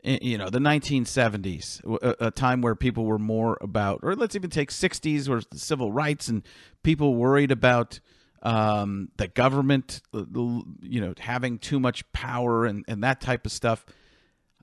you 0.07 0.37
know 0.37 0.49
the 0.49 0.59
1970s, 0.59 1.81
a 2.19 2.31
time 2.31 2.61
where 2.61 2.75
people 2.75 3.05
were 3.05 3.19
more 3.19 3.57
about, 3.61 3.99
or 4.03 4.15
let's 4.15 4.35
even 4.35 4.49
take 4.49 4.71
60s, 4.71 5.27
where 5.27 5.41
civil 5.53 5.91
rights 5.91 6.27
and 6.27 6.43
people 6.83 7.15
worried 7.15 7.51
about 7.51 7.99
um, 8.41 9.09
the 9.17 9.27
government, 9.27 10.01
you 10.13 11.01
know, 11.01 11.13
having 11.19 11.59
too 11.59 11.79
much 11.79 12.09
power 12.13 12.65
and 12.65 12.85
and 12.87 13.03
that 13.03 13.19
type 13.19 13.45
of 13.45 13.51
stuff. 13.51 13.85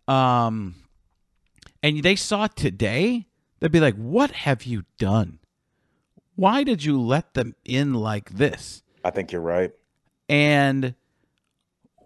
Um, 0.08 0.76
and 1.82 2.02
they 2.02 2.16
saw 2.16 2.46
today, 2.46 3.26
they'd 3.60 3.72
be 3.72 3.80
like, 3.80 3.96
"What 3.96 4.30
have 4.30 4.64
you 4.64 4.84
done? 4.98 5.40
Why 6.36 6.64
did 6.64 6.84
you 6.84 7.00
let 7.00 7.34
them 7.34 7.54
in 7.64 7.94
like 7.94 8.30
this?" 8.30 8.82
I 9.04 9.10
think 9.10 9.32
you're 9.32 9.42
right. 9.42 9.72
and 10.28 10.94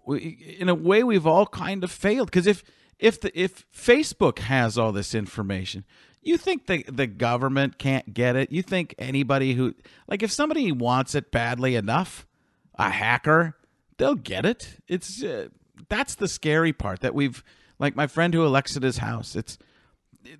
we, 0.05 0.57
in 0.59 0.67
a 0.67 0.75
way 0.75 1.03
we've 1.03 1.27
all 1.27 1.45
kind 1.45 1.83
of 1.83 1.91
failed 1.91 2.27
because 2.27 2.47
if 2.47 2.63
if 2.99 3.19
the 3.19 3.37
if 3.39 3.65
Facebook 3.71 4.39
has 4.39 4.77
all 4.77 4.91
this 4.91 5.15
information 5.15 5.85
you 6.21 6.37
think 6.37 6.67
the 6.67 6.83
the 6.83 7.07
government 7.07 7.77
can't 7.77 8.13
get 8.13 8.35
it? 8.35 8.51
You 8.51 8.61
think 8.61 8.95
anybody 8.97 9.53
who 9.53 9.75
like 10.07 10.23
if 10.23 10.31
somebody 10.31 10.71
wants 10.71 11.15
it 11.15 11.31
badly 11.31 11.75
enough 11.75 12.27
a 12.75 12.89
hacker 12.89 13.55
they'll 13.97 14.15
get 14.15 14.45
it? 14.45 14.77
It's 14.87 15.23
uh, 15.23 15.47
that's 15.87 16.15
the 16.15 16.27
scary 16.27 16.73
part 16.73 16.99
that 17.01 17.15
we've 17.15 17.43
like 17.79 17.95
my 17.95 18.07
friend 18.07 18.33
who 18.33 18.45
elected 18.45 18.83
his 18.83 18.97
house 18.97 19.35
it's 19.35 19.57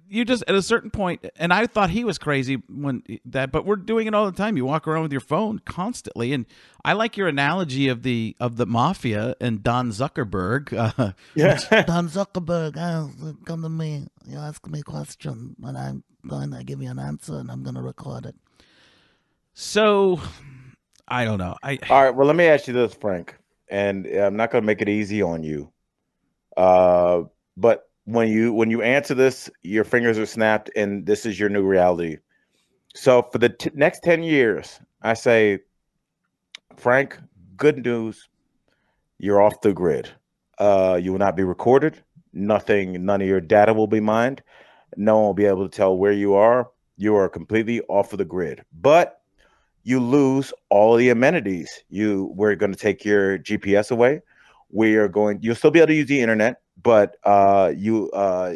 you 0.10 0.26
just 0.26 0.44
at 0.48 0.56
a 0.56 0.62
certain 0.62 0.90
point 0.92 1.26
and 1.38 1.54
i 1.54 1.66
thought 1.66 1.90
he 1.90 2.04
was 2.04 2.18
crazy 2.18 2.62
when 2.68 3.02
that 3.26 3.52
but 3.52 3.66
we're 3.66 3.76
doing 3.78 4.08
it 4.08 4.14
all 4.14 4.26
the 4.26 4.38
time 4.38 4.58
you 4.58 4.66
walk 4.66 4.88
around 4.88 5.04
with 5.04 5.12
your 5.12 5.22
phone 5.22 5.60
constantly 5.60 6.34
and 6.34 6.46
i 6.84 6.92
like 6.94 7.16
your 7.16 7.28
analogy 7.28 7.88
of 7.88 8.04
the 8.04 8.36
of 8.40 8.58
the 8.58 8.66
mafia 8.66 9.36
and 9.40 9.64
don 9.64 9.90
zuckerberg 9.92 10.74
uh, 10.74 11.14
Yeah. 11.36 11.56
Don 11.84 12.08
Zuckerberg, 12.10 12.76
uh, 12.78 13.34
come 13.46 13.62
to 13.62 13.70
me. 13.70 14.08
You 14.28 14.38
ask 14.38 14.68
me 14.68 14.80
a 14.80 14.84
question, 14.84 15.56
and 15.64 15.78
I'm 15.78 16.04
going 16.28 16.52
to 16.52 16.64
give 16.64 16.82
you 16.82 16.90
an 16.92 17.00
answer, 17.00 17.36
and 17.38 17.50
I'm 17.50 17.64
going 17.64 17.76
to 17.76 17.82
record 17.82 18.26
it. 18.26 18.36
so 19.54 20.20
i 21.08 21.26
don't 21.26 21.40
know 21.40 21.56
i 21.64 21.80
All 21.90 22.04
right. 22.04 22.16
Well, 22.16 22.28
let 22.28 22.36
me 22.36 22.46
ask 22.46 22.68
you 22.68 22.74
this, 22.74 22.94
Frank, 22.94 23.36
and 23.70 24.06
I'm 24.06 24.36
not 24.36 24.52
going 24.52 24.62
to 24.62 24.66
make 24.66 24.82
it 24.82 24.90
easy 24.90 25.22
on 25.22 25.44
you. 25.44 25.72
Uh, 26.56 27.24
but 27.58 27.89
when 28.14 28.28
you 28.28 28.53
when 28.53 28.72
you 28.72 28.82
answer 28.82 29.14
this, 29.14 29.49
your 29.62 29.84
fingers 29.84 30.18
are 30.18 30.26
snapped, 30.26 30.70
and 30.76 31.05
this 31.05 31.26
is 31.26 31.39
your 31.39 31.49
new 31.49 31.64
reality. 31.64 32.18
So 32.95 33.22
for 33.32 33.38
the 33.38 33.49
t- 33.49 33.70
next 33.74 34.03
ten 34.03 34.24
years, 34.24 34.80
I 35.01 35.14
say, 35.14 35.60
Frank, 36.76 37.20
good 37.55 37.86
news. 37.86 38.28
You're 39.20 39.41
off 39.41 39.62
the 39.62 39.74
grid. 39.74 40.10
Uh, 40.57 40.99
you 41.01 41.12
will 41.12 41.20
not 41.20 41.36
be 41.36 41.43
recorded. 41.43 42.01
Nothing. 42.34 43.05
None 43.05 43.22
of 43.22 43.28
your 43.28 43.41
data 43.41 43.74
will 43.74 43.88
be 43.88 43.99
mined. 43.99 44.41
No 44.95 45.18
one 45.18 45.26
will 45.26 45.34
be 45.34 45.45
able 45.45 45.68
to 45.68 45.76
tell 45.76 45.97
where 45.97 46.14
you 46.14 46.34
are. 46.34 46.72
You 46.97 47.16
are 47.16 47.30
completely 47.30 47.82
off 47.89 48.14
of 48.14 48.18
the 48.18 48.26
grid. 48.26 48.64
But 48.74 49.22
you 49.84 49.99
lose 49.99 50.53
all 50.70 50.95
the 50.95 51.10
amenities. 51.10 51.84
You 51.89 52.32
we're 52.34 52.55
going 52.55 52.72
to 52.72 52.80
take 52.80 53.05
your 53.05 53.38
GPS 53.39 53.91
away. 53.91 54.22
We 54.72 54.96
are 54.96 55.08
going. 55.08 55.40
You'll 55.42 55.56
still 55.56 55.72
be 55.72 55.80
able 55.80 55.88
to 55.88 55.96
use 55.96 56.08
the 56.08 56.22
internet, 56.22 56.62
but 56.82 57.18
uh, 57.24 57.74
you 57.76 58.12
uh, 58.12 58.56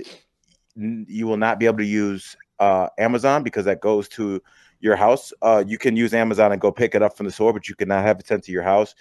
you 0.76 1.28
will 1.28 1.38
not 1.38 1.60
be 1.60 1.66
able 1.66 1.80
to 1.80 1.86
use 1.86 2.36
uh, 2.60 2.88
Amazon 2.98 3.44
because 3.44 3.66
that 3.66 3.82
goes 3.82 4.08
to 4.10 4.42
your 4.80 4.96
house. 4.96 5.34
Uh, 5.42 5.64
you 5.66 5.78
can 5.78 5.96
use 5.96 6.14
Amazon 6.14 6.52
and 6.52 6.62
go 6.62 6.72
pick 6.72 6.94
it 6.94 7.02
up 7.02 7.16
from 7.16 7.26
the 7.26 7.32
store, 7.32 7.54
but 7.54 7.68
you 7.68 7.76
cannot 7.76 8.04
have 8.04 8.20
it 8.20 8.28
sent 8.28 8.44
to 8.44 8.52
your 8.52 8.64
house. 8.64 8.96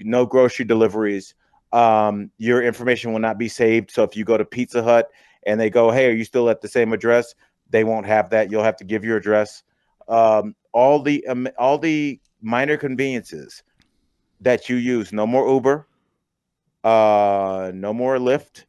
No 0.00 0.26
grocery 0.26 0.64
deliveries. 0.64 1.34
Um, 1.72 2.30
your 2.38 2.62
information 2.62 3.12
will 3.12 3.20
not 3.20 3.38
be 3.38 3.48
saved. 3.48 3.90
So 3.90 4.02
if 4.02 4.16
you 4.16 4.24
go 4.24 4.36
to 4.36 4.44
Pizza 4.44 4.82
Hut 4.82 5.08
and 5.46 5.58
they 5.58 5.70
go, 5.70 5.90
"Hey, 5.90 6.08
are 6.08 6.14
you 6.14 6.24
still 6.24 6.50
at 6.50 6.60
the 6.60 6.68
same 6.68 6.92
address?" 6.92 7.34
They 7.70 7.84
won't 7.84 8.06
have 8.06 8.30
that. 8.30 8.50
You'll 8.50 8.64
have 8.64 8.76
to 8.78 8.84
give 8.84 9.04
your 9.04 9.16
address. 9.16 9.62
Um, 10.08 10.56
all 10.72 11.00
the 11.00 11.26
um, 11.26 11.48
all 11.58 11.78
the 11.78 12.20
minor 12.42 12.76
conveniences 12.76 13.62
that 14.40 14.68
you 14.68 14.76
use. 14.76 15.12
No 15.12 15.26
more 15.26 15.48
Uber. 15.48 15.86
Uh, 16.82 17.72
no 17.74 17.92
more 17.92 18.16
Lyft. 18.16 18.64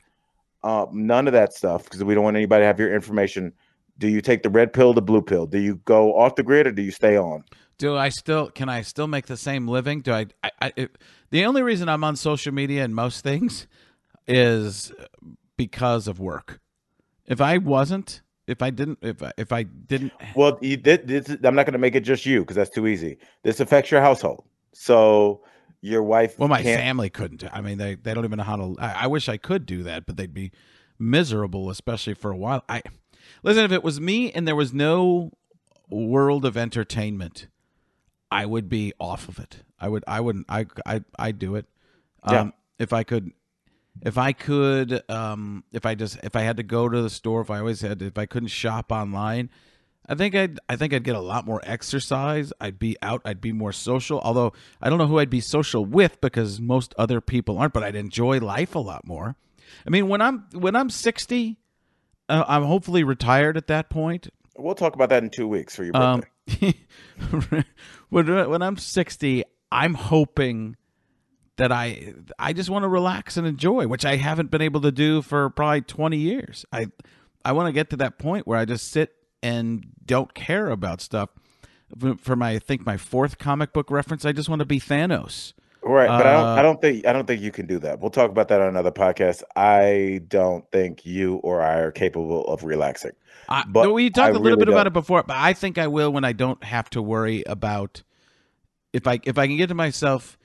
Uh, 0.63 0.85
none 0.91 1.27
of 1.27 1.33
that 1.33 1.53
stuff 1.53 1.85
because 1.85 2.03
we 2.03 2.13
don't 2.13 2.23
want 2.23 2.37
anybody 2.37 2.61
to 2.61 2.67
have 2.67 2.79
your 2.79 2.93
information. 2.93 3.51
Do 3.97 4.07
you 4.07 4.21
take 4.21 4.43
the 4.43 4.49
red 4.49 4.73
pill, 4.73 4.93
the 4.93 5.01
blue 5.01 5.21
pill? 5.21 5.45
Do 5.45 5.59
you 5.59 5.77
go 5.85 6.17
off 6.17 6.35
the 6.35 6.43
grid 6.43 6.67
or 6.67 6.71
do 6.71 6.81
you 6.81 6.91
stay 6.91 7.17
on? 7.17 7.43
do 7.81 7.97
i 7.97 8.09
still 8.09 8.47
can 8.51 8.69
i 8.69 8.83
still 8.83 9.07
make 9.07 9.25
the 9.25 9.35
same 9.35 9.67
living 9.67 10.01
do 10.01 10.13
i, 10.13 10.27
I, 10.43 10.51
I 10.61 10.73
it, 10.75 10.97
the 11.31 11.45
only 11.45 11.63
reason 11.63 11.89
i'm 11.89 12.03
on 12.03 12.15
social 12.15 12.53
media 12.53 12.83
and 12.83 12.93
most 12.93 13.23
things 13.23 13.65
is 14.27 14.93
because 15.57 16.07
of 16.07 16.19
work 16.19 16.59
if 17.25 17.41
i 17.41 17.57
wasn't 17.57 18.21
if 18.45 18.61
i 18.61 18.69
didn't 18.69 18.99
if 19.01 19.23
I, 19.23 19.31
if 19.35 19.51
i 19.51 19.63
didn't 19.63 20.11
Well, 20.35 20.59
you, 20.61 20.77
this, 20.77 20.99
this, 21.03 21.29
I'm 21.43 21.55
not 21.55 21.65
going 21.65 21.73
to 21.73 21.79
make 21.79 21.95
it 21.95 22.01
just 22.01 22.25
you 22.25 22.41
because 22.41 22.55
that's 22.55 22.69
too 22.69 22.87
easy. 22.87 23.17
This 23.43 23.59
affects 23.59 23.91
your 23.91 24.01
household. 24.01 24.45
So 24.73 25.43
your 25.81 26.03
wife. 26.03 26.37
Well, 26.37 26.49
my 26.49 26.61
family 26.63 27.09
couldn't. 27.09 27.43
I 27.51 27.61
mean, 27.61 27.77
they 27.77 27.95
they 27.95 28.13
don't 28.13 28.25
even 28.25 28.37
know 28.37 28.43
how 28.43 28.55
to. 28.55 28.75
I, 28.79 29.03
I 29.03 29.07
wish 29.07 29.27
I 29.27 29.37
could 29.37 29.65
do 29.65 29.83
that, 29.83 30.05
but 30.05 30.17
they'd 30.17 30.33
be 30.33 30.51
miserable, 30.99 31.69
especially 31.69 32.13
for 32.13 32.31
a 32.31 32.37
while. 32.37 32.63
I 32.69 32.81
listen. 33.43 33.65
If 33.65 33.71
it 33.71 33.83
was 33.83 33.99
me 33.99 34.31
and 34.31 34.47
there 34.47 34.55
was 34.55 34.73
no 34.73 35.31
world 35.89 36.45
of 36.45 36.55
entertainment, 36.55 37.47
I 38.29 38.45
would 38.45 38.69
be 38.69 38.93
off 38.99 39.27
of 39.27 39.39
it. 39.39 39.63
I 39.79 39.89
would. 39.89 40.03
I 40.07 40.19
wouldn't. 40.21 40.45
I 40.47 40.65
I 40.85 41.01
I'd 41.17 41.39
do 41.39 41.55
it. 41.55 41.65
Um, 42.23 42.33
Yeah. 42.33 42.51
If 42.79 42.93
I 42.93 43.03
could. 43.03 43.31
If 44.01 44.17
I 44.17 44.31
could, 44.31 45.03
um, 45.11 45.65
if 45.73 45.85
I 45.85 45.95
just, 45.95 46.17
if 46.23 46.37
I 46.37 46.41
had 46.43 46.55
to 46.57 46.63
go 46.63 46.87
to 46.87 47.01
the 47.01 47.09
store, 47.09 47.41
if 47.41 47.51
I 47.51 47.59
always 47.59 47.81
had, 47.81 47.99
to, 47.99 48.05
if 48.05 48.17
I 48.17 48.25
couldn't 48.25 48.47
shop 48.47 48.89
online, 48.89 49.49
I 50.11 50.15
think 50.15 50.35
I'd 50.35 50.59
I 50.67 50.75
think 50.75 50.93
I'd 50.93 51.05
get 51.05 51.15
a 51.15 51.21
lot 51.21 51.45
more 51.45 51.61
exercise. 51.63 52.51
I'd 52.59 52.77
be 52.77 52.97
out. 53.01 53.21
I'd 53.23 53.39
be 53.39 53.53
more 53.53 53.71
social. 53.71 54.19
Although 54.19 54.51
I 54.81 54.89
don't 54.89 54.97
know 54.97 55.07
who 55.07 55.19
I'd 55.19 55.29
be 55.29 55.39
social 55.39 55.85
with 55.85 56.19
because 56.19 56.59
most 56.59 56.93
other 56.97 57.21
people 57.21 57.57
aren't. 57.57 57.71
But 57.71 57.83
I'd 57.83 57.95
enjoy 57.95 58.39
life 58.39 58.75
a 58.75 58.79
lot 58.79 59.07
more. 59.07 59.37
I 59.87 59.89
mean, 59.89 60.09
when 60.09 60.19
I'm 60.19 60.49
when 60.51 60.75
I'm 60.75 60.89
sixty, 60.89 61.59
uh, 62.27 62.43
I'm 62.45 62.63
hopefully 62.63 63.05
retired 63.05 63.55
at 63.55 63.67
that 63.67 63.89
point. 63.89 64.27
We'll 64.57 64.75
talk 64.75 64.95
about 64.95 65.07
that 65.09 65.23
in 65.23 65.29
two 65.29 65.47
weeks 65.47 65.77
for 65.77 65.85
your 65.85 65.93
birthday. 65.93 66.75
Um, 67.31 67.63
when 68.09 68.49
when 68.49 68.61
I'm 68.61 68.75
sixty, 68.75 69.45
I'm 69.71 69.93
hoping 69.93 70.75
that 71.55 71.71
I 71.71 72.15
I 72.37 72.51
just 72.51 72.69
want 72.69 72.83
to 72.83 72.89
relax 72.89 73.37
and 73.37 73.47
enjoy, 73.47 73.87
which 73.87 74.03
I 74.03 74.17
haven't 74.17 74.51
been 74.51 74.61
able 74.61 74.81
to 74.81 74.91
do 74.91 75.21
for 75.21 75.49
probably 75.51 75.83
twenty 75.83 76.17
years. 76.17 76.65
I 76.73 76.87
I 77.45 77.53
want 77.53 77.67
to 77.67 77.71
get 77.71 77.91
to 77.91 77.95
that 77.97 78.19
point 78.19 78.45
where 78.45 78.59
I 78.59 78.65
just 78.65 78.91
sit 78.91 79.15
and 79.41 79.85
don't 80.05 80.33
care 80.33 80.69
about 80.69 81.01
stuff. 81.01 81.29
For 82.19 82.35
my, 82.37 82.51
I 82.51 82.59
think 82.59 82.85
my 82.85 82.95
fourth 82.95 83.37
comic 83.37 83.73
book 83.73 83.91
reference, 83.91 84.23
I 84.23 84.31
just 84.31 84.47
want 84.47 84.59
to 84.59 84.65
be 84.65 84.79
Thanos. 84.79 85.53
Right, 85.83 86.07
but 86.07 86.25
I 86.27 86.33
don't. 86.33 86.45
Uh, 86.45 86.55
I 86.55 86.61
don't 86.61 86.79
think. 86.79 87.07
I 87.07 87.13
don't 87.13 87.25
think 87.25 87.41
you 87.41 87.51
can 87.51 87.65
do 87.65 87.79
that. 87.79 87.99
We'll 87.99 88.11
talk 88.11 88.29
about 88.29 88.49
that 88.49 88.61
on 88.61 88.67
another 88.67 88.91
podcast. 88.91 89.41
I 89.55 90.21
don't 90.27 90.69
think 90.71 91.05
you 91.05 91.37
or 91.37 91.61
I 91.61 91.79
are 91.79 91.91
capable 91.91 92.45
of 92.45 92.63
relaxing. 92.63 93.11
I, 93.49 93.63
But 93.67 93.91
we 93.91 94.09
talked 94.11 94.27
I 94.27 94.29
a 94.29 94.33
little 94.33 94.43
really 94.43 94.57
bit 94.59 94.67
about 94.69 94.83
don't. 94.83 94.87
it 94.87 94.93
before, 94.93 95.23
but 95.23 95.37
I 95.37 95.53
think 95.53 95.77
I 95.79 95.87
will 95.87 96.13
when 96.13 96.23
I 96.23 96.33
don't 96.33 96.63
have 96.63 96.89
to 96.91 97.01
worry 97.01 97.43
about 97.47 98.03
if 98.93 99.07
I 99.07 99.19
if 99.23 99.37
I 99.39 99.47
can 99.47 99.57
get 99.57 99.67
to 99.67 99.75
myself 99.75 100.37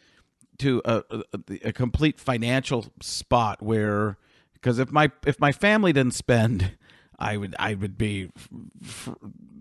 to 0.59 0.81
a, 0.87 1.03
a, 1.11 1.23
a 1.67 1.73
complete 1.73 2.19
financial 2.19 2.87
spot 3.03 3.63
where 3.63 4.17
because 4.55 4.79
if 4.79 4.91
my 4.91 5.11
if 5.27 5.39
my 5.39 5.53
family 5.53 5.93
didn't 5.93 6.15
spend 6.15 6.73
I 7.19 7.37
would 7.37 7.55
I 7.59 7.75
would 7.75 7.97
be 7.97 8.31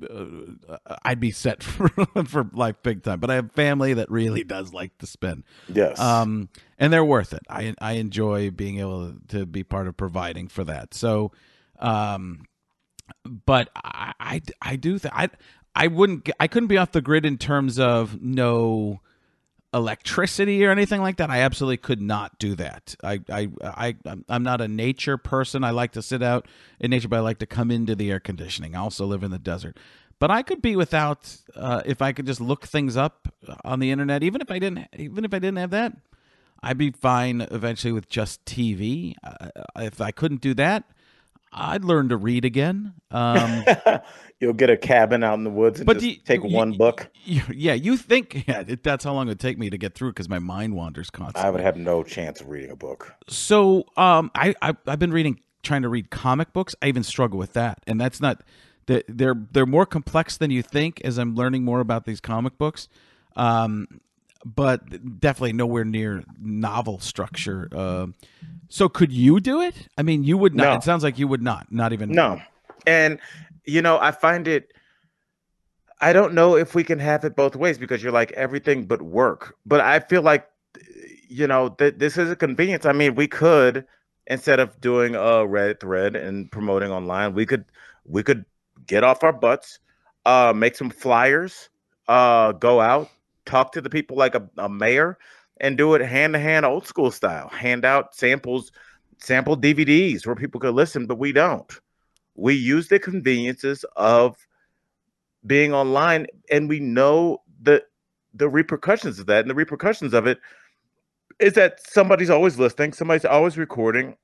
uh, 0.10 0.78
I'd 1.04 1.20
be 1.20 1.32
set 1.32 1.64
for, 1.64 1.90
for 2.26 2.50
life 2.54 2.76
big 2.84 3.04
time. 3.04 3.20
But 3.20 3.32
I 3.32 3.36
have 3.36 3.52
family 3.52 3.94
that 3.94 4.12
really 4.12 4.44
does 4.44 4.74
like 4.74 4.98
to 5.00 5.08
spin. 5.08 5.44
Yes. 5.72 6.00
Um, 6.00 6.50
and 6.78 6.92
they're 6.92 7.06
worth 7.06 7.34
it. 7.34 7.44
I 7.50 7.74
I 7.80 7.94
enjoy 7.94 8.52
being 8.52 8.80
able 8.80 9.14
to 9.30 9.46
be 9.46 9.64
part 9.64 9.88
of 9.88 9.96
providing 9.96 10.48
for 10.48 10.64
that. 10.66 10.94
So, 10.94 11.32
um, 11.80 12.46
but 13.24 13.70
I 13.76 14.14
I, 14.20 14.42
I 14.62 14.76
do 14.76 15.00
th- 15.00 15.14
I 15.16 15.30
I 15.74 15.88
wouldn't 15.88 16.30
I 16.40 16.48
couldn't 16.48 16.68
be 16.68 16.78
off 16.78 16.92
the 16.92 17.02
grid 17.02 17.26
in 17.26 17.38
terms 17.38 17.80
of 17.80 18.22
no 18.22 19.00
electricity 19.76 20.66
or 20.66 20.72
anything 20.72 21.02
like 21.02 21.18
that. 21.18 21.30
I 21.30 21.42
absolutely 21.42 21.78
could 21.78 22.02
not 22.02 22.40
do 22.40 22.56
that. 22.56 22.96
I 23.04 23.20
I 23.30 23.50
I 23.62 23.96
I'm 24.30 24.44
not 24.44 24.62
a 24.62 24.68
nature 24.68 25.18
person. 25.18 25.64
I 25.64 25.72
like 25.72 25.92
to 25.92 26.02
sit 26.02 26.24
out 26.24 26.48
in 26.80 26.92
nature, 26.92 27.10
but 27.10 27.18
I 27.18 27.20
like 27.20 27.40
to 27.40 27.46
come 27.46 27.70
into 27.70 27.96
the 27.96 28.10
air 28.10 28.22
conditioning. 28.22 28.76
I 28.76 28.80
also 28.80 29.06
live 29.06 29.24
in 29.24 29.32
the 29.32 29.38
desert. 29.40 29.78
But 30.18 30.32
I 30.32 30.44
could 30.44 30.62
be 30.62 30.78
without 30.78 31.36
uh, 31.56 31.82
if 31.86 32.02
I 32.02 32.14
could 32.14 32.26
just 32.26 32.40
look 32.40 32.66
things 32.66 32.96
up 32.96 33.28
on 33.66 33.80
the 33.80 33.92
internet. 33.92 34.24
Even 34.24 34.40
if 34.40 34.50
I 34.50 34.60
didn't, 34.60 34.88
even 34.98 35.26
if 35.26 35.34
I 35.34 35.40
didn't 35.40 35.58
have 35.58 35.72
that, 35.72 35.94
I'd 36.64 36.78
be 36.78 36.92
fine 36.92 37.42
eventually 37.42 37.92
with 37.92 38.08
just 38.08 38.44
TV. 38.46 39.16
Uh, 39.24 39.50
if 39.76 40.00
I 40.00 40.12
couldn't 40.12 40.40
do 40.40 40.54
that, 40.54 40.86
I'd 41.58 41.86
learn 41.86 42.10
to 42.10 42.18
read 42.18 42.44
again. 42.44 42.94
Um, 43.12 43.64
You'll 44.42 44.52
get 44.54 44.70
a 44.70 44.76
cabin 44.76 45.24
out 45.24 45.36
in 45.36 45.46
the 45.46 45.50
woods 45.50 45.80
and 45.80 45.88
But 45.88 45.94
just 46.00 46.06
you- 46.06 46.16
take 46.18 46.44
you- 46.44 46.50
one 46.50 46.74
book. 46.74 47.10
you- 47.24 47.42
yeah, 47.54 47.74
you 47.74 47.96
think 47.96 48.44
yeah, 48.48 48.64
that's 48.84 49.06
how 49.06 49.14
long 49.14 49.28
it 49.28 49.30
would 49.32 49.40
take 49.40 49.58
me 49.58 49.70
to 49.70 49.78
get 49.78 49.96
through 49.96 50.10
because 50.12 50.28
my 50.28 50.40
mind 50.40 50.76
wanders 50.76 51.10
constantly. 51.10 51.48
I 51.48 51.50
would 51.52 51.62
have 51.62 51.78
no 51.78 52.04
chance 52.04 52.42
of 52.42 52.50
reading 52.50 52.72
a 52.72 52.76
book. 52.76 53.14
so 53.30 53.86
um 53.96 54.30
I, 54.36 54.54
I 54.62 54.74
i've 54.86 55.00
been 55.00 55.12
reading 55.14 55.40
trying 55.64 55.82
to 55.84 55.90
read 55.90 56.12
comic 56.12 56.52
books 56.54 56.76
i 56.82 56.88
even 56.88 57.04
struggle 57.04 57.40
with 57.40 57.54
that 57.54 57.80
and 57.88 58.00
that's 58.00 58.20
not 58.22 58.44
they're 58.88 59.02
they're, 59.08 59.36
they're 59.52 59.66
more 59.66 59.86
complex 59.86 60.38
than 60.38 60.52
you 60.52 60.62
think 60.62 61.02
as 61.06 61.18
i'm 61.18 61.34
learning 61.36 61.64
more 61.64 61.80
about 61.80 62.06
these 62.06 62.20
comic 62.22 62.58
books 62.60 62.88
um 63.36 63.88
but 64.46 65.20
definitely 65.20 65.54
nowhere 65.54 65.84
near 65.84 66.24
novel 66.40 67.00
structure 67.00 67.68
uh, 67.74 68.06
so 68.70 68.88
could 68.88 69.12
you 69.12 69.40
do 69.40 69.60
it 69.60 69.88
i 69.98 70.04
mean 70.04 70.24
you 70.24 70.38
would 70.38 70.54
not 70.54 70.64
No. 70.64 70.74
it 70.76 70.84
sounds 70.84 71.04
like 71.04 71.18
you 71.18 71.28
would 71.28 71.42
not 71.42 71.72
not 71.72 71.92
even 71.94 72.12
No. 72.12 72.40
And 72.88 73.20
you 73.66 73.82
know, 73.82 73.98
I 74.00 74.12
find 74.12 74.48
it 74.48 74.72
I 76.02 76.14
don't 76.14 76.34
know 76.34 76.56
if 76.56 76.76
we 76.76 76.84
can 76.84 77.00
have 77.00 77.24
it 77.26 77.36
both 77.36 77.56
ways 77.56 77.78
because 77.80 78.04
you're 78.04 78.12
like 78.12 78.32
everything 78.34 78.86
but 78.86 79.02
work. 79.02 79.56
But 79.66 79.82
I 79.82 80.00
feel 80.00 80.22
like 80.22 80.48
you 81.28 81.48
know, 81.48 81.70
that 81.80 81.98
this 81.98 82.18
is 82.18 82.30
a 82.30 82.36
convenience. 82.36 82.86
I 82.86 82.92
mean, 82.92 83.16
we 83.16 83.28
could 83.28 83.86
instead 84.28 84.60
of 84.60 84.80
doing 84.82 85.16
a 85.16 85.42
Reddit 85.48 85.80
thread 85.80 86.16
and 86.16 86.52
promoting 86.52 86.92
online, 86.92 87.34
we 87.34 87.46
could 87.48 87.66
we 88.06 88.22
could 88.22 88.46
get 88.86 89.04
off 89.04 89.24
our 89.24 89.34
butts, 89.34 89.80
uh 90.26 90.54
make 90.56 90.76
some 90.76 90.92
flyers, 90.92 91.70
uh 92.08 92.52
go 92.52 92.82
out, 92.82 93.10
talk 93.46 93.72
to 93.74 93.82
the 93.82 93.90
people 93.90 94.18
like 94.18 94.36
a, 94.36 94.48
a 94.58 94.70
mayor 94.70 95.18
and 95.62 95.78
do 95.78 95.94
it 95.96 96.02
hand 96.02 96.34
to 96.34 96.40
hand 96.40 96.66
old 96.66 96.86
school 96.86 97.12
style. 97.12 97.50
Hand 97.50 97.86
out 97.86 98.16
samples, 98.16 98.72
sample 99.20 99.58
DVDs 99.58 100.26
where 100.26 100.36
people 100.36 100.60
could 100.60 100.76
listen, 100.76 101.06
but 101.06 101.18
we 101.18 101.32
don't 101.32 101.72
we 102.36 102.54
use 102.54 102.90
the 102.90 103.00
conveniences 103.00 103.86
of 103.96 104.36
being 105.46 105.74
online 105.74 106.28
and 106.52 106.70
we 106.70 106.80
know 106.80 107.42
the 107.62 107.84
the 108.34 108.50
repercussions 108.50 109.20
of 109.20 109.26
that 109.26 109.42
and 109.42 109.50
the 109.50 109.56
repercussions 109.56 110.14
of 110.14 110.28
it 110.28 110.40
is 111.40 111.54
that 111.54 111.80
somebody's 111.88 112.30
always 112.30 112.60
listening 112.60 112.92
somebody's 112.92 113.26
always 113.26 113.58
recording 113.58 114.16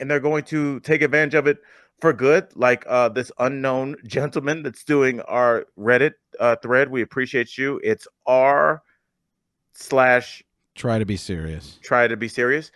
and 0.00 0.10
they're 0.10 0.20
going 0.20 0.44
to 0.44 0.80
take 0.80 1.02
advantage 1.02 1.34
of 1.34 1.46
it 1.46 1.58
for 2.00 2.12
good 2.12 2.46
like 2.56 2.84
uh 2.88 3.08
this 3.08 3.30
unknown 3.38 3.96
gentleman 4.06 4.62
that's 4.62 4.84
doing 4.84 5.20
our 5.22 5.66
reddit 5.78 6.12
uh 6.38 6.56
thread 6.62 6.90
we 6.90 7.02
appreciate 7.02 7.58
you 7.58 7.80
it's 7.84 8.06
r 8.26 8.82
slash 9.74 10.42
try 10.74 10.98
to 10.98 11.04
be 11.06 11.16
serious 11.16 11.78
try 11.82 12.06
to 12.08 12.16
be 12.16 12.28
serious. 12.28 12.70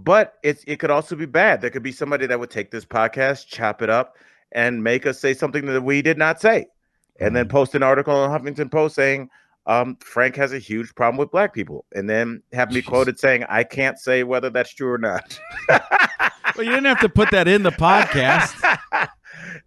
But 0.00 0.34
it's 0.44 0.62
it 0.68 0.78
could 0.78 0.92
also 0.92 1.16
be 1.16 1.26
bad. 1.26 1.60
There 1.60 1.70
could 1.70 1.82
be 1.82 1.90
somebody 1.90 2.24
that 2.26 2.38
would 2.38 2.50
take 2.50 2.70
this 2.70 2.84
podcast, 2.84 3.48
chop 3.48 3.82
it 3.82 3.90
up, 3.90 4.16
and 4.52 4.84
make 4.84 5.06
us 5.06 5.18
say 5.18 5.34
something 5.34 5.66
that 5.66 5.82
we 5.82 6.02
did 6.02 6.16
not 6.16 6.40
say, 6.40 6.66
and 7.18 7.34
then 7.34 7.46
Mhm. 7.46 7.50
post 7.50 7.74
an 7.74 7.82
article 7.82 8.14
on 8.14 8.30
the 8.30 8.38
Huffington 8.38 8.70
Post 8.70 8.94
saying 8.94 9.28
um, 9.66 9.96
Frank 9.96 10.36
has 10.36 10.52
a 10.52 10.58
huge 10.60 10.94
problem 10.94 11.18
with 11.18 11.32
black 11.32 11.52
people, 11.52 11.84
and 11.96 12.08
then 12.08 12.42
have 12.52 12.72
me 12.72 12.80
Jeez. 12.80 12.86
quoted 12.86 13.18
saying 13.18 13.44
I 13.48 13.64
can't 13.64 13.98
say 13.98 14.22
whether 14.22 14.50
that's 14.50 14.72
true 14.72 14.90
or 14.92 14.98
not. 14.98 15.38
well 16.58 16.66
you 16.66 16.72
didn't 16.72 16.86
have 16.86 17.00
to 17.00 17.08
put 17.08 17.30
that 17.30 17.48
in 17.48 17.62
the 17.62 17.70
podcast 17.70 18.78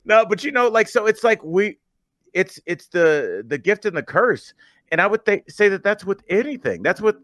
no, 0.06 0.26
but 0.26 0.44
you 0.44 0.52
know, 0.52 0.68
like 0.68 0.88
so, 0.88 1.06
it's 1.06 1.24
like 1.24 1.44
we, 1.44 1.78
it's 2.34 2.60
it's 2.66 2.88
the 2.88 3.44
the 3.48 3.58
gift 3.58 3.86
and 3.86 3.96
the 3.96 4.04
curse, 4.04 4.54
and 4.92 5.02
I 5.02 5.08
would 5.08 5.26
th- 5.26 5.44
say 5.48 5.70
that 5.70 5.84
that's 5.84 6.06
with 6.06 6.24
anything. 6.30 6.82
That's 6.82 7.02
what 7.02 7.20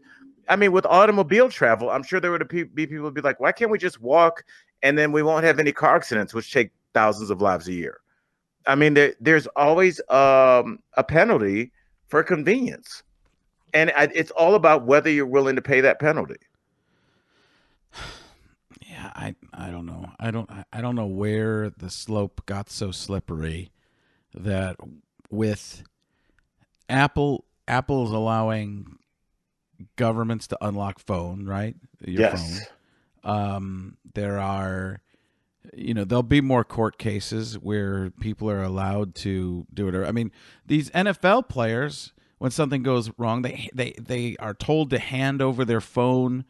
I 0.50 0.56
mean 0.56 0.72
with 0.72 0.86
automobile 0.86 1.50
travel. 1.50 1.90
I'm 1.90 2.04
sure 2.04 2.20
there 2.20 2.32
would 2.32 2.48
be 2.48 2.66
people 2.66 3.02
would 3.02 3.14
be 3.14 3.22
like, 3.22 3.40
why 3.40 3.52
can't 3.52 3.72
we 3.72 3.78
just 3.78 4.02
walk 4.02 4.44
and 4.84 4.98
then 4.98 5.12
we 5.12 5.24
won't 5.24 5.44
have 5.44 5.60
any 5.60 5.72
car 5.72 5.96
accidents, 5.96 6.34
which 6.34 6.52
take 6.54 6.72
thousands 6.94 7.30
of 7.30 7.42
lives 7.42 7.68
a 7.68 7.74
year. 7.74 8.00
I 8.68 8.76
mean, 8.76 8.94
there, 8.94 9.16
there's 9.20 9.48
always 9.56 10.00
um, 10.10 10.80
a 10.94 11.04
penalty 11.04 11.72
for 12.10 12.22
convenience, 12.22 13.02
and 13.74 13.92
it's 13.96 14.32
all 14.32 14.56
about 14.56 14.86
whether 14.86 15.10
you're 15.10 15.26
willing 15.26 15.56
to 15.56 15.62
pay 15.62 15.82
that 15.82 16.00
penalty. 16.00 16.38
I 19.16 19.36
I 19.54 19.72
don't 19.72 19.86
know. 19.86 20.12
I 20.20 20.32
don't 20.32 20.50
I 20.72 20.82
don't 20.82 20.96
know 20.96 21.08
where 21.08 21.70
the 21.70 21.90
slope 21.90 22.46
got 22.46 22.70
so 22.70 22.92
slippery 22.92 23.72
that 24.34 24.78
with 25.30 25.84
Apple 26.90 27.46
Apple's 27.68 28.12
allowing 28.12 28.98
governments 29.96 30.48
to 30.48 30.58
unlock 30.62 31.00
phone, 31.00 31.46
right? 31.46 31.76
Your 32.06 32.22
yes. 32.22 32.68
phone. 33.24 33.36
Um 33.36 33.98
there 34.14 34.40
are 34.40 35.02
you 35.74 35.94
know, 35.94 36.06
there'll 36.06 36.24
be 36.24 36.42
more 36.42 36.64
court 36.64 36.98
cases 36.98 37.60
where 37.60 38.10
people 38.22 38.50
are 38.50 38.64
allowed 38.64 39.14
to 39.16 39.68
do 39.74 39.90
it. 39.90 40.08
I 40.08 40.12
mean, 40.12 40.32
these 40.66 40.90
NFL 40.92 41.50
players 41.50 42.14
when 42.38 42.52
something 42.52 42.84
goes 42.84 43.12
wrong, 43.18 43.42
they 43.42 43.70
they 43.74 43.94
they 44.00 44.36
are 44.38 44.54
told 44.54 44.90
to 44.92 45.00
hand 45.00 45.42
over 45.42 45.66
their 45.66 45.82
phone 45.82 46.46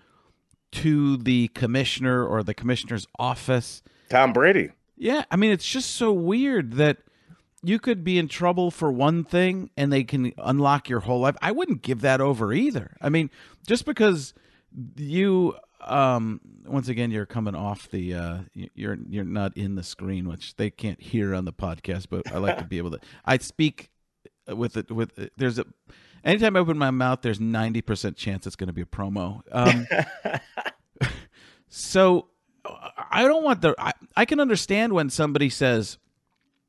to 0.74 1.18
the 1.18 1.48
commissioner 1.50 2.26
or 2.26 2.44
the 2.44 2.54
commissioner's 2.54 3.08
office. 3.18 3.82
Tom 4.10 4.34
Brady. 4.34 4.72
Yeah, 4.96 5.24
I 5.30 5.36
mean 5.36 5.52
it's 5.52 5.68
just 5.68 5.92
so 5.92 6.12
weird 6.12 6.74
that 6.74 6.98
you 7.64 7.80
could 7.80 8.04
be 8.04 8.18
in 8.18 8.28
trouble 8.28 8.72
for 8.72 8.92
one 8.92 9.24
thing 9.24 9.70
and 9.76 9.92
they 9.92 10.04
can 10.04 10.34
unlock 10.38 10.90
your 10.90 11.02
whole 11.02 11.22
life. 11.22 11.36
I 11.42 11.52
wouldn't 11.52 11.82
give 11.82 12.02
that 12.02 12.22
over 12.22 12.54
either. 12.54 12.96
I 13.02 13.10
mean, 13.10 13.30
just 13.66 13.86
because 13.86 14.34
you 14.96 15.56
um 15.82 16.42
once 16.66 16.88
again 16.88 17.12
you're 17.12 17.26
coming 17.26 17.56
off 17.56 17.90
the 17.92 18.14
uh 18.14 18.38
you're 18.54 18.98
you're 19.08 19.24
not 19.24 19.56
in 19.56 19.76
the 19.76 19.84
screen 19.84 20.28
which 20.28 20.56
they 20.56 20.70
can't 20.72 21.00
hear 21.00 21.36
on 21.36 21.46
the 21.46 21.54
podcast 21.54 22.08
but 22.10 22.30
I 22.32 22.40
like 22.40 22.58
to 22.58 22.64
be 22.64 22.80
able 22.80 22.92
to 22.92 23.00
I 23.24 23.38
speak 23.38 23.92
with 24.48 24.76
it 24.76 24.92
with 24.92 25.18
it, 25.20 25.34
there's 25.38 25.60
a 25.60 25.66
anytime 26.28 26.56
I 26.56 26.60
open 26.60 26.78
my 26.78 26.92
mouth 26.92 27.22
there's 27.22 27.40
90% 27.40 28.16
chance 28.16 28.46
it's 28.46 28.56
going 28.56 28.68
to 28.68 28.74
be 28.74 28.82
a 28.82 28.86
promo. 28.86 29.42
Um 29.52 29.88
so 31.70 32.28
I 33.12 33.24
don't 33.24 33.44
want 33.44 33.62
the. 33.62 33.76
I, 33.78 33.94
I 34.16 34.26
can 34.26 34.40
understand 34.40 34.94
when 34.94 35.10
somebody 35.10 35.50
says, 35.50 35.98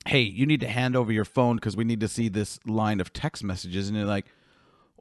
"Hey, 0.06 0.20
you 0.20 0.46
need 0.46 0.60
to 0.60 0.68
hand 0.68 0.96
over 0.96 1.12
your 1.12 1.24
phone 1.24 1.56
because 1.56 1.76
we 1.76 1.84
need 1.84 2.00
to 2.00 2.08
see 2.08 2.28
this 2.28 2.58
line 2.66 3.00
of 3.00 3.12
text 3.12 3.42
messages," 3.44 3.88
and 3.88 3.96
you're 3.96 4.06
like, 4.06 4.26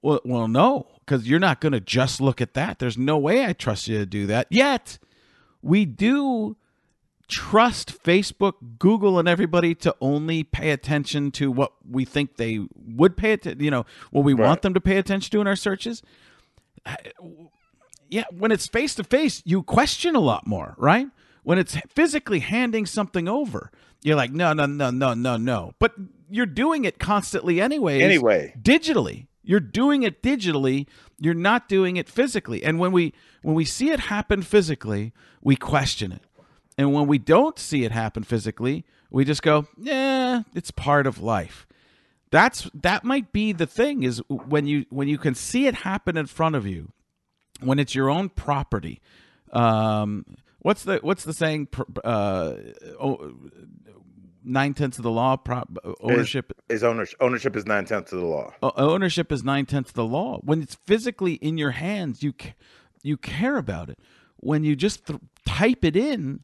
"Well, 0.02 0.22
well, 0.26 0.48
no, 0.48 0.88
because 1.00 1.28
you're 1.28 1.40
not 1.40 1.62
going 1.62 1.74
to 1.74 1.80
just 1.80 2.22
look 2.22 2.42
at 2.42 2.54
that. 2.54 2.80
There's 2.80 2.98
no 2.98 3.18
way 3.18 3.46
I 3.46 3.54
trust 3.54 3.88
you 3.88 4.00
to 4.00 4.06
do 4.06 4.26
that." 4.28 4.48
Yet, 4.50 5.00
we 5.62 5.86
do 5.86 6.58
trust 7.28 8.02
Facebook, 8.04 8.54
Google, 8.80 9.20
and 9.20 9.28
everybody 9.28 9.76
to 9.76 9.96
only 10.02 10.44
pay 10.44 10.72
attention 10.72 11.32
to 11.32 11.52
what 11.52 11.74
we 11.90 12.06
think 12.06 12.38
they 12.38 12.62
would 12.76 13.18
pay 13.18 13.34
attention. 13.34 13.64
You 13.64 13.72
know, 13.72 13.86
what 14.12 14.24
we 14.24 14.34
Right. 14.34 14.48
want 14.48 14.62
them 14.62 14.74
to 14.74 14.82
pay 14.82 14.98
attention 14.98 15.32
to 15.32 15.42
in 15.42 15.48
our 15.48 15.56
searches 15.56 16.02
yeah, 18.10 18.24
when 18.32 18.52
it's 18.52 18.68
face 18.68 18.96
to 18.96 19.04
face, 19.04 19.42
you 19.46 19.64
question 19.64 20.16
a 20.16 20.20
lot 20.20 20.48
more, 20.48 20.76
right? 20.78 21.08
When 21.44 21.58
it's 21.58 21.78
physically 21.94 22.40
handing 22.40 22.86
something 22.86 23.28
over, 23.28 23.72
you're 24.04 24.16
like, 24.16 24.32
no, 24.32 24.54
no, 24.54 24.66
no, 24.66 24.90
no, 24.90 25.14
no, 25.14 25.38
no. 25.38 25.74
But 25.80 25.94
you're 26.30 26.46
doing 26.46 26.86
it 26.86 27.00
constantly 27.00 27.62
anyways. 27.62 28.02
Anyway. 28.02 28.54
digitally. 28.62 29.28
You're 29.44 29.62
doing 29.62 30.04
it 30.04 30.22
digitally. 30.22 30.88
You're 31.20 31.34
not 31.34 31.70
doing 31.70 31.96
it 31.96 32.10
physically. 32.10 32.64
And 32.64 32.80
when 32.80 32.92
we 32.92 33.14
when 33.44 33.56
we 33.56 33.64
see 33.64 33.92
it 33.92 34.02
happen 34.02 34.42
physically, 34.42 35.14
we 35.42 35.56
question 35.56 36.12
it. 36.12 36.22
And 36.78 36.94
when 36.94 37.08
we 37.08 37.18
don't 37.18 37.58
see 37.58 37.84
it 37.86 37.92
happen 37.92 38.24
physically, 38.24 38.86
we 39.10 39.26
just 39.26 39.42
go, 39.42 39.68
"Yeah, 39.78 40.44
it's 40.54 40.72
part 40.72 41.08
of 41.08 41.22
life." 41.22 41.66
That's 42.30 42.70
that 42.74 43.04
might 43.04 43.32
be 43.32 43.52
the 43.54 43.66
thing 43.66 44.04
is 44.04 44.22
when 44.28 44.68
you 44.68 44.86
when 44.90 45.08
you 45.08 45.18
can 45.18 45.34
see 45.34 45.66
it 45.68 45.76
happen 45.76 46.18
in 46.18 46.26
front 46.26 46.56
of 46.56 46.68
you 46.68 46.92
when 47.62 47.80
it's 47.80 47.96
your 47.96 48.10
own 48.10 48.30
property, 48.30 49.02
um, 49.52 50.26
what's 50.60 50.84
the 50.84 51.00
what's 51.02 51.24
the 51.24 51.34
saying? 51.34 51.68
Uh, 52.04 52.54
oh, 53.00 53.34
nine 54.44 54.74
tenths 54.74 54.98
of 54.98 55.04
the 55.04 55.12
law. 55.12 55.38
Pro- 55.38 55.64
ownership 56.02 56.52
Is 56.70 56.84
ownership 56.84 57.18
ownership 57.22 57.56
is 57.56 57.66
nine 57.66 57.86
tenths 57.86 58.12
of 58.12 58.20
the 58.20 58.26
law. 58.26 58.54
ownership 58.62 59.32
is 59.32 59.44
nine 59.44 59.66
tenths 59.66 59.92
of 59.92 59.96
the 59.96 60.06
law. 60.06 60.40
When 60.44 60.62
it's 60.62 60.76
physically 60.76 61.34
in 61.34 61.58
your 61.58 61.72
hands, 61.72 62.24
you 62.24 62.34
you 63.04 63.18
care 63.18 63.58
about 63.58 63.90
it. 63.90 64.00
When 64.40 64.64
you 64.64 64.76
just 64.76 65.08
th- 65.08 65.20
type 65.46 65.84
it 65.84 65.96
in, 65.96 66.44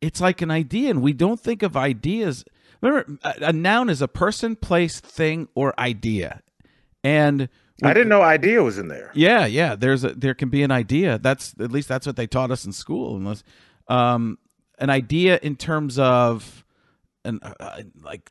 it's 0.00 0.20
like 0.20 0.42
an 0.42 0.50
idea, 0.50 0.90
and 0.90 1.02
we 1.02 1.12
don't 1.12 1.40
think 1.40 1.62
of 1.62 1.76
ideas. 1.76 2.44
Remember, 2.80 3.18
a, 3.22 3.46
a 3.46 3.52
noun 3.52 3.90
is 3.90 4.00
a 4.00 4.08
person, 4.08 4.56
place, 4.56 5.00
thing, 5.00 5.48
or 5.54 5.78
idea, 5.78 6.42
and 7.04 7.48
I 7.82 7.94
didn't 7.94 8.08
know 8.08 8.22
idea 8.22 8.62
was 8.62 8.78
in 8.78 8.88
there. 8.88 9.10
yeah, 9.14 9.46
yeah. 9.46 9.74
There's 9.74 10.04
a 10.04 10.14
there 10.14 10.34
can 10.34 10.48
be 10.48 10.62
an 10.62 10.70
idea. 10.70 11.18
That's 11.18 11.54
at 11.60 11.70
least 11.70 11.88
that's 11.88 12.06
what 12.06 12.16
they 12.16 12.26
taught 12.26 12.50
us 12.50 12.64
in 12.64 12.72
school. 12.72 13.16
Unless 13.16 13.42
um, 13.88 14.38
an 14.78 14.90
idea 14.90 15.38
in 15.42 15.56
terms 15.56 15.98
of 15.98 16.64
an 17.24 17.40
uh, 17.42 17.54
uh, 17.60 17.82
like 18.02 18.30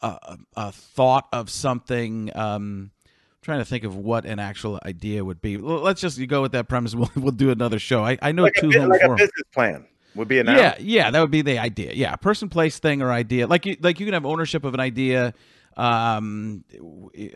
a, 0.00 0.38
a 0.56 0.72
thought 0.72 1.28
of 1.32 1.50
something. 1.50 2.30
Um, 2.36 2.90
I'm 3.00 3.42
trying 3.42 3.58
to 3.60 3.64
think 3.64 3.84
of 3.84 3.96
what 3.96 4.26
an 4.26 4.38
actual 4.38 4.78
idea 4.84 5.24
would 5.24 5.40
be. 5.40 5.56
Let's 5.56 6.00
just 6.00 6.24
go 6.28 6.42
with 6.42 6.52
that 6.52 6.68
premise. 6.68 6.94
We'll 6.98 7.10
we'll 7.16 7.32
do 7.32 7.50
another 7.50 7.78
show. 7.78 8.04
I, 8.04 8.18
I 8.22 8.32
know 8.32 8.44
Like, 8.44 8.54
two 8.54 8.70
home 8.70 8.90
like 8.90 9.02
a 9.02 9.14
business 9.14 9.42
plan 9.52 9.86
would 10.14 10.28
be 10.28 10.38
an. 10.38 10.46
Yeah, 10.46 10.74
yeah, 10.80 11.10
that 11.10 11.20
would 11.20 11.30
be 11.30 11.42
the 11.42 11.58
idea. 11.58 11.92
Yeah, 11.94 12.16
person, 12.16 12.48
place, 12.48 12.78
thing, 12.78 13.02
or 13.02 13.10
idea. 13.12 13.46
Like 13.46 13.66
you, 13.66 13.76
like 13.80 14.00
you 14.00 14.06
can 14.06 14.14
have 14.14 14.26
ownership 14.26 14.64
of 14.64 14.74
an 14.74 14.80
idea. 14.80 15.34
Um, 15.76 16.64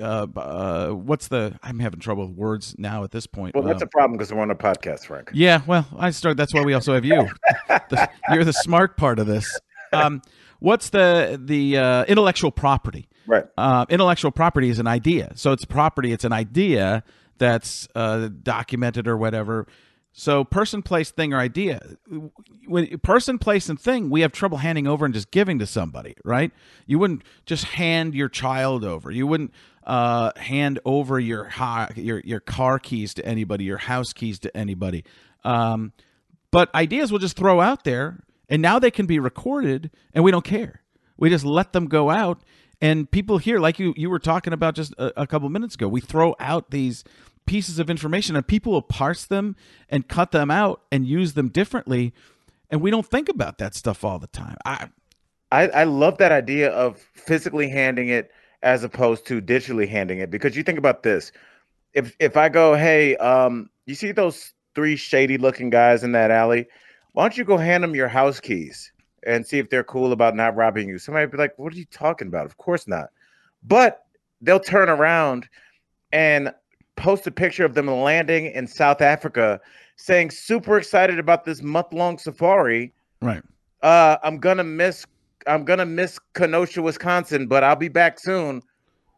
uh, 0.01 0.27
uh, 0.37 0.89
what's 0.91 1.29
the? 1.29 1.59
I'm 1.63 1.79
having 1.79 2.01
trouble 2.01 2.27
with 2.27 2.37
words 2.37 2.75
now 2.77 3.05
at 3.05 3.13
this 3.13 3.27
point. 3.27 3.55
Well, 3.55 3.65
that's 3.65 3.83
Um, 3.83 3.87
a 3.87 3.91
problem 3.91 4.19
because 4.19 4.33
we're 4.33 4.41
on 4.43 4.51
a 4.51 4.55
podcast, 4.57 5.07
Frank. 5.07 5.31
yeah, 5.33 5.63
well, 5.67 5.87
I 5.97 6.11
start. 6.11 6.37
That's 6.37 6.53
why 6.53 6.63
we 6.63 6.75
also 6.75 6.95
have 6.95 7.05
you. 7.05 7.29
The- 7.69 8.11
you're 8.33 8.45
the 8.45 8.53
smart 8.53 8.97
part 8.97 9.19
of 9.21 9.27
this. 9.29 9.61
Um, 9.93 10.23
what's 10.59 10.91
the 10.91 11.41
the 11.43 11.77
uh, 11.79 12.05
intellectual 12.07 12.51
property? 12.51 13.09
Right. 13.27 13.45
Uh, 13.57 13.87
intellectual 13.89 14.33
property 14.33 14.69
is 14.71 14.81
an 14.81 14.89
idea, 14.89 15.33
so 15.37 15.53
it's 15.53 15.65
property. 15.65 16.13
It's 16.13 16.25
an 16.25 16.33
idea 16.33 17.05
that's 17.39 17.87
uh, 17.95 18.29
documented 18.43 19.07
or 19.07 19.17
whatever. 19.17 19.69
So 20.13 20.45
person, 20.45 20.83
place, 20.83 21.11
thing, 21.11 21.33
or 21.33 21.39
idea. 21.39 21.97
When 22.67 22.99
person, 22.99 23.39
place, 23.39 23.69
and 23.71 23.81
thing, 23.81 24.11
we 24.11 24.21
have 24.21 24.33
trouble 24.33 24.59
handing 24.59 24.87
over 24.87 25.07
and 25.07 25.15
just 25.15 25.31
giving 25.31 25.59
to 25.61 25.67
somebody, 25.67 26.17
right? 26.23 26.53
You 26.87 26.99
wouldn't 26.99 27.23
just 27.47 27.65
hand 27.65 28.15
your 28.15 28.29
child 28.29 28.85
over. 28.85 29.11
You 29.11 29.27
wouldn't 29.27 29.53
uh, 29.85 30.33
hand 30.37 30.79
over 30.85 31.19
your 31.19 31.51
your 31.97 32.21
your 32.21 32.41
car 32.41 32.79
keys 32.79 33.15
to 33.15 33.25
anybody, 33.25 33.65
your 33.65 33.79
house 33.79 34.13
keys 34.13 34.39
to 34.41 34.55
anybody. 34.55 35.05
Um, 35.45 35.93
but 36.51 36.73
ideas 36.75 37.11
we'll 37.11 37.19
just 37.19 37.37
throw 37.37 37.61
out 37.61 37.85
there, 37.85 38.23
and 38.51 38.61
now 38.61 38.79
they 38.79 38.91
can 38.91 39.07
be 39.07 39.19
recorded, 39.19 39.91
and 40.13 40.23
we 40.23 40.31
don't 40.31 40.45
care. 40.45 40.83
We 41.17 41.31
just 41.31 41.45
let 41.45 41.73
them 41.73 41.87
go 41.87 42.11
out, 42.11 42.43
and 42.83 43.11
people 43.11 43.39
hear, 43.39 43.59
like 43.59 43.79
you 43.79 43.95
you 43.97 44.11
were 44.11 44.19
talking 44.19 44.53
about 44.53 44.75
just 44.75 44.93
a, 44.99 45.23
a 45.23 45.27
couple 45.27 45.49
minutes 45.49 45.75
ago. 45.75 45.89
We 45.89 46.03
throw 46.03 46.37
out 46.39 46.71
these 46.71 47.03
pieces 47.47 47.79
of 47.79 47.91
information, 47.91 48.37
and 48.37 48.47
people 48.47 48.73
will 48.73 48.83
parse 48.83 49.25
them 49.25 49.57
and 49.89 50.09
cut 50.09 50.33
them 50.33 50.51
out 50.51 50.83
and 50.91 51.07
use 51.07 51.35
them 51.35 51.49
differently, 51.49 52.13
and 52.71 52.81
we 52.81 52.91
don't 52.91 53.07
think 53.07 53.29
about 53.29 53.59
that 53.59 53.75
stuff 53.75 54.05
all 54.05 54.19
the 54.19 54.27
time. 54.29 54.57
I 54.65 54.89
I, 55.53 55.69
I 55.69 55.85
love 55.85 56.17
that 56.19 56.33
idea 56.33 56.71
of 56.71 56.99
physically 57.15 57.69
handing 57.69 58.09
it 58.09 58.31
as 58.63 58.85
opposed 58.85 59.27
to 59.27 59.43
digitally 59.43 59.87
handing 59.87 60.19
it 60.19 60.31
because 60.31 60.57
you 60.57 60.63
think 60.63 60.79
about 60.79 61.03
this. 61.03 61.31
If 61.93 62.17
if 62.19 62.37
I 62.37 62.49
go, 62.49 62.75
hey, 62.75 63.17
um, 63.17 63.69
you 63.85 63.95
see 63.95 64.13
those 64.13 64.55
three 64.75 64.97
shady 64.97 65.37
looking 65.37 65.69
guys 65.69 66.05
in 66.05 66.13
that 66.13 66.31
alley? 66.31 66.67
Why 67.13 67.25
don't 67.25 67.37
you 67.37 67.45
go 67.45 67.59
hand 67.59 67.85
them 67.85 67.95
your 67.95 68.09
house 68.09 68.41
keys 68.41 68.93
and 69.27 69.47
see 69.47 69.59
if 69.59 69.69
they're 69.69 69.85
cool 69.85 70.13
about 70.13 70.35
not 70.35 70.57
robbing 70.57 70.89
you? 70.89 70.99
Somebody 70.99 71.27
be 71.27 71.37
like, 71.37 71.59
What 71.59 71.75
are 71.75 71.77
you 71.77 71.85
talking 71.87 72.29
about? 72.29 72.47
Of 72.47 72.57
course 72.57 72.89
not. 72.89 73.11
But 73.63 74.07
they'll 74.41 74.59
turn 74.59 74.89
around 74.89 75.49
and 76.13 76.53
post 76.97 77.27
a 77.27 77.31
picture 77.31 77.65
of 77.65 77.75
them 77.75 77.87
landing 77.87 78.47
in 78.47 78.67
South 78.67 79.01
Africa 79.01 79.61
saying 79.97 80.31
super 80.31 80.79
excited 80.79 81.19
about 81.19 81.45
this 81.45 81.63
month 81.63 81.93
long 81.93 82.19
safari. 82.19 82.93
Right. 83.21 83.43
uh 83.83 84.17
i'm 84.25 84.39
gonna 84.39 84.65
miss 84.65 85.07
i'm 85.47 85.65
gonna 85.65 85.87
miss 85.87 86.19
kenosha 86.35 86.83
wisconsin 86.83 87.47
but 87.47 87.63
i'll 87.63 87.77
be 87.77 87.89
back 87.89 88.19
soon. 88.19 88.63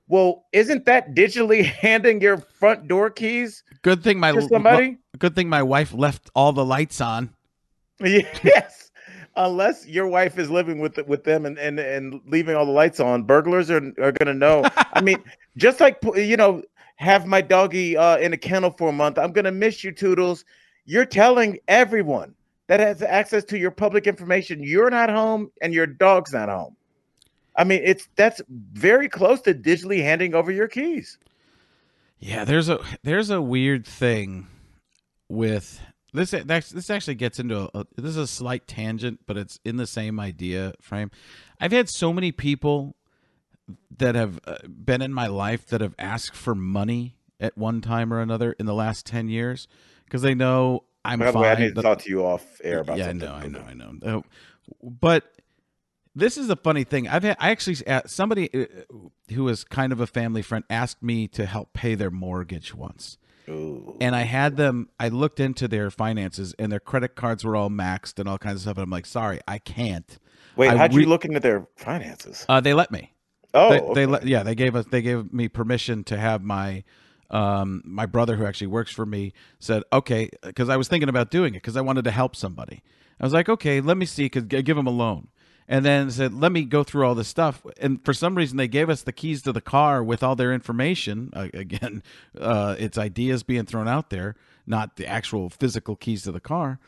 Well 0.09 0.45
isn't 0.53 0.85
that 0.85 1.15
digitally 1.15 1.65
handing 1.85 2.21
your 2.21 2.37
front 2.39 2.87
door 2.89 3.09
keys 3.11 3.63
Good 3.83 4.03
thing 4.05 4.19
my 4.21 4.33
to 4.33 4.43
somebody? 4.43 4.99
good 5.19 5.35
thing 5.35 5.49
my 5.49 5.63
wife 5.63 5.95
left 5.95 6.31
all 6.35 6.53
the 6.53 6.65
lights 6.65 7.01
on. 7.01 7.31
yes. 8.01 8.91
Unless 9.37 9.87
your 9.87 10.07
wife 10.07 10.39
is 10.39 10.51
living 10.51 10.79
with 10.81 10.99
with 11.09 11.25
them 11.25 11.47
and 11.47 11.59
and, 11.59 11.79
and 11.81 12.21
leaving 12.27 12.55
all 12.57 12.67
the 12.67 12.73
lights 12.73 13.01
on 13.01 13.23
burglars 13.23 13.71
are, 13.71 13.93
are 14.03 14.13
gonna 14.13 14.35
know. 14.35 14.65
I 14.93 15.01
mean 15.01 15.23
just 15.57 15.81
like 15.81 15.99
you 16.15 16.37
know 16.37 16.63
have 16.97 17.27
my 17.27 17.41
doggy 17.41 17.97
uh 17.97 18.17
in 18.19 18.33
a 18.33 18.37
kennel 18.37 18.71
for 18.71 18.89
a 18.89 18.93
month 18.93 19.19
i'm 19.19 19.33
gonna 19.33 19.53
miss 19.53 19.83
you 19.83 19.93
toodles 19.93 20.45
you're 20.85 21.07
telling 21.07 21.59
everyone 21.69 22.35
that 22.67 22.81
has 22.81 23.03
access 23.03 23.45
to 23.45 23.59
your 23.59 23.71
public 23.71 24.07
information 24.07 24.63
you're 24.63 24.91
not 24.91 25.11
home 25.11 25.51
and 25.61 25.75
your 25.75 25.87
dog's 25.87 26.33
not 26.33 26.49
home 26.49 26.77
i 27.57 27.65
mean 27.65 27.81
it's 27.85 28.09
that's 28.17 28.41
very 28.49 29.09
close 29.09 29.41
to 29.41 29.55
digitally 29.55 30.03
handing 30.03 30.35
over 30.35 30.51
your 30.53 30.69
keys 30.69 31.19
Yeah, 32.21 32.45
there's 32.45 32.69
a 32.71 32.79
there's 33.03 33.29
a 33.31 33.43
weird 33.43 33.87
thing 33.87 34.47
with 35.29 35.81
this. 36.15 36.31
This 36.31 36.89
actually 36.89 37.17
gets 37.17 37.39
into 37.39 37.69
a 37.75 37.85
this 37.97 38.11
is 38.11 38.17
a 38.17 38.27
slight 38.27 38.67
tangent, 38.67 39.21
but 39.27 39.37
it's 39.37 39.59
in 39.65 39.77
the 39.77 39.87
same 39.87 40.19
idea 40.19 40.73
frame. 40.81 41.11
I've 41.61 41.73
had 41.73 41.91
so 41.91 42.13
many 42.15 42.33
people 42.33 42.97
that 43.99 44.15
have 44.15 44.41
uh, 44.47 44.57
been 44.67 45.03
in 45.03 45.13
my 45.13 45.27
life 45.27 45.67
that 45.69 45.81
have 45.81 45.95
asked 45.99 46.37
for 46.37 46.55
money 46.55 47.17
at 47.41 47.57
one 47.57 47.81
time 47.81 48.13
or 48.13 48.21
another 48.21 48.53
in 48.53 48.67
the 48.67 48.75
last 48.75 49.07
ten 49.07 49.29
years 49.29 49.67
because 50.05 50.23
they 50.23 50.35
know 50.35 50.85
I'm 51.05 51.19
by 51.19 51.31
the 51.31 51.39
way 51.39 51.51
i 51.51 51.55
fine. 51.55 51.65
need 51.65 51.75
to 51.75 51.83
talk 51.83 51.99
to 52.01 52.11
you 52.11 52.25
off 52.25 52.61
air 52.63 52.81
about 52.81 52.99
yeah, 52.99 53.09
I 53.09 53.13
know, 53.13 53.33
I 53.33 53.47
know, 53.47 53.65
I 53.69 53.75
know. 53.75 54.25
But 54.83 55.31
this 56.15 56.39
is 56.39 56.49
a 56.49 56.57
funny 56.57 56.85
thing. 56.85 57.09
I've 57.09 57.23
had 57.25 57.37
I 57.41 57.51
actually 57.51 57.85
uh, 57.87 58.03
somebody 58.07 58.49
uh, 58.55 58.67
who 59.33 59.45
was 59.45 59.65
kind 59.65 59.93
of 59.93 60.01
a 60.01 60.07
family 60.07 60.43
friend 60.43 60.65
asked 60.71 61.03
me 61.03 61.27
to 61.29 61.47
help 61.47 61.73
pay 61.73 61.95
their 61.95 62.11
mortgage 62.11 62.75
once. 62.75 63.19
Ooh. 63.49 63.97
And 64.01 64.17
I 64.17 64.23
had 64.23 64.57
them 64.57 64.89
I 64.99 65.09
looked 65.09 65.41
into 65.41 65.69
their 65.69 65.91
finances 65.91 66.55
and 66.59 66.73
their 66.73 66.81
credit 66.81 67.15
cards 67.15 67.45
were 67.45 67.57
all 67.57 67.69
maxed 67.71 68.19
and 68.19 68.29
all 68.29 68.39
kinds 68.39 68.57
of 68.57 68.63
stuff 68.63 68.77
and 68.77 68.85
I'm 68.85 68.91
like, 68.91 69.07
"Sorry, 69.07 69.41
I 69.47 69.59
can't." 69.59 70.19
wait 70.57 70.71
I 70.71 70.77
how'd 70.77 70.95
re- 70.95 71.03
you 71.03 71.09
look 71.09 71.25
into 71.25 71.41
their 71.41 71.67
finances 71.77 72.47
Uh, 72.49 72.61
they 72.61 72.75
let 72.75 72.91
me. 72.93 73.13
Oh 73.55 73.71
they, 73.71 73.81
okay. 73.81 73.95
they 73.95 74.07
let 74.07 74.27
yeah 74.27 74.43
they 74.43 74.55
gave 74.55 74.77
us 74.77 74.87
they 74.87 75.03
gave 75.03 75.33
me 75.33 75.49
permission 75.49 76.05
to 76.05 76.17
have 76.17 76.43
my 76.43 76.85
um 77.31 77.83
my 77.85 78.07
brother 78.07 78.37
who 78.37 78.45
actually 78.45 78.67
works 78.67 78.93
for 78.93 79.07
me 79.07 79.33
said 79.59 79.83
okay 79.93 80.29
because 80.43 80.69
i 80.69 80.77
was 80.77 80.89
thinking 80.89 81.09
about 81.09 81.31
doing 81.31 81.55
it 81.55 81.59
because 81.59 81.77
i 81.77 81.81
wanted 81.81 82.05
to 82.05 82.11
help 82.11 82.37
somebody. 82.37 82.83
I 83.21 83.25
was 83.25 83.33
like 83.33 83.49
okay 83.49 83.81
let 83.81 83.97
me 83.97 84.07
see 84.07 84.29
could 84.29 84.49
give 84.49 84.77
him 84.77 84.87
a 84.87 84.91
loan. 84.91 85.29
And 85.67 85.83
then 85.85 86.11
said 86.11 86.35
let 86.35 86.53
me 86.53 86.65
go 86.65 86.85
through 86.85 87.07
all 87.07 87.15
this 87.15 87.29
stuff. 87.29 87.65
And 87.81 88.05
for 88.05 88.13
some 88.13 88.35
reason 88.35 88.59
they 88.59 88.69
gave 88.69 88.91
us 88.91 89.03
the 89.03 89.13
keys 89.13 89.41
to 89.43 89.53
the 89.53 89.63
car 89.63 90.05
with 90.05 90.23
all 90.23 90.37
their 90.37 90.53
information 90.53 91.31
uh, 91.33 91.49
again 91.55 92.03
uh 92.39 92.77
it's 92.79 92.99
ideas 92.99 93.43
being 93.43 93.65
thrown 93.65 93.89
out 93.89 94.11
there 94.11 94.37
not 94.67 94.97
the 94.97 95.07
actual 95.07 95.51
physical 95.51 95.97
keys 95.97 96.23
to 96.23 96.33
the 96.33 96.41
car. 96.41 96.79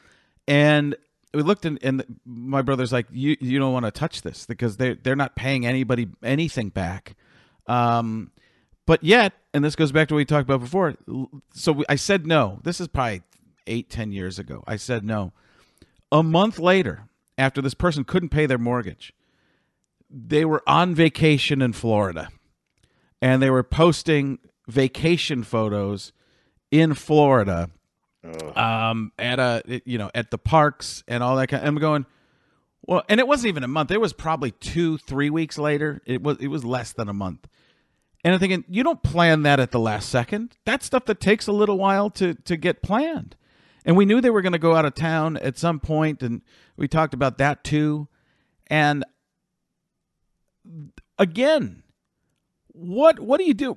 And 0.49 0.97
we 1.37 1.43
looked 1.43 1.67
in, 1.67 1.79
and 1.83 2.19
my 2.25 2.63
brother's 2.63 2.93
like, 2.93 3.07
"You 3.13 3.37
you 3.41 3.59
don't 3.59 3.73
want 3.73 3.85
to 3.85 3.91
touch 3.91 4.23
this 4.23 4.47
because 4.47 4.79
they 4.79 4.95
they're 4.95 5.15
not 5.15 5.37
paying 5.37 5.67
anybody 5.67 6.09
anything 6.23 6.71
back." 6.71 7.15
Um, 7.67 8.33
but 8.87 9.05
yet, 9.05 9.35
and 9.53 9.65
this 9.65 9.77
goes 9.77 9.93
back 9.93 10.09
to 10.09 10.15
what 10.15 10.19
we 10.19 10.25
talked 10.25 10.49
about 10.49 10.61
before. 10.61 10.95
So 11.53 11.73
we, 11.73 11.85
I 11.89 11.97
said 11.97 12.27
no. 12.27 12.61
This 12.65 12.81
is 12.81 12.89
probably 12.89 13.23
eight 13.67 13.91
ten 13.91 14.13
years 14.13 14.39
ago. 14.39 14.65
I 14.67 14.77
said 14.77 15.05
no. 15.05 15.33
A 16.11 16.23
month 16.23 16.59
later, 16.59 17.05
after 17.37 17.61
this 17.61 17.75
person 17.75 18.05
couldn't 18.05 18.31
pay 18.31 18.47
their 18.47 18.59
mortgage, 18.59 19.13
they 20.11 20.45
were 20.45 20.63
on 20.67 20.95
vacation 20.95 21.61
in 21.61 21.75
Florida, 21.75 22.29
and 23.21 23.43
they 23.43 23.51
were 23.51 23.63
posting 23.63 24.39
vacation 24.67 25.43
photos 25.43 26.13
in 26.71 26.95
Florida 26.95 27.71
Ugh. 28.27 28.57
um, 28.57 29.13
at 29.19 29.39
a 29.39 29.83
you 29.85 29.99
know 29.99 30.11
at 30.15 30.31
the 30.31 30.39
parks 30.39 31.05
and 31.09 31.23
all 31.23 31.37
that 31.37 31.49
kind. 31.49 31.63
Of, 31.63 31.69
I'm 31.69 31.77
going, 31.77 32.07
well, 32.83 33.03
and 33.09 33.21
it 33.21 33.27
wasn't 33.27 33.49
even 33.49 33.65
a 33.65 33.69
month. 33.69 33.91
It 33.91 34.01
was 34.01 34.13
probably 34.13 34.53
two, 34.53 34.99
three 34.99 35.31
weeks 35.31 35.59
later. 35.59 36.03
It 36.07 36.23
was 36.23 36.39
it 36.39 36.49
was 36.49 36.65
less 36.65 36.93
than 36.93 37.09
a 37.09 37.15
month. 37.15 37.47
And 38.25 38.35
I'm 38.35 38.41
thinking, 38.41 38.65
you 38.69 38.83
don't 38.83 39.03
plan 39.03 39.43
that 39.43 39.61
at 39.61 39.71
the 39.71 39.79
last 39.79 40.09
second. 40.09 40.57
That's 40.65 40.87
stuff 40.87 41.05
that 41.05 41.21
takes 41.21 41.47
a 41.47 41.53
little 41.53 41.79
while 41.79 42.11
to 42.11 42.35
to 42.35 42.57
get 42.57 42.83
planned. 42.83 43.37
And 43.85 43.97
we 43.97 44.05
knew 44.05 44.21
they 44.21 44.31
were 44.31 44.43
going 44.43 44.53
to 44.53 44.59
go 44.59 44.75
out 44.75 44.85
of 44.85 44.95
town 44.95 45.37
at 45.37 45.59
some 45.59 45.79
point, 45.79 46.23
and 46.23 46.43
we 46.77 46.89
talked 46.89 47.15
about 47.15 47.39
that 47.39 47.63
too. 47.63 48.09
And 48.67 49.05
again, 51.19 51.85
what 52.79 53.19
what 53.21 53.39
do 53.39 53.45
you 53.45 53.55
do 53.55 53.77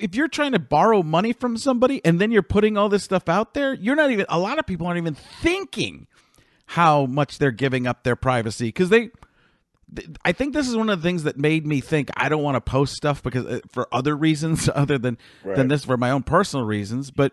if 0.00 0.14
you're 0.14 0.28
trying 0.28 0.52
to 0.52 0.58
borrow 0.58 1.02
money 1.02 1.32
from 1.32 1.56
somebody 1.56 2.00
and 2.04 2.20
then 2.20 2.30
you're 2.32 2.42
putting 2.42 2.76
all 2.76 2.88
this 2.88 3.04
stuff 3.04 3.28
out 3.28 3.54
there? 3.54 3.74
You're 3.74 3.96
not 3.96 4.10
even. 4.10 4.26
A 4.28 4.38
lot 4.38 4.58
of 4.58 4.66
people 4.66 4.86
aren't 4.86 4.98
even 4.98 5.14
thinking 5.14 6.06
how 6.66 7.06
much 7.06 7.38
they're 7.38 7.50
giving 7.50 7.86
up 7.86 8.02
their 8.04 8.16
privacy 8.16 8.66
because 8.68 8.88
they 8.90 9.10
I 10.24 10.32
think 10.32 10.54
this 10.54 10.68
is 10.68 10.76
one 10.76 10.88
of 10.88 11.02
the 11.02 11.08
things 11.08 11.24
that 11.24 11.36
made 11.36 11.66
me 11.66 11.80
think 11.80 12.10
I 12.16 12.28
don't 12.28 12.42
want 12.44 12.54
to 12.56 12.60
post 12.60 12.94
stuff 12.94 13.22
because 13.22 13.44
uh, 13.44 13.60
for 13.72 13.88
other 13.92 14.16
reasons 14.16 14.68
other 14.74 14.98
than 14.98 15.18
Right. 15.44 15.56
than 15.56 15.68
this 15.68 15.84
for 15.84 15.96
my 15.96 16.10
own 16.10 16.22
personal 16.22 16.64
reasons. 16.64 17.10
But 17.10 17.32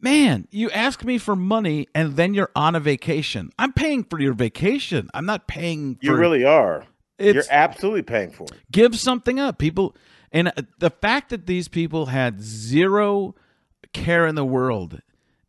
man, 0.00 0.46
you 0.50 0.70
ask 0.70 1.04
me 1.04 1.18
for 1.18 1.34
money 1.34 1.88
and 1.94 2.14
then 2.16 2.34
you're 2.34 2.50
on 2.54 2.74
a 2.76 2.80
vacation. 2.80 3.50
I'm 3.58 3.72
paying 3.72 4.04
for 4.04 4.20
your 4.20 4.32
vacation. 4.32 5.08
I'm 5.14 5.26
not 5.26 5.46
paying. 5.48 5.96
For, 5.96 6.06
You 6.06 6.14
really 6.16 6.44
are. 6.44 6.84
It's- 7.18 7.34
You're 7.34 7.44
absolutely 7.56 8.02
paying 8.02 8.30
for 8.30 8.44
it. 8.44 8.60
give 8.70 8.96
something 8.98 9.38
up. 9.38 9.58
People, 9.58 9.94
and 10.32 10.48
uh, 10.48 10.62
the 10.78 10.90
fact 10.90 11.30
that 11.30 11.46
these 11.46 11.68
people 11.68 12.06
had 12.06 12.40
zero 12.42 13.34
care 13.92 14.26
in 14.26 14.34
the 14.34 14.44
world 14.44 15.00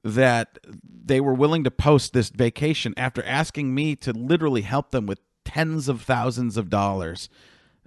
that 0.03 0.59
they 1.05 1.21
were 1.21 1.33
willing 1.33 1.63
to 1.63 1.71
post 1.71 2.13
this 2.13 2.29
vacation 2.29 2.93
after 2.97 3.23
asking 3.23 3.73
me 3.73 3.95
to 3.95 4.11
literally 4.11 4.61
help 4.61 4.91
them 4.91 5.05
with 5.05 5.19
tens 5.45 5.87
of 5.87 6.01
thousands 6.01 6.57
of 6.57 6.69
dollars, 6.69 7.29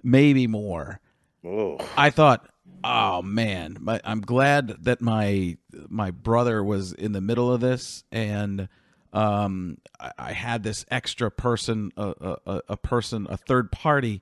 maybe 0.03 0.47
more. 0.47 0.99
Oh, 1.45 1.77
I 1.95 2.09
thought, 2.09 2.49
oh 2.83 3.21
man, 3.21 3.77
my, 3.79 4.01
I'm 4.03 4.21
glad 4.21 4.83
that 4.85 5.01
my 5.01 5.57
my 5.87 6.11
brother 6.11 6.63
was 6.63 6.93
in 6.93 7.11
the 7.11 7.21
middle 7.21 7.51
of 7.53 7.61
this, 7.61 8.03
and 8.11 8.67
um, 9.13 9.77
I, 9.99 10.11
I 10.17 10.31
had 10.33 10.63
this 10.63 10.85
extra 10.89 11.29
person, 11.31 11.91
a, 11.95 12.35
a- 12.45 12.61
a 12.69 12.77
person, 12.77 13.27
a 13.29 13.37
third 13.37 13.71
party, 13.71 14.21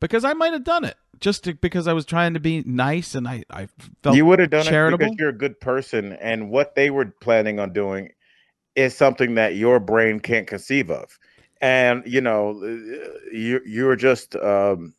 because 0.00 0.24
I 0.24 0.32
might 0.32 0.52
have 0.52 0.64
done 0.64 0.84
it 0.84 0.96
just 1.20 1.44
to, 1.44 1.54
because 1.54 1.86
I 1.86 1.92
was 1.92 2.04
trying 2.04 2.34
to 2.34 2.40
be 2.40 2.62
nice, 2.66 3.14
and 3.14 3.28
I 3.28 3.44
I 3.50 3.68
felt 4.02 4.16
you 4.16 4.26
would 4.26 4.38
have 4.38 4.50
done 4.50 4.66
it 4.66 4.98
because 4.98 5.14
you're 5.18 5.28
a 5.28 5.36
good 5.36 5.60
person, 5.60 6.14
and 6.14 6.50
what 6.50 6.74
they 6.74 6.90
were 6.90 7.06
planning 7.20 7.60
on 7.60 7.72
doing 7.72 8.10
is 8.74 8.96
something 8.96 9.34
that 9.34 9.54
your 9.54 9.78
brain 9.80 10.20
can't 10.20 10.46
conceive 10.46 10.90
of. 10.90 11.18
And 11.60 12.02
you 12.06 12.20
know, 12.20 12.60
you 13.32 13.60
you're 13.66 13.96
just 13.96 14.34
um, 14.36 14.94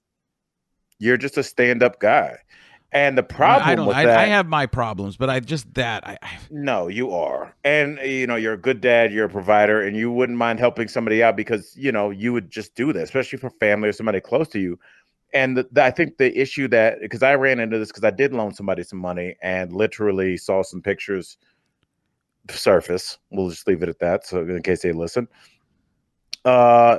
you're 0.99 1.17
just 1.17 1.37
a 1.37 1.43
stand-up 1.43 1.99
guy. 1.99 2.37
And 2.93 3.17
the 3.17 3.23
problem 3.23 3.69
I 3.69 3.75
don't. 3.75 3.87
with 3.87 3.95
I, 3.95 4.05
that, 4.05 4.19
I 4.19 4.25
have 4.25 4.47
my 4.47 4.65
problems, 4.65 5.15
but 5.15 5.29
I 5.29 5.39
just 5.39 5.73
that 5.75 6.05
I, 6.05 6.17
I 6.21 6.39
No, 6.49 6.89
you 6.89 7.11
are. 7.11 7.55
And 7.63 7.97
you 7.99 8.27
know, 8.27 8.35
you're 8.35 8.53
a 8.53 8.57
good 8.57 8.81
dad, 8.81 9.13
you're 9.13 9.25
a 9.25 9.29
provider, 9.29 9.81
and 9.81 9.95
you 9.95 10.11
wouldn't 10.11 10.37
mind 10.37 10.59
helping 10.59 10.89
somebody 10.89 11.23
out 11.23 11.37
because 11.37 11.73
you 11.77 11.91
know, 11.91 12.09
you 12.09 12.33
would 12.33 12.49
just 12.49 12.75
do 12.75 12.91
that, 12.91 13.03
especially 13.03 13.39
for 13.39 13.49
family 13.49 13.87
or 13.87 13.93
somebody 13.93 14.19
close 14.19 14.49
to 14.49 14.59
you. 14.59 14.77
And 15.33 15.55
the, 15.55 15.67
the- 15.71 15.83
I 15.83 15.91
think 15.91 16.17
the 16.17 16.37
issue 16.37 16.67
that 16.69 16.99
because 16.99 17.23
I 17.23 17.35
ran 17.35 17.59
into 17.59 17.79
this 17.79 17.87
because 17.89 18.03
I 18.03 18.11
did 18.11 18.33
loan 18.33 18.53
somebody 18.53 18.83
some 18.83 18.99
money 18.99 19.35
and 19.41 19.71
literally 19.71 20.35
saw 20.35 20.61
some 20.61 20.81
pictures 20.81 21.37
surface. 22.49 23.19
We'll 23.29 23.49
just 23.49 23.67
leave 23.67 23.83
it 23.83 23.89
at 23.89 23.99
that. 23.99 24.25
So 24.25 24.41
in 24.41 24.61
case 24.63 24.81
they 24.81 24.91
listen. 24.91 25.29
Uh 26.43 26.97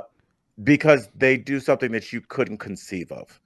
because 0.63 1.09
they 1.15 1.37
do 1.37 1.59
something 1.59 1.91
that 1.91 2.13
you 2.13 2.21
couldn't 2.21 2.59
conceive 2.59 3.11
of. 3.11 3.39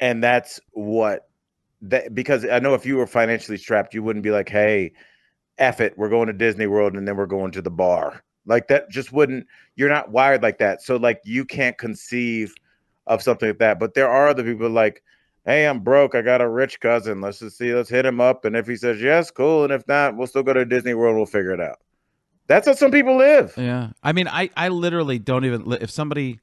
And 0.00 0.22
that's 0.22 0.60
what 0.72 1.29
that 1.82 2.14
because 2.14 2.44
I 2.44 2.58
know 2.58 2.74
if 2.74 2.84
you 2.86 2.96
were 2.96 3.06
financially 3.06 3.56
strapped, 3.56 3.94
you 3.94 4.02
wouldn't 4.02 4.22
be 4.22 4.30
like, 4.30 4.48
hey, 4.48 4.92
F 5.58 5.80
it, 5.80 5.96
we're 5.96 6.08
going 6.08 6.26
to 6.26 6.32
Disney 6.32 6.66
World 6.66 6.94
and 6.94 7.06
then 7.06 7.16
we're 7.16 7.26
going 7.26 7.52
to 7.52 7.62
the 7.62 7.70
bar. 7.70 8.22
Like 8.46 8.68
that 8.68 8.90
just 8.90 9.12
wouldn't, 9.12 9.46
you're 9.76 9.88
not 9.88 10.10
wired 10.10 10.42
like 10.42 10.58
that. 10.58 10.82
So, 10.82 10.96
like, 10.96 11.20
you 11.24 11.44
can't 11.44 11.76
conceive 11.78 12.54
of 13.06 13.22
something 13.22 13.48
like 13.48 13.58
that. 13.58 13.78
But 13.78 13.94
there 13.94 14.08
are 14.08 14.28
other 14.28 14.42
people 14.42 14.70
like, 14.70 15.02
hey, 15.44 15.66
I'm 15.66 15.80
broke. 15.80 16.14
I 16.14 16.22
got 16.22 16.40
a 16.40 16.48
rich 16.48 16.80
cousin. 16.80 17.20
Let's 17.20 17.38
just 17.38 17.58
see, 17.58 17.74
let's 17.74 17.90
hit 17.90 18.06
him 18.06 18.20
up. 18.20 18.44
And 18.44 18.56
if 18.56 18.66
he 18.66 18.76
says 18.76 19.00
yes, 19.00 19.30
cool. 19.30 19.64
And 19.64 19.72
if 19.72 19.86
not, 19.88 20.16
we'll 20.16 20.26
still 20.26 20.42
go 20.42 20.52
to 20.52 20.64
Disney 20.64 20.94
World. 20.94 21.16
We'll 21.16 21.26
figure 21.26 21.52
it 21.52 21.60
out. 21.60 21.78
That's 22.46 22.66
how 22.66 22.74
some 22.74 22.90
people 22.90 23.16
live. 23.16 23.54
Yeah, 23.56 23.90
I 24.02 24.12
mean, 24.12 24.26
I 24.26 24.50
I 24.56 24.70
literally 24.70 25.20
don't 25.20 25.44
even 25.44 25.70
if 25.80 25.88
somebody. 25.88 26.40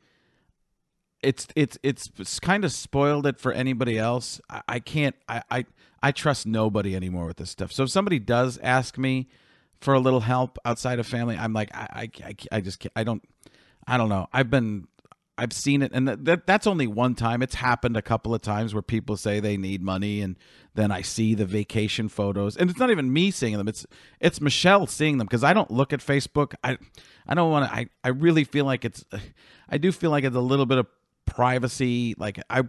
It's 1.27 1.47
it's 1.55 1.77
it's 1.83 2.39
kind 2.39 2.63
of 2.63 2.71
spoiled 2.71 3.25
it 3.27 3.37
for 3.37 3.51
anybody 3.51 3.97
else. 3.97 4.39
I, 4.49 4.61
I 4.67 4.79
can't. 4.79 5.15
I, 5.27 5.41
I 5.51 5.65
I 6.01 6.11
trust 6.11 6.45
nobody 6.47 6.95
anymore 6.95 7.25
with 7.25 7.35
this 7.35 7.49
stuff. 7.49 7.73
So 7.73 7.83
if 7.83 7.89
somebody 7.89 8.17
does 8.17 8.57
ask 8.63 8.97
me 8.97 9.27
for 9.81 9.93
a 9.93 9.99
little 9.99 10.21
help 10.21 10.57
outside 10.63 10.99
of 10.99 11.07
family, 11.07 11.35
I'm 11.35 11.51
like, 11.51 11.75
I 11.75 12.09
I, 12.23 12.35
I, 12.51 12.61
just 12.61 12.79
can't, 12.79 12.93
I 12.95 13.03
don't 13.03 13.21
I 13.85 13.97
don't 13.97 14.07
know. 14.09 14.27
I've 14.31 14.49
been 14.49 14.87
I've 15.37 15.53
seen 15.53 15.83
it, 15.83 15.91
and 15.93 16.07
that 16.07 16.47
that's 16.47 16.65
only 16.65 16.87
one 16.87 17.13
time. 17.13 17.43
It's 17.43 17.55
happened 17.55 17.95
a 17.95 18.01
couple 18.01 18.33
of 18.33 18.41
times 18.41 18.73
where 18.73 18.81
people 18.81 19.17
say 19.17 19.39
they 19.39 19.55
need 19.55 19.83
money, 19.83 20.21
and 20.21 20.35
then 20.73 20.91
I 20.91 21.01
see 21.01 21.35
the 21.35 21.45
vacation 21.45 22.09
photos, 22.09 22.57
and 22.57 22.69
it's 22.69 22.79
not 22.79 22.89
even 22.89 23.13
me 23.13 23.29
seeing 23.29 23.55
them. 23.55 23.67
It's 23.67 23.85
it's 24.19 24.41
Michelle 24.41 24.87
seeing 24.87 25.19
them 25.19 25.27
because 25.27 25.43
I 25.43 25.53
don't 25.53 25.69
look 25.69 25.93
at 25.93 25.99
Facebook. 25.99 26.55
I 26.63 26.77
I 27.27 27.35
don't 27.35 27.51
want 27.51 27.69
to. 27.69 27.75
I 27.75 27.87
I 28.03 28.09
really 28.09 28.45
feel 28.45 28.65
like 28.65 28.83
it's. 28.83 29.05
I 29.69 29.77
do 29.77 29.91
feel 29.91 30.09
like 30.11 30.23
it's 30.23 30.35
a 30.35 30.41
little 30.41 30.65
bit 30.65 30.79
of 30.79 30.87
privacy. 31.27 32.15
Like 32.17 32.39
I. 32.49 32.63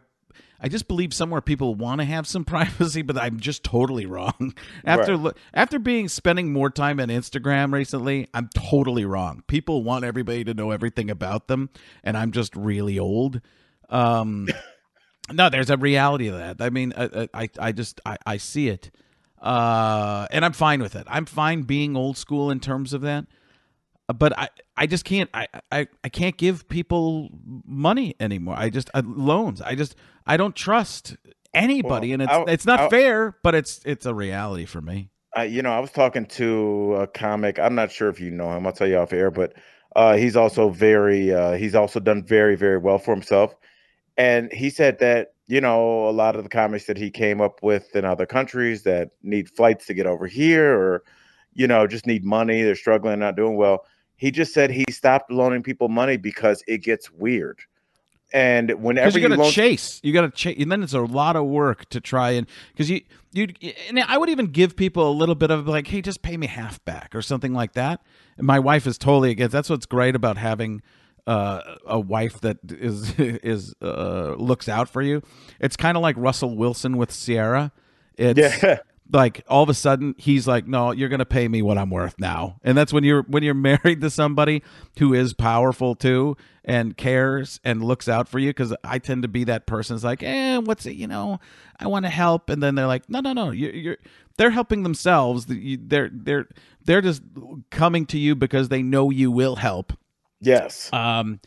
I 0.60 0.66
just 0.68 0.88
believe 0.88 1.14
somewhere 1.14 1.40
people 1.40 1.76
want 1.76 2.00
to 2.00 2.04
have 2.04 2.26
some 2.26 2.44
privacy, 2.54 3.02
but 3.02 3.16
I'm 3.16 3.38
just 3.38 3.62
totally 3.62 4.06
wrong. 4.06 4.54
After 4.84 5.16
Right. 5.16 5.32
after 5.54 5.78
being 5.78 6.08
spending 6.08 6.52
more 6.52 6.68
time 6.68 6.98
on 6.98 7.10
Instagram 7.10 7.72
recently, 7.72 8.26
I'm 8.34 8.48
totally 8.52 9.04
wrong. 9.04 9.44
People 9.46 9.84
want 9.84 10.04
everybody 10.04 10.42
to 10.42 10.54
know 10.54 10.72
everything 10.72 11.10
about 11.10 11.46
them, 11.46 11.70
and 12.02 12.16
I'm 12.16 12.32
just 12.32 12.56
really 12.56 12.98
old. 12.98 13.40
Um, 13.88 14.48
no, 15.32 15.48
there's 15.48 15.70
a 15.70 15.76
reality 15.76 16.26
of 16.26 16.36
that. 16.38 16.56
I 16.60 16.70
mean, 16.70 16.92
I 16.96 17.28
I, 17.32 17.48
I 17.60 17.70
just 17.70 18.00
I, 18.04 18.16
I 18.26 18.36
see 18.38 18.68
it, 18.68 18.90
uh, 19.40 20.26
and 20.32 20.44
I'm 20.44 20.52
fine 20.54 20.82
with 20.82 20.96
it. 20.96 21.06
I'm 21.08 21.26
fine 21.26 21.62
being 21.62 21.96
old 21.96 22.16
school 22.16 22.50
in 22.50 22.58
terms 22.58 22.92
of 22.92 23.02
that. 23.02 23.26
But 24.14 24.38
I, 24.38 24.48
I 24.76 24.86
just 24.86 25.04
can't 25.04 25.28
I, 25.34 25.46
I, 25.70 25.86
I 26.02 26.08
can't 26.08 26.36
give 26.36 26.68
people 26.68 27.28
money 27.66 28.14
anymore. 28.18 28.56
I 28.58 28.70
just 28.70 28.90
uh, 28.94 29.02
loans. 29.04 29.60
I 29.60 29.74
just 29.74 29.96
I 30.26 30.36
don't 30.36 30.56
trust 30.56 31.16
anybody, 31.52 32.08
Well, 32.08 32.14
and 32.14 32.22
it's 32.22 32.32
I'll- 32.32 32.46
it's 32.48 32.66
not 32.66 32.80
I'll- 32.80 32.90
fair, 32.90 33.36
but 33.42 33.54
it's 33.54 33.80
it's 33.84 34.06
a 34.06 34.14
reality 34.14 34.64
for 34.64 34.80
me. 34.80 35.10
I, 35.36 35.44
you 35.44 35.60
know, 35.60 35.70
I 35.70 35.78
was 35.78 35.92
talking 35.92 36.24
to 36.26 36.94
a 36.94 37.06
comic. 37.06 37.58
I'm 37.58 37.74
not 37.74 37.92
sure 37.92 38.08
if 38.08 38.18
you 38.18 38.30
know 38.30 38.50
him. 38.56 38.66
I'll 38.66 38.72
tell 38.72 38.88
you 38.88 38.96
off 38.96 39.12
air, 39.12 39.30
but 39.30 39.52
uh, 39.94 40.16
he's 40.16 40.36
also 40.36 40.70
very. 40.70 41.32
Uh, 41.32 41.52
he's 41.52 41.74
also 41.74 42.00
done 42.00 42.24
very, 42.24 42.56
very 42.56 42.78
well 42.78 42.98
for 42.98 43.14
himself. 43.14 43.54
And 44.16 44.50
he 44.52 44.70
said 44.70 44.98
that 45.00 45.34
you 45.46 45.60
know 45.60 46.08
a 46.08 46.12
lot 46.12 46.34
of 46.34 46.44
the 46.44 46.48
comics 46.48 46.86
that 46.86 46.96
he 46.96 47.10
came 47.10 47.42
up 47.42 47.62
with 47.62 47.94
in 47.94 48.06
other 48.06 48.24
countries 48.24 48.84
that 48.84 49.10
need 49.22 49.50
flights 49.50 49.86
to 49.86 49.94
get 49.94 50.06
over 50.06 50.26
here, 50.26 50.74
or 50.74 51.04
you 51.52 51.66
know, 51.66 51.86
just 51.86 52.06
need 52.06 52.24
money. 52.24 52.62
They're 52.62 52.74
struggling, 52.74 53.18
not 53.18 53.36
doing 53.36 53.56
well. 53.56 53.84
He 54.18 54.30
just 54.30 54.52
said 54.52 54.70
he 54.70 54.84
stopped 54.90 55.30
loaning 55.30 55.62
people 55.62 55.88
money 55.88 56.16
because 56.16 56.62
it 56.66 56.78
gets 56.78 57.10
weird. 57.10 57.60
And 58.32 58.72
whenever 58.82 59.18
you 59.18 59.22
you, 59.22 59.28
got 59.28 59.36
to 59.36 59.40
loan, 59.40 59.52
chase, 59.52 60.00
you 60.02 60.12
got 60.12 60.20
to 60.22 60.30
chase, 60.30 60.56
and 60.60 60.70
then 60.70 60.82
it's 60.82 60.92
a 60.92 61.00
lot 61.00 61.34
of 61.34 61.46
work 61.46 61.88
to 61.90 62.00
try 62.00 62.32
and 62.32 62.46
because 62.72 62.90
you 62.90 63.00
you 63.32 63.48
and 63.88 63.98
I 64.00 64.18
would 64.18 64.28
even 64.28 64.48
give 64.48 64.76
people 64.76 65.10
a 65.10 65.12
little 65.12 65.34
bit 65.34 65.50
of 65.50 65.66
like, 65.66 65.86
hey, 65.86 66.02
just 66.02 66.20
pay 66.20 66.36
me 66.36 66.46
half 66.46 66.84
back 66.84 67.14
or 67.14 67.22
something 67.22 67.54
like 67.54 67.72
that. 67.72 68.02
And 68.36 68.46
my 68.46 68.58
wife 68.58 68.86
is 68.86 68.98
totally 68.98 69.30
against. 69.30 69.52
That's 69.52 69.70
what's 69.70 69.86
great 69.86 70.14
about 70.14 70.36
having 70.36 70.82
uh, 71.26 71.76
a 71.86 71.98
wife 71.98 72.40
that 72.42 72.58
is 72.68 73.14
is 73.18 73.74
uh, 73.80 74.34
looks 74.36 74.68
out 74.68 74.90
for 74.90 75.00
you. 75.00 75.22
It's 75.58 75.76
kind 75.76 75.96
of 75.96 76.02
like 76.02 76.16
Russell 76.18 76.54
Wilson 76.54 76.98
with 76.98 77.18
Ciara. 77.18 77.72
It's 78.18 78.62
yeah, 78.62 78.80
like 79.10 79.44
all 79.48 79.62
of 79.62 79.68
a 79.68 79.74
sudden 79.74 80.14
he's 80.18 80.46
like 80.46 80.66
no 80.66 80.92
you're 80.92 81.08
going 81.08 81.18
to 81.18 81.24
pay 81.26 81.48
me 81.48 81.62
what 81.62 81.78
i'm 81.78 81.90
worth 81.90 82.14
now. 82.18 82.58
And 82.62 82.76
that's 82.76 82.92
when 82.92 83.04
you're 83.04 83.22
when 83.22 83.42
you're 83.42 83.54
married 83.70 84.00
to 84.00 84.10
somebody 84.10 84.62
who 84.98 85.14
is 85.14 85.34
powerful 85.34 85.94
too 85.94 86.36
and 86.64 86.96
cares 86.96 87.60
and 87.64 87.82
looks 87.82 88.08
out 88.08 88.28
for 88.28 88.38
you 88.38 88.50
because 88.50 88.74
i 88.84 88.98
tend 88.98 89.22
to 89.22 89.28
be 89.28 89.44
that 89.44 89.66
person 89.66 89.96
that's 89.96 90.04
like 90.04 90.22
eh 90.22 90.58
what's 90.58 90.84
it 90.86 90.96
you 90.96 91.06
know 91.06 91.40
i 91.80 91.86
want 91.86 92.04
to 92.04 92.10
help. 92.10 92.50
And 92.50 92.62
then 92.62 92.74
they're 92.74 92.86
like 92.86 93.08
no 93.08 93.20
no 93.20 93.32
no 93.32 93.50
you're, 93.50 93.72
you're 93.74 93.96
they're 94.38 94.50
helping 94.50 94.84
themselves. 94.84 95.46
They're 95.48 96.10
they're 96.12 96.48
they're 96.84 97.02
just 97.02 97.22
coming 97.70 98.06
to 98.06 98.18
you 98.18 98.34
because 98.34 98.68
they 98.68 98.82
know 98.82 99.10
you 99.10 99.30
will 99.30 99.56
help. 99.56 99.92
Yes, 100.40 100.90
um 100.92 101.40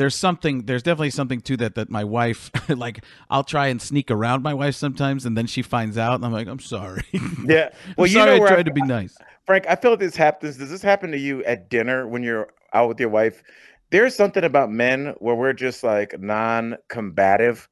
there's 0.00 0.16
something 0.16 0.64
there's 0.64 0.82
definitely 0.82 1.10
something 1.10 1.42
to 1.42 1.58
that 1.58 1.74
that 1.74 1.90
my 1.90 2.02
wife 2.02 2.50
like 2.70 3.04
i'll 3.28 3.44
try 3.44 3.66
and 3.66 3.82
sneak 3.82 4.10
around 4.10 4.42
my 4.42 4.54
wife 4.54 4.74
sometimes 4.74 5.26
and 5.26 5.36
then 5.36 5.46
she 5.46 5.60
finds 5.60 5.98
out 5.98 6.14
and 6.14 6.24
i'm 6.24 6.32
like 6.32 6.48
i'm 6.48 6.58
sorry 6.58 7.04
yeah. 7.44 7.68
Well, 7.98 8.06
you 8.06 8.14
sorry 8.14 8.38
know 8.38 8.44
i 8.46 8.48
tried 8.48 8.60
I- 8.60 8.62
to 8.62 8.72
be 8.72 8.82
nice 8.82 9.14
Frank, 9.50 9.66
I 9.68 9.74
feel 9.74 9.90
like 9.90 9.98
this 9.98 10.14
happens. 10.14 10.58
Does 10.58 10.70
this 10.70 10.80
happen 10.80 11.10
to 11.10 11.18
you 11.18 11.42
at 11.42 11.68
dinner 11.68 12.06
when 12.06 12.22
you're 12.22 12.50
out 12.72 12.88
with 12.88 13.00
your 13.00 13.08
wife? 13.08 13.42
There's 13.90 14.14
something 14.14 14.44
about 14.44 14.70
men 14.70 15.14
where 15.18 15.34
we're 15.34 15.54
just 15.54 15.82
like 15.82 16.20
non-combative. 16.20 17.68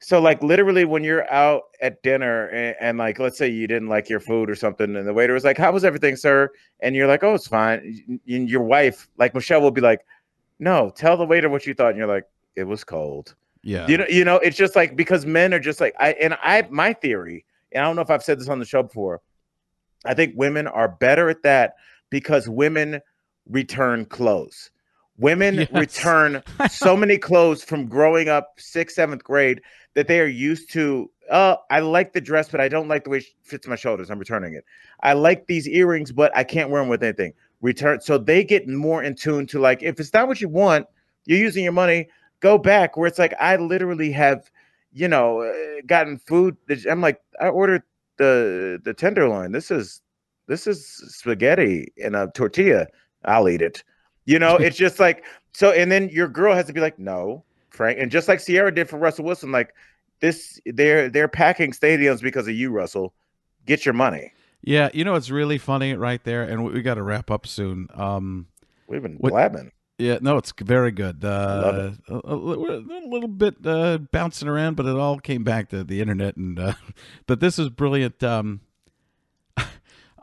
So, 0.00 0.20
like, 0.20 0.42
literally, 0.42 0.84
when 0.84 1.04
you're 1.04 1.32
out 1.32 1.62
at 1.80 2.02
dinner 2.02 2.48
and, 2.48 2.76
and 2.80 2.98
like, 2.98 3.18
let's 3.18 3.38
say 3.38 3.48
you 3.48 3.66
didn't 3.66 3.88
like 3.88 4.10
your 4.10 4.20
food 4.20 4.50
or 4.50 4.54
something, 4.54 4.94
and 4.94 5.06
the 5.06 5.14
waiter 5.14 5.32
was 5.32 5.44
like, 5.44 5.56
"How 5.56 5.72
was 5.72 5.84
everything, 5.84 6.16
sir?" 6.16 6.50
and 6.80 6.94
you're 6.94 7.06
like, 7.06 7.24
"Oh, 7.24 7.34
it's 7.34 7.46
fine." 7.46 8.20
And 8.28 8.50
your 8.50 8.62
wife, 8.62 9.08
like 9.16 9.34
Michelle, 9.34 9.62
will 9.62 9.70
be 9.70 9.80
like, 9.80 10.00
"No, 10.62 10.90
tell 10.94 11.16
the 11.16 11.26
waiter 11.26 11.48
what 11.48 11.66
you 11.66 11.74
thought," 11.74 11.90
and 11.90 11.98
you're 11.98 12.06
like, 12.06 12.24
"It 12.54 12.64
was 12.64 12.84
cold." 12.84 13.34
yeah 13.62 13.88
You 13.88 13.96
know, 13.98 14.06
you 14.08 14.24
know, 14.24 14.36
it's 14.36 14.56
just 14.56 14.76
like 14.76 14.94
because 14.96 15.26
men 15.26 15.52
are 15.52 15.58
just 15.58 15.80
like 15.80 15.94
I 15.98 16.12
and 16.12 16.34
I 16.42 16.66
my 16.70 16.92
theory, 16.92 17.44
and 17.72 17.82
I 17.82 17.86
don't 17.86 17.96
know 17.96 18.02
if 18.02 18.10
I've 18.10 18.22
said 18.22 18.38
this 18.38 18.48
on 18.48 18.60
the 18.60 18.64
show 18.64 18.84
before. 18.84 19.20
I 20.04 20.14
think 20.14 20.34
women 20.36 20.68
are 20.68 20.88
better 20.88 21.28
at 21.28 21.42
that 21.42 21.74
because 22.10 22.48
women 22.48 23.00
return 23.48 24.04
clothes. 24.04 24.70
Women 25.18 25.56
Yes. 25.56 25.68
return 25.72 26.42
so 26.70 26.96
many 26.96 27.18
clothes 27.18 27.62
from 27.64 27.86
growing 27.86 28.28
up 28.28 28.54
sixth, 28.58 28.96
seventh 28.96 29.24
grade 29.24 29.60
that 29.94 30.06
they 30.06 30.20
are 30.20 30.26
used 30.26 30.72
to. 30.72 31.10
Uh, 31.30 31.56
I 31.70 31.80
like 31.80 32.12
the 32.12 32.20
dress, 32.20 32.48
but 32.48 32.60
I 32.60 32.68
don't 32.68 32.88
like 32.88 33.04
the 33.04 33.10
way 33.10 33.18
it 33.18 33.26
fits 33.42 33.66
my 33.66 33.76
shoulders. 33.76 34.10
I'm 34.10 34.18
returning 34.18 34.54
it. 34.54 34.64
I 35.02 35.12
like 35.14 35.46
these 35.46 35.68
earrings, 35.68 36.12
but 36.12 36.36
I 36.36 36.44
can't 36.44 36.70
wear 36.70 36.80
them 36.82 36.88
with 36.88 37.02
anything. 37.02 37.32
Return. 37.62 38.00
So 38.00 38.18
they 38.18 38.44
get 38.44 38.68
more 38.68 39.02
in 39.02 39.14
tune 39.14 39.46
to 39.46 39.58
like, 39.58 39.82
if 39.82 39.98
it's 39.98 40.12
not 40.12 40.28
what 40.28 40.40
you 40.40 40.48
want, 40.48 40.86
you're 41.24 41.38
using 41.38 41.64
your 41.64 41.72
money, 41.72 42.08
go 42.40 42.58
back. 42.58 42.96
Where 42.96 43.06
it's 43.06 43.18
like, 43.18 43.34
I 43.40 43.56
literally 43.56 44.12
have, 44.12 44.50
you 44.92 45.08
know, 45.08 45.40
uh, 45.42 45.80
gotten 45.86 46.18
food. 46.18 46.56
I'm 46.90 47.00
like, 47.00 47.20
I 47.40 47.48
ordered 47.48 47.82
the 48.18 48.80
the 48.84 48.92
tenderloin. 48.92 49.52
This 49.52 49.70
is 49.70 50.02
this 50.48 50.66
is 50.66 50.86
spaghetti 50.86 51.92
and 52.02 52.14
a 52.16 52.30
tortilla. 52.34 52.88
I'll 53.24 53.48
eat 53.48 53.62
it. 53.62 53.84
You 54.24 54.38
know, 54.38 54.56
it's 54.56 54.76
just 54.76 55.00
like 55.00 55.24
so. 55.52 55.70
And 55.70 55.90
then 55.90 56.08
your 56.08 56.28
girl 56.28 56.54
has 56.54 56.66
to 56.66 56.72
be 56.72 56.80
like, 56.80 56.98
no, 56.98 57.44
Frank. 57.70 57.98
And 57.98 58.10
just 58.10 58.28
like 58.28 58.44
Ciara 58.44 58.74
did 58.74 58.88
for 58.88 58.98
Russell 58.98 59.24
Wilson, 59.24 59.52
like 59.52 59.74
this, 60.20 60.60
they're 60.66 61.08
they're 61.08 61.28
packing 61.28 61.72
stadiums 61.72 62.20
because 62.20 62.48
of 62.48 62.54
you, 62.54 62.70
Russell. 62.70 63.14
Get 63.66 63.86
your 63.86 63.94
money. 63.94 64.32
Yeah, 64.62 64.90
you 64.94 65.04
know 65.04 65.14
it's 65.16 65.30
really 65.30 65.58
funny 65.58 65.94
right 65.94 66.22
there, 66.24 66.42
and 66.44 66.64
we, 66.64 66.72
we 66.72 66.82
got 66.82 66.94
to 66.94 67.02
wrap 67.02 67.30
up 67.30 67.46
soon. 67.46 67.88
Um, 67.94 68.46
We've 68.86 69.02
been 69.02 69.16
What- 69.16 69.32
blabbing. 69.32 69.72
yeah, 69.98 70.18
no, 70.20 70.36
it's 70.36 70.52
very 70.60 70.90
good. 70.92 71.24
Uh, 71.24 71.90
a, 72.08 72.14
a, 72.14 72.20
a 72.24 72.36
little 72.36 73.28
bit 73.28 73.56
uh, 73.64 73.98
bouncing 74.12 74.48
around, 74.48 74.76
but 74.76 74.86
it 74.86 74.96
all 74.96 75.18
came 75.18 75.42
back 75.44 75.68
to 75.70 75.82
the 75.82 76.00
internet, 76.00 76.36
and 76.36 76.58
uh, 76.58 76.74
but 77.26 77.40
this 77.40 77.58
is 77.58 77.70
brilliant. 77.70 78.22
Um, 78.22 78.60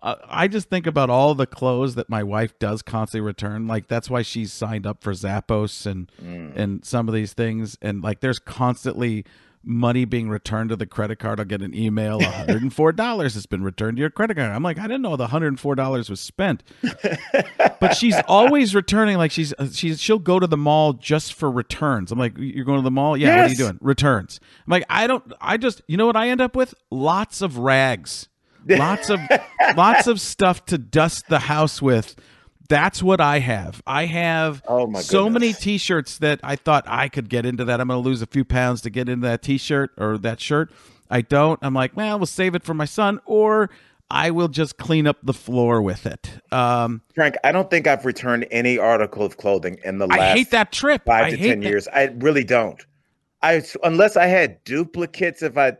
I 0.02 0.16
I 0.30 0.48
just 0.48 0.70
think 0.70 0.88
about 0.88 1.10
all 1.10 1.36
the 1.36 1.46
clothes 1.48 1.96
that 1.96 2.10
my 2.10 2.24
wife 2.24 2.58
does 2.60 2.82
constantly 2.82 3.26
return. 3.26 3.68
Like 3.68 3.88
that's 3.88 4.10
why 4.10 4.22
she's 4.22 4.54
signed 4.54 4.88
up 4.88 5.04
for 5.04 5.12
Zappos 5.14 5.86
and 5.86 6.10
Mm. 6.24 6.56
and 6.56 6.86
some 6.86 7.08
of 7.08 7.14
these 7.14 7.34
things. 7.34 7.78
And 7.82 8.02
like 8.02 8.22
there's 8.22 8.40
constantly 8.40 9.26
money 9.70 10.04
being 10.04 10.30
returned 10.30 10.72
to 10.72 10.76
the 10.76 10.88
credit 10.88 11.20
card. 11.20 11.40
I'll 11.40 11.46
get 11.46 11.62
an 11.62 11.76
email, 11.76 12.20
$104 12.20 13.22
has 13.22 13.46
been 13.46 13.64
returned 13.64 13.98
to 13.98 14.02
your 14.02 14.10
credit 14.10 14.36
card. 14.36 14.52
I'm 14.52 14.64
like, 14.64 14.80
I 14.80 14.84
didn't 14.84 15.04
know 15.04 15.16
the 15.16 15.28
$104 15.28 16.10
was 16.10 16.20
spent. 16.20 16.64
but 17.80 17.96
she's 17.96 18.16
always 18.28 18.74
returning. 18.74 19.18
Like 19.18 19.32
she's 19.32 19.54
uh, 19.60 19.68
she's 19.72 20.02
she'll 20.02 20.20
go 20.20 20.40
to 20.40 20.48
the 20.48 20.58
mall 20.58 20.94
just 20.94 21.34
for 21.34 21.50
returns. 21.52 22.12
I'm 22.12 22.20
like, 22.20 22.34
you're 22.38 22.66
going 22.66 22.80
to 22.80 22.84
the 22.84 22.92
mall? 22.92 23.16
Yeah. 23.16 23.38
What 23.38 23.46
are 23.46 23.50
you 23.50 23.56
doing? 23.56 23.78
Returns. 23.82 24.40
I'm 24.66 24.72
like, 24.72 24.86
I 24.90 25.08
don't. 25.08 25.32
I 25.40 25.58
just 25.58 25.82
you 25.88 25.96
know 25.98 26.08
what 26.08 26.16
I 26.18 26.30
end 26.30 26.42
up 26.42 26.56
with? 26.56 26.74
Lots 26.90 27.42
of 27.42 27.58
rags. 27.58 28.28
Lots 28.68 29.10
of 29.10 29.20
lots 29.78 30.08
of 30.08 30.20
stuff 30.20 30.66
to 30.66 30.78
dust 30.78 31.28
the 31.30 31.40
house 31.40 31.82
with. 31.82 32.16
That's 32.70 33.04
what 33.04 33.20
I 33.20 33.40
have. 33.40 33.82
I 33.86 34.06
have 34.06 34.64
Oh 34.68 34.92
so 35.02 35.30
many 35.30 35.54
t-shirts 35.54 36.20
that 36.20 36.40
I 36.44 36.56
thought 36.56 36.86
I 36.88 37.10
could 37.10 37.28
get 37.28 37.46
into 37.46 37.66
that. 37.66 37.82
I'm 37.82 37.88
going 37.88 38.02
to 38.02 38.08
lose 38.08 38.22
a 38.22 38.28
few 38.28 38.46
pounds 38.46 38.82
to 38.82 38.90
get 38.90 39.10
into 39.10 39.28
that 39.28 39.42
t-shirt 39.42 39.92
or 39.98 40.18
that 40.20 40.40
shirt. 40.40 40.72
I 41.10 41.22
don't. 41.22 41.60
I'm 41.64 41.74
like, 41.74 41.98
well, 41.98 42.20
we'll 42.20 42.28
save 42.28 42.56
it 42.56 42.64
for 42.64 42.74
my 42.76 42.86
son 42.86 43.20
or 43.26 43.70
I 44.12 44.32
will 44.32 44.48
just 44.48 44.78
clean 44.78 45.06
up 45.06 45.18
the 45.22 45.34
floor 45.34 45.82
with 45.82 46.06
it. 46.06 46.32
Um, 46.52 47.02
Frank, 47.14 47.36
I 47.44 47.52
don't 47.52 47.70
think 47.70 47.86
I've 47.88 48.06
returned 48.06 48.48
any 48.50 48.78
article 48.78 49.24
of 49.26 49.38
clothing 49.38 49.80
in 49.84 50.00
the 50.00 50.08
last 50.08 50.20
I 50.20 50.32
hate 50.34 50.52
that 50.52 50.72
trip. 50.72 51.04
five 51.06 51.26
I 51.26 51.30
to 51.32 51.38
hate 51.38 51.50
ten 51.50 51.60
that. 51.60 51.70
years. 51.70 51.88
I 51.88 52.06
really 52.18 52.44
don't. 52.44 52.84
I 53.42 53.64
unless 53.84 54.18
I 54.18 54.26
had 54.26 54.64
duplicates. 54.64 55.44
If 55.44 55.58
I, 55.58 55.74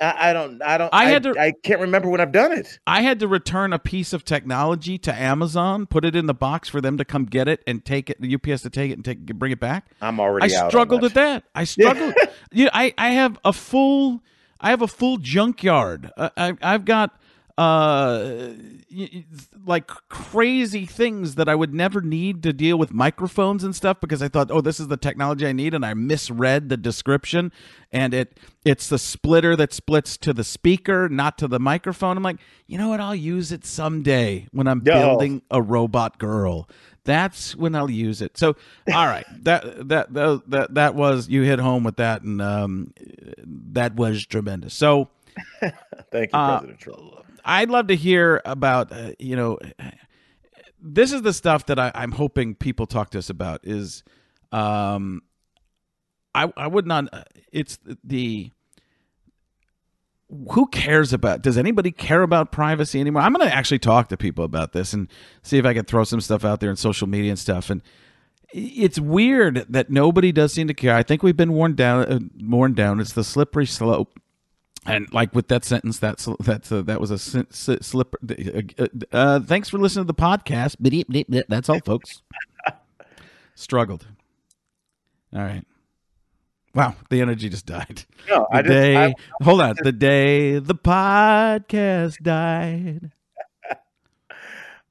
I, 0.00 0.30
I 0.30 0.32
don't. 0.32 0.62
I 0.62 0.78
don't. 0.78 0.94
I 0.94 0.98
I 1.02 1.04
had 1.06 1.22
to- 1.24 1.34
I 1.38 1.52
can't 1.62 1.80
remember 1.80 2.08
when 2.08 2.20
I've 2.20 2.32
done 2.32 2.52
it. 2.52 2.78
I 2.86 3.02
had 3.02 3.18
to 3.20 3.28
return 3.28 3.72
a 3.72 3.78
piece 3.78 4.12
of 4.12 4.24
technology 4.24 4.96
to 4.98 5.12
Amazon, 5.14 5.86
put 5.86 6.04
it 6.04 6.14
in 6.14 6.26
the 6.26 6.34
box 6.34 6.68
for 6.68 6.80
them 6.80 6.96
to 6.98 7.04
come 7.04 7.24
get 7.24 7.48
it 7.48 7.62
and 7.66 7.84
take 7.84 8.08
it. 8.10 8.20
The 8.20 8.34
UPS 8.34 8.62
to 8.62 8.70
take 8.70 8.90
it 8.90 8.94
and 8.94 9.04
take 9.04 9.26
bring 9.26 9.52
it 9.52 9.60
back. 9.60 9.86
I'm 10.00 10.20
already. 10.20 10.54
I 10.54 10.68
struggled 10.68 11.02
with 11.02 11.14
that. 11.14 11.44
I 11.54 11.64
struggled. 11.64 12.14
yeah, 12.52 12.70
I 12.72 12.94
I 12.96 13.10
have 13.10 13.38
a 13.44 13.52
full 13.52 14.22
I 14.60 14.70
have 14.70 14.82
a 14.82 14.88
full 14.88 15.16
junkyard. 15.18 16.10
I, 16.16 16.30
I 16.36 16.56
I've 16.62 16.84
got 16.84 17.18
uh 17.58 18.50
like 19.66 19.88
crazy 20.08 20.86
things 20.86 21.34
that 21.34 21.48
I 21.48 21.54
would 21.56 21.74
never 21.74 22.00
need 22.00 22.42
to 22.44 22.52
deal 22.52 22.78
with 22.78 22.92
microphones 22.92 23.64
and 23.64 23.74
stuff 23.74 24.00
because 24.00 24.22
I 24.22 24.28
thought, 24.28 24.50
oh, 24.50 24.60
this 24.60 24.78
is 24.78 24.86
the 24.88 24.96
technology 24.96 25.44
I 25.46 25.52
need, 25.52 25.74
and 25.74 25.84
I 25.84 25.92
misread 25.94 26.68
the 26.68 26.76
description, 26.76 27.50
and 27.92 28.14
it 28.14 28.38
it's 28.64 28.88
the 28.88 28.98
splitter 28.98 29.56
that 29.56 29.72
splits 29.72 30.16
to 30.18 30.32
the 30.32 30.44
speaker, 30.44 31.08
not 31.08 31.36
to 31.38 31.48
the 31.48 31.58
microphone. 31.58 32.16
I'm 32.16 32.22
like, 32.22 32.38
you 32.68 32.78
know 32.78 32.88
what? 32.90 33.00
I'll 33.00 33.14
use 33.14 33.50
it 33.50 33.66
someday 33.66 34.46
when 34.52 34.68
I'm 34.68 34.80
No. 34.84 34.92
building 34.92 35.42
a 35.50 35.60
robot 35.60 36.18
girl. 36.18 36.68
That's 37.04 37.56
when 37.56 37.74
I'll 37.74 37.90
use 37.90 38.22
it. 38.22 38.38
So, 38.38 38.54
all 38.94 39.06
right, 39.06 39.26
that 39.42 39.88
that 39.88 40.12
that 40.14 40.42
that, 40.50 40.74
that 40.74 40.94
was 40.94 41.28
you 41.28 41.42
hit 41.42 41.58
home 41.58 41.82
with 41.82 41.96
that, 41.96 42.22
and 42.22 42.40
um, 42.40 42.92
that 43.72 43.96
was 43.96 44.24
tremendous. 44.24 44.74
So, 44.74 45.08
Thank 46.12 46.32
you, 46.32 46.38
Uh, 46.38 46.58
President 46.58 46.78
Trump. 46.78 47.24
I'd 47.48 47.70
love 47.70 47.86
to 47.86 47.96
hear 47.96 48.42
about 48.44 48.92
uh, 48.92 49.12
you 49.18 49.34
know, 49.34 49.58
this 50.80 51.12
is 51.12 51.22
the 51.22 51.32
stuff 51.32 51.66
that 51.66 51.78
I, 51.78 51.90
I'm 51.94 52.12
hoping 52.12 52.54
people 52.54 52.86
talk 52.86 53.10
to 53.10 53.18
us 53.18 53.30
about. 53.30 53.60
Is 53.64 54.04
um, 54.52 55.22
I 56.34 56.52
I 56.56 56.66
would 56.66 56.86
not. 56.86 57.08
It's 57.50 57.78
the 58.04 58.52
who 60.50 60.66
cares 60.66 61.14
about 61.14 61.40
does 61.40 61.56
anybody 61.56 61.90
care 61.90 62.20
about 62.20 62.52
privacy 62.52 63.00
anymore 63.00 63.22
i'm 63.22 63.32
going 63.32 63.48
to 63.48 63.54
actually 63.54 63.78
talk 63.78 64.08
to 64.08 64.16
people 64.18 64.44
about 64.44 64.72
this 64.72 64.92
and 64.92 65.08
see 65.42 65.56
if 65.56 65.64
i 65.64 65.72
can 65.72 65.86
throw 65.86 66.04
some 66.04 66.20
stuff 66.20 66.44
out 66.44 66.60
there 66.60 66.68
in 66.68 66.76
social 66.76 67.06
media 67.08 67.30
and 67.30 67.38
stuff 67.38 67.70
and 67.70 67.80
it's 68.52 68.98
weird 68.98 69.64
that 69.70 69.88
nobody 69.88 70.30
does 70.30 70.52
seem 70.52 70.68
to 70.68 70.74
care 70.74 70.94
i 70.94 71.02
think 71.02 71.22
we've 71.22 71.36
been 71.36 71.52
worn 71.54 71.74
down 71.74 72.04
uh, 72.04 72.18
worn 72.42 72.74
down 72.74 73.00
it's 73.00 73.14
the 73.14 73.24
slippery 73.24 73.64
slope 73.64 74.20
and 74.88 75.12
like 75.12 75.34
with 75.34 75.48
that 75.48 75.64
sentence 75.64 75.98
that's 75.98 76.28
that's 76.40 76.72
uh, 76.72 76.82
that 76.82 77.00
was 77.00 77.10
a 77.10 77.18
slip 77.18 78.14
uh, 78.28 78.62
uh, 78.78 78.86
uh, 79.12 79.40
thanks 79.40 79.68
for 79.68 79.78
listening 79.78 80.04
to 80.06 80.12
the 80.12 80.14
podcast. 80.14 80.76
That's 81.48 81.68
all 81.68 81.80
folks. 81.80 82.22
Struggled. 83.54 84.06
All 85.34 85.42
right. 85.42 85.64
Wow 86.74 86.94
the 87.10 87.20
energy 87.20 87.48
just 87.48 87.66
died. 87.66 88.04
No, 88.28 88.46
the 88.50 88.56
I 88.56 88.62
just. 88.62 88.72
day 88.72 88.96
I, 88.96 89.14
hold 89.42 89.60
on. 89.60 89.74
The 89.82 89.92
day 89.92 90.58
the 90.58 90.74
podcast 90.74 92.18
died. 92.22 93.10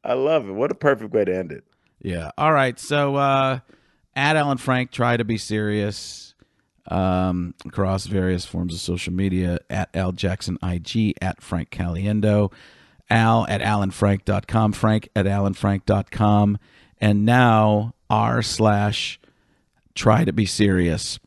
I 0.04 0.14
love 0.14 0.48
it. 0.48 0.54
What 0.54 0.72
a 0.72 0.76
perfect 0.76 1.14
way 1.14 1.26
to 1.26 1.36
end 1.36 1.52
it. 1.52 1.64
yeah. 2.02 2.32
All 2.38 2.52
right. 2.54 2.80
So 2.80 3.16
uh 3.16 3.60
at 4.16 4.36
alan 4.36 4.58
frank 4.58 4.90
try 4.92 5.16
to 5.16 5.24
be 5.24 5.38
serious 5.38 6.34
um 6.92 7.54
across 7.66 8.06
various 8.06 8.46
forms 8.46 8.74
of 8.74 8.80
social 8.80 9.14
media 9.14 9.60
at 9.70 9.90
al 9.94 10.12
jackson 10.12 10.58
ig 10.64 11.14
at 11.22 11.42
frank 11.42 11.70
caliendo 11.70 12.52
al 13.10 13.46
at 13.48 13.62
alanfrank.com 13.62 14.72
frank 14.72 15.10
at 15.16 15.26
alanfrank.com 15.26 16.58
and 17.00 17.26
now 17.26 17.94
r 18.10 18.42
slash 18.42 19.20
try 19.96 20.24
to 20.24 20.34
be 20.34 20.46
serious 20.46 21.20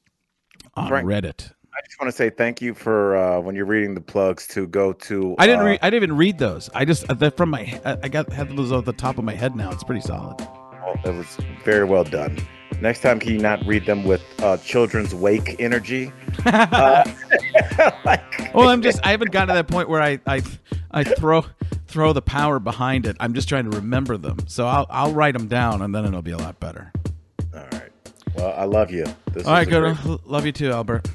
on 0.75 0.89
Frank. 0.89 1.07
reddit 1.07 1.53
I 1.81 1.87
just 1.87 1.99
want 1.99 2.11
to 2.11 2.17
say 2.17 2.29
thank 2.29 2.61
you 2.61 2.75
for 2.75 3.17
uh, 3.17 3.41
when 3.41 3.55
you're 3.55 3.65
reading 3.65 3.95
the 3.95 4.03
plugs 4.03 4.47
to 4.49 4.67
go 4.67 4.93
to. 4.93 5.35
I 5.39 5.47
didn't 5.47 5.63
uh, 5.63 5.65
read. 5.65 5.79
I 5.81 5.89
didn't 5.89 6.05
even 6.05 6.17
read 6.17 6.39
those. 6.39 6.69
I 6.75 6.85
just 6.85 7.09
uh, 7.09 7.15
they're 7.15 7.31
from 7.31 7.51
my. 7.51 7.81
I 7.85 8.09
got 8.09 8.31
had 8.31 8.55
those 8.55 8.71
off 8.71 8.85
the 8.85 8.93
top 8.93 9.17
of 9.17 9.25
my 9.25 9.35
head 9.35 9.57
now. 9.57 9.71
It's 9.71 9.85
pretty 9.85 10.03
solid. 10.03 10.39
well, 10.41 10.95
that 11.05 11.15
was 11.15 11.39
very 11.65 11.85
well 11.85 12.05
done. 12.05 12.37
Next 12.81 13.01
time, 13.01 13.19
can 13.21 13.33
you 13.33 13.39
not 13.39 13.65
read 13.67 13.85
them 13.87 14.05
with 14.05 14.23
uh, 14.43 14.57
children's 14.59 15.15
wake 15.15 15.57
energy? 15.59 16.13
Uh, 16.47 17.05
like, 18.05 18.51
Well, 18.55 18.69
I'm 18.69 18.81
just. 18.83 19.05
I 19.05 19.11
haven't 19.11 19.31
gotten 19.31 19.49
to 19.49 19.55
that 19.55 19.69
point 19.69 19.89
where 19.89 20.01
I 20.03 20.19
I 20.27 20.43
I 20.91 21.05
throw 21.05 21.45
throw 21.87 22.13
the 22.15 22.23
power 22.23 22.59
behind 22.59 23.07
it. 23.07 23.17
I'm 23.21 23.35
just 23.35 23.49
trying 23.49 23.71
to 23.71 23.77
remember 23.77 24.17
them. 24.17 24.39
So 24.47 24.67
I'll 24.67 24.87
I'll 24.89 25.13
write 25.13 25.33
them 25.35 25.49
down 25.49 25.83
and 25.83 25.95
then 25.95 26.05
it'll 26.07 26.23
be 26.23 26.31
a 26.31 26.39
lot 26.39 26.59
better. 26.61 26.93
all 27.55 27.61
right. 27.73 27.91
Well, 28.35 28.55
I 28.57 28.65
love 28.65 28.91
you. 28.91 29.05
This 29.33 29.47
All 29.47 29.53
right, 29.53 29.69
good. 29.69 29.97
great- 29.97 30.27
Love 30.27 30.47
you 30.47 30.53
too, 30.53 30.71
Albert. 30.71 31.09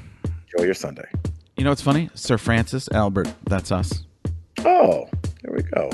Enjoy 0.52 0.64
your 0.66 0.74
Sunday. 0.74 1.08
You 1.56 1.64
know 1.64 1.70
what's 1.70 1.82
funny? 1.82 2.08
Sir 2.14 2.38
Francis 2.38 2.88
Albert. 2.92 3.32
That's 3.44 3.72
us. 3.72 4.04
Oh, 4.64 5.08
there 5.42 5.52
we 5.54 5.62
go. 5.62 5.90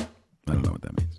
I 0.49 0.53
don't 0.53 0.63
know 0.63 0.73
what 0.73 0.83
that 0.83 0.99
means. 0.99 1.12